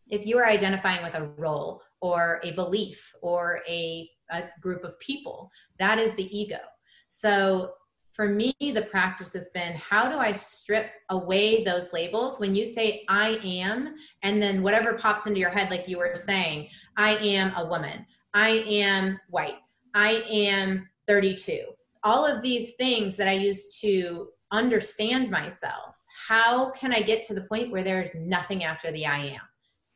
if 0.09 0.27
you 0.27 0.39
are 0.39 0.47
identifying 0.47 1.03
with 1.03 1.15
a 1.15 1.29
role 1.37 1.83
or 2.01 2.41
a 2.45 2.53
belief 2.53 3.12
or 3.23 3.61
a 3.69 4.09
a 4.31 4.45
group 4.61 4.85
of 4.85 4.99
people. 5.01 5.51
That 5.79 5.99
is 5.99 6.15
the 6.15 6.37
ego. 6.37 6.59
So 7.09 7.73
for 8.12 8.29
me, 8.29 8.55
the 8.61 8.87
practice 8.91 9.33
has 9.33 9.49
been 9.51 9.75
how 9.75 10.09
do 10.09 10.19
I 10.19 10.33
strip 10.33 10.91
away 11.11 11.65
those 11.65 11.93
labels 11.93 12.39
when 12.39 12.55
you 12.55 12.65
say 12.65 13.05
I 13.09 13.41
am, 13.43 13.95
and 14.23 14.41
then 14.41 14.62
whatever 14.62 14.95
pops 14.95 15.27
into 15.27 15.41
your 15.41 15.51
head, 15.51 15.71
like 15.71 15.89
you 15.89 15.99
were 15.99 16.15
saying, 16.15 16.69
I 16.97 17.17
am 17.17 17.53
a 17.57 17.67
woman, 17.67 18.07
I 18.33 18.65
am 18.69 19.19
white, 19.31 19.59
I 19.95 20.25
am 20.29 20.89
32. 21.09 21.62
All 22.05 22.25
of 22.25 22.43
these 22.43 22.75
things 22.75 23.17
that 23.17 23.29
I 23.29 23.33
used 23.33 23.81
to 23.81 24.29
understand 24.55 25.31
myself. 25.31 25.97
How 26.29 26.71
can 26.71 26.93
I 26.93 27.03
get 27.03 27.23
to 27.25 27.35
the 27.35 27.43
point 27.43 27.71
where 27.71 27.83
there's 27.83 28.15
nothing 28.15 28.65
after 28.65 28.91
the 28.91 29.07
I 29.07 29.19
am? 29.27 29.41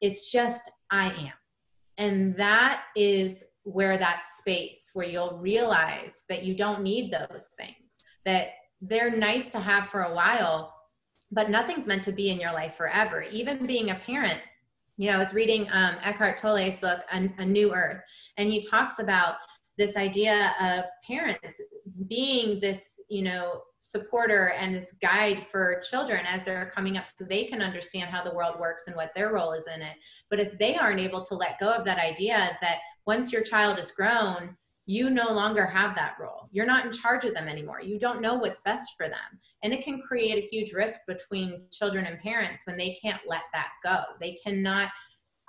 It's 0.01 0.31
just 0.31 0.71
I 0.91 1.11
am. 1.11 1.33
And 1.97 2.37
that 2.37 2.85
is 2.97 3.45
where 3.65 3.99
that 3.99 4.23
space 4.23 4.91
where 4.95 5.07
you'll 5.07 5.39
realize 5.39 6.25
that 6.29 6.45
you 6.45 6.57
don't 6.57 6.83
need 6.83 7.13
those 7.13 7.49
things 7.59 8.05
that 8.25 8.51
they're 8.81 9.15
nice 9.17 9.49
to 9.51 9.59
have 9.59 9.89
for 9.89 10.03
a 10.03 10.15
while, 10.15 10.75
but 11.31 11.51
nothing's 11.51 11.87
meant 11.87 12.05
to 12.05 12.13
be 12.13 12.31
in 12.31 12.41
your 12.41 12.53
life 12.53 12.75
forever. 12.75 13.23
Even 13.23 13.67
being 13.67 13.91
a 13.91 13.95
parent, 13.95 14.39
you 14.97 15.09
know, 15.09 15.17
I 15.17 15.19
was 15.19 15.35
reading 15.35 15.69
um, 15.73 15.97
Eckhart 16.03 16.39
Tolle's 16.39 16.81
book, 16.81 17.01
a, 17.13 17.29
a 17.39 17.47
New 17.47 17.75
Earth, 17.75 18.01
and 18.37 18.51
he 18.51 18.63
talks 18.63 18.99
about 18.99 19.37
this 19.77 19.97
idea 19.97 20.55
of 20.61 20.85
parents 21.07 21.63
being 22.09 22.61
this, 22.61 23.01
you 23.09 23.23
know, 23.23 23.63
supporter 23.81 24.53
and 24.59 24.74
this 24.74 24.95
guide 25.01 25.47
for 25.51 25.81
children 25.89 26.24
as 26.26 26.45
they're 26.45 26.72
coming 26.74 26.97
up 26.97 27.07
so 27.07 27.24
they 27.24 27.45
can 27.45 27.62
understand 27.62 28.11
how 28.11 28.22
the 28.22 28.35
world 28.35 28.59
works 28.59 28.87
and 28.87 28.97
what 28.97 29.14
their 29.14 29.33
role 29.33 29.53
is 29.53 29.66
in 29.72 29.81
it. 29.83 29.97
But 30.31 30.41
if 30.41 30.59
they 30.59 30.76
aren't 30.76 31.01
able 31.01 31.24
to 31.24 31.35
let 31.35 31.61
go 31.61 31.70
of 31.70 31.85
that 31.85 31.99
idea 31.99 32.57
that 32.61 32.79
once 33.07 33.33
your 33.33 33.43
child 33.43 33.79
is 33.79 33.91
grown, 33.91 34.57
you 34.89 35.11
no 35.11 35.31
longer 35.33 35.66
have 35.66 35.95
that 35.95 36.16
role. 36.18 36.49
You're 36.51 36.66
not 36.66 36.87
in 36.87 36.93
charge 36.93 37.24
of 37.24 37.35
them 37.35 37.47
anymore. 37.47 37.83
You 37.83 37.99
don't 37.99 38.22
know 38.22 38.37
what's 38.37 38.61
best 38.61 38.95
for 38.97 39.07
them. 39.07 39.39
And 39.62 39.70
it 39.72 39.85
can 39.85 40.01
create 40.01 40.43
a 40.43 40.47
huge 40.47 40.72
rift 40.72 41.01
between 41.07 41.66
children 41.70 42.07
and 42.07 42.18
parents 42.20 42.62
when 42.64 42.79
they 42.79 42.97
can't 43.01 43.20
let 43.26 43.43
that 43.53 43.68
go. 43.85 44.01
They 44.18 44.39
cannot 44.43 44.89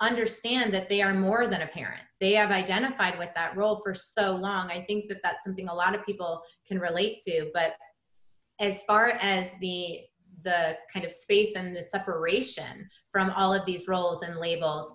understand 0.00 0.74
that 0.74 0.88
they 0.88 1.00
are 1.00 1.14
more 1.14 1.46
than 1.46 1.62
a 1.62 1.66
parent. 1.66 2.02
They 2.20 2.32
have 2.32 2.50
identified 2.50 3.18
with 3.18 3.30
that 3.34 3.56
role 3.56 3.80
for 3.82 3.94
so 3.94 4.34
long. 4.34 4.70
I 4.70 4.82
think 4.82 5.08
that 5.08 5.20
that's 5.22 5.42
something 5.42 5.68
a 5.68 5.74
lot 5.74 5.94
of 5.94 6.04
people 6.04 6.42
can 6.66 6.78
relate 6.78 7.18
to. 7.26 7.50
But 7.54 7.76
as 8.60 8.82
far 8.82 9.18
as 9.20 9.52
the 9.60 10.00
the 10.42 10.74
kind 10.90 11.04
of 11.04 11.12
space 11.12 11.54
and 11.54 11.76
the 11.76 11.82
separation 11.82 12.88
from 13.12 13.30
all 13.32 13.52
of 13.52 13.66
these 13.66 13.86
roles 13.88 14.22
and 14.22 14.38
labels, 14.38 14.90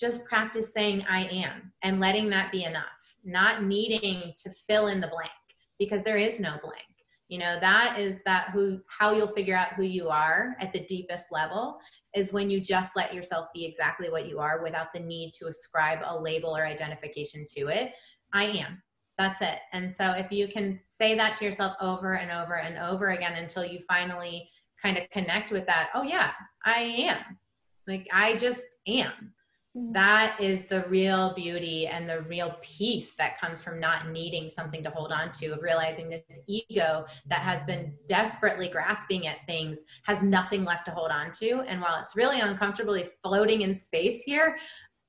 just 0.00 0.24
practice 0.24 0.72
saying 0.72 1.04
I 1.06 1.24
am 1.24 1.70
and 1.82 2.00
letting 2.00 2.30
that 2.30 2.50
be 2.50 2.64
enough 2.64 2.96
not 3.26 3.64
needing 3.64 4.32
to 4.38 4.48
fill 4.50 4.86
in 4.86 5.00
the 5.00 5.08
blank 5.08 5.30
because 5.78 6.04
there 6.04 6.16
is 6.16 6.40
no 6.40 6.56
blank. 6.62 6.84
You 7.28 7.40
know 7.40 7.58
that 7.60 7.98
is 7.98 8.22
that 8.22 8.50
who 8.52 8.80
how 8.86 9.12
you'll 9.12 9.26
figure 9.26 9.56
out 9.56 9.72
who 9.72 9.82
you 9.82 10.08
are 10.08 10.54
at 10.60 10.72
the 10.72 10.86
deepest 10.86 11.32
level 11.32 11.80
is 12.14 12.32
when 12.32 12.48
you 12.48 12.60
just 12.60 12.94
let 12.94 13.12
yourself 13.12 13.48
be 13.52 13.64
exactly 13.64 14.10
what 14.10 14.28
you 14.28 14.38
are 14.38 14.62
without 14.62 14.92
the 14.94 15.00
need 15.00 15.32
to 15.40 15.48
ascribe 15.48 15.98
a 16.04 16.16
label 16.16 16.56
or 16.56 16.64
identification 16.64 17.44
to 17.56 17.66
it. 17.66 17.94
I 18.32 18.44
am 18.44 18.80
that's 19.18 19.40
it. 19.40 19.58
And 19.72 19.90
so 19.90 20.12
if 20.12 20.30
you 20.30 20.48
can 20.48 20.80
say 20.86 21.14
that 21.14 21.36
to 21.36 21.44
yourself 21.44 21.74
over 21.80 22.16
and 22.16 22.30
over 22.30 22.58
and 22.58 22.78
over 22.78 23.10
again 23.10 23.34
until 23.34 23.64
you 23.64 23.80
finally 23.88 24.48
kind 24.82 24.98
of 24.98 25.08
connect 25.10 25.50
with 25.50 25.66
that 25.66 25.88
oh 25.94 26.02
yeah 26.02 26.32
i 26.64 26.80
am. 26.80 27.38
Like 27.86 28.06
i 28.12 28.36
just 28.36 28.76
am. 28.86 29.32
Mm-hmm. 29.76 29.92
that 29.92 30.38
is 30.40 30.64
the 30.64 30.86
real 30.88 31.34
beauty 31.34 31.86
and 31.86 32.08
the 32.08 32.22
real 32.22 32.56
peace 32.62 33.14
that 33.16 33.38
comes 33.38 33.60
from 33.60 33.78
not 33.78 34.08
needing 34.08 34.48
something 34.48 34.82
to 34.82 34.88
hold 34.88 35.12
on 35.12 35.32
to 35.32 35.48
of 35.48 35.62
realizing 35.62 36.08
this 36.08 36.38
ego 36.46 37.04
that 37.26 37.40
has 37.40 37.62
been 37.64 37.94
desperately 38.08 38.68
grasping 38.68 39.26
at 39.26 39.44
things 39.46 39.82
has 40.04 40.22
nothing 40.22 40.64
left 40.64 40.86
to 40.86 40.92
hold 40.92 41.10
on 41.10 41.30
to. 41.32 41.60
And 41.66 41.82
while 41.82 42.00
it's 42.00 42.16
really 42.16 42.40
uncomfortably 42.40 43.10
floating 43.22 43.62
in 43.62 43.74
space 43.74 44.22
here 44.22 44.56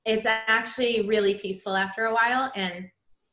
it's 0.04 0.26
actually 0.26 1.06
really 1.06 1.34
peaceful 1.34 1.76
after 1.76 2.06
a 2.06 2.14
while. 2.14 2.50
And 2.54 2.88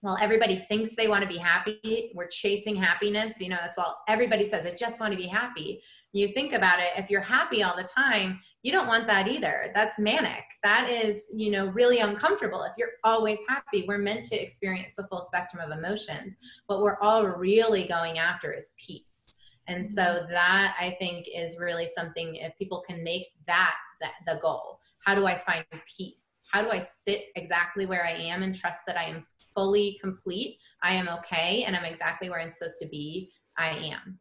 while 0.06 0.18
everybody 0.22 0.58
thinks 0.70 0.96
they 0.96 1.08
want 1.08 1.24
to 1.24 1.28
be 1.28 1.38
happy 1.38 2.12
we're 2.14 2.28
chasing 2.28 2.76
happiness 2.76 3.42
you 3.42 3.50
know 3.50 3.58
that's 3.60 3.76
why 3.76 3.92
everybody 4.08 4.46
says 4.46 4.64
i 4.66 4.72
just 4.72 5.00
want 5.00 5.12
to 5.12 5.18
be 5.18 5.28
happy. 5.28 5.82
You 6.14 6.30
think 6.30 6.54
about 6.54 6.80
it 6.80 6.92
if 6.96 7.10
you're 7.10 7.20
happy 7.20 7.62
all 7.64 7.76
the 7.76 7.84
time 7.84 8.40
you 8.64 8.72
don't 8.72 8.88
want 8.88 9.06
that 9.08 9.28
either. 9.28 9.70
That's 9.76 10.00
manic. 10.00 10.44
That 10.64 10.90
is 10.90 11.26
you 11.34 11.52
know 11.52 11.68
really 11.68 12.00
uncomfortable. 12.00 12.64
If 12.64 12.74
you're 12.78 12.94
always 13.04 13.40
happy 13.50 13.86
we're 13.88 13.98
meant 13.98 14.26
to 14.28 14.42
experience 14.42 14.96
the 14.96 15.08
full 15.08 15.22
spectrum 15.22 15.62
of 15.62 15.78
emotions. 15.78 16.38
What 16.68 16.82
we're 16.82 17.00
all 17.00 17.26
really 17.26 17.88
going 17.88 18.20
after 18.20 18.54
is 18.54 18.74
peace. 18.78 19.38
And 19.68 19.86
so 19.86 20.04
mm-hmm. 20.04 20.32
that 20.32 20.76
i 20.80 20.96
think 21.00 21.28
is 21.36 21.58
really 21.58 21.88
something 21.88 22.36
if 22.36 22.56
people 22.58 22.84
can 22.88 23.04
make 23.04 23.28
that, 23.48 23.76
that 24.02 24.14
the 24.28 24.40
goal. 24.42 24.80
How 25.00 25.16
do 25.16 25.26
i 25.26 25.38
find 25.38 25.66
peace? 25.98 26.46
How 26.52 26.62
do 26.62 26.70
i 26.70 26.80
sit 26.80 27.26
exactly 27.36 27.86
where 27.86 28.06
i 28.06 28.12
am 28.12 28.44
and 28.44 28.56
trust 28.56 28.82
that 28.88 28.98
i 28.98 29.04
am 29.04 29.26
fully 29.56 29.98
complete 30.02 30.58
i 30.84 30.94
am 30.94 31.08
okay 31.08 31.64
and 31.66 31.76
i'm 31.76 31.86
exactly 31.86 32.30
where 32.30 32.40
i'm 32.40 32.50
supposed 32.50 32.80
to 32.80 32.88
be 32.88 33.32
i 33.58 33.70
am 33.70 34.20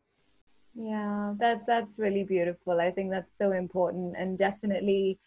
yeah, 0.74 1.35
that's 1.39 1.62
that's 1.66 1.91
really 1.97 2.24
beautiful. 2.24 2.80
I 2.80 2.91
think 2.91 3.11
that's 3.11 3.30
so 3.41 3.53
important, 3.53 4.16
and 4.18 4.37
definitely, 4.37 5.18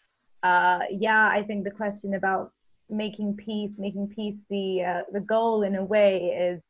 uh, 0.42 0.80
yeah, 0.90 1.30
I 1.32 1.42
think 1.42 1.64
the 1.64 1.70
question 1.70 2.14
about 2.14 2.52
making 2.90 3.36
peace, 3.36 3.70
making 3.78 4.08
peace 4.08 4.36
the 4.50 4.84
uh, 4.84 5.02
the 5.12 5.20
goal 5.20 5.62
in 5.62 5.76
a 5.76 5.84
way 5.84 6.18
is, 6.18 6.60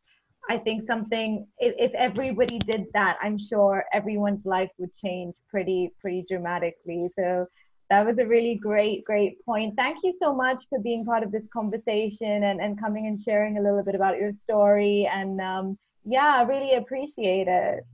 I 0.48 0.58
think 0.58 0.86
something. 0.86 1.48
If, 1.58 1.74
if 1.76 1.92
everybody 1.94 2.60
did 2.60 2.86
that, 2.94 3.18
I'm 3.20 3.36
sure 3.36 3.84
everyone's 3.92 4.46
life 4.46 4.70
would 4.78 4.94
change 4.96 5.34
pretty 5.50 5.92
pretty 6.00 6.24
dramatically. 6.28 7.08
So 7.18 7.48
that 7.90 8.04
was 8.04 8.18
a 8.18 8.26
really 8.26 8.56
great 8.56 9.04
great 9.04 9.44
point. 9.44 9.74
Thank 9.76 9.98
you 10.02 10.14
so 10.20 10.34
much 10.34 10.64
for 10.68 10.78
being 10.78 11.04
part 11.04 11.22
of 11.22 11.32
this 11.32 11.44
conversation 11.52 12.44
and 12.44 12.60
and 12.60 12.78
coming 12.80 13.06
and 13.06 13.20
sharing 13.20 13.58
a 13.58 13.62
little 13.62 13.82
bit 13.82 13.94
about 13.94 14.18
your 14.18 14.32
story. 14.40 15.08
And 15.12 15.40
um, 15.40 15.78
yeah, 16.04 16.36
I 16.36 16.42
really 16.42 16.74
appreciate 16.74 17.48
it. 17.48 17.84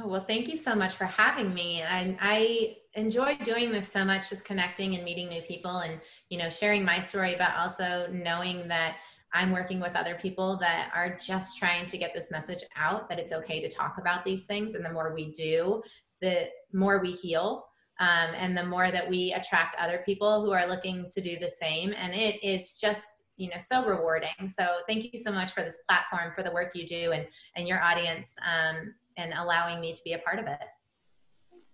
Oh, 0.00 0.08
well, 0.08 0.24
thank 0.24 0.48
you 0.48 0.56
so 0.56 0.74
much 0.74 0.94
for 0.94 1.04
having 1.04 1.52
me. 1.54 1.82
And 1.82 2.16
I 2.20 2.76
enjoy 2.94 3.36
doing 3.44 3.70
this 3.70 3.90
so 3.90 4.04
much, 4.04 4.28
just 4.28 4.44
connecting 4.44 4.94
and 4.94 5.04
meeting 5.04 5.28
new 5.28 5.42
people 5.42 5.78
and, 5.78 6.00
you 6.30 6.38
know, 6.38 6.48
sharing 6.48 6.84
my 6.84 7.00
story, 7.00 7.36
but 7.38 7.54
also 7.56 8.08
knowing 8.10 8.66
that 8.68 8.96
I'm 9.32 9.52
working 9.52 9.80
with 9.80 9.94
other 9.94 10.14
people 10.14 10.56
that 10.58 10.90
are 10.94 11.18
just 11.18 11.58
trying 11.58 11.86
to 11.86 11.98
get 11.98 12.14
this 12.14 12.30
message 12.30 12.64
out 12.76 13.08
that 13.08 13.18
it's 13.18 13.32
okay 13.32 13.60
to 13.60 13.68
talk 13.68 13.98
about 13.98 14.24
these 14.24 14.46
things. 14.46 14.74
And 14.74 14.84
the 14.84 14.92
more 14.92 15.12
we 15.12 15.32
do, 15.32 15.82
the 16.20 16.48
more 16.72 17.00
we 17.00 17.12
heal. 17.12 17.66
Um, 18.00 18.30
and 18.36 18.56
the 18.56 18.64
more 18.64 18.90
that 18.90 19.08
we 19.08 19.32
attract 19.32 19.76
other 19.78 20.02
people 20.04 20.44
who 20.44 20.52
are 20.52 20.66
looking 20.66 21.08
to 21.12 21.20
do 21.20 21.38
the 21.38 21.48
same. 21.48 21.94
And 21.96 22.14
it 22.14 22.42
is 22.42 22.78
just 22.80 23.22
you 23.36 23.50
know 23.50 23.58
so 23.58 23.84
rewarding 23.84 24.48
so 24.48 24.64
thank 24.86 25.12
you 25.12 25.18
so 25.18 25.32
much 25.32 25.50
for 25.50 25.64
this 25.64 25.78
platform 25.88 26.32
for 26.36 26.44
the 26.44 26.52
work 26.52 26.70
you 26.72 26.86
do 26.86 27.10
and 27.10 27.26
and 27.56 27.66
your 27.66 27.82
audience 27.82 28.36
um, 28.46 28.94
and 29.16 29.32
allowing 29.36 29.80
me 29.80 29.92
to 29.92 30.02
be 30.04 30.12
a 30.12 30.18
part 30.18 30.38
of 30.38 30.46
it. 30.46 30.60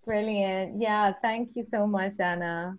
Brilliant. 0.05 0.81
Yeah, 0.81 1.13
thank 1.23 1.51
you 1.55 1.67
so 1.71 1.87
much, 1.87 2.15
Anna. 2.19 2.79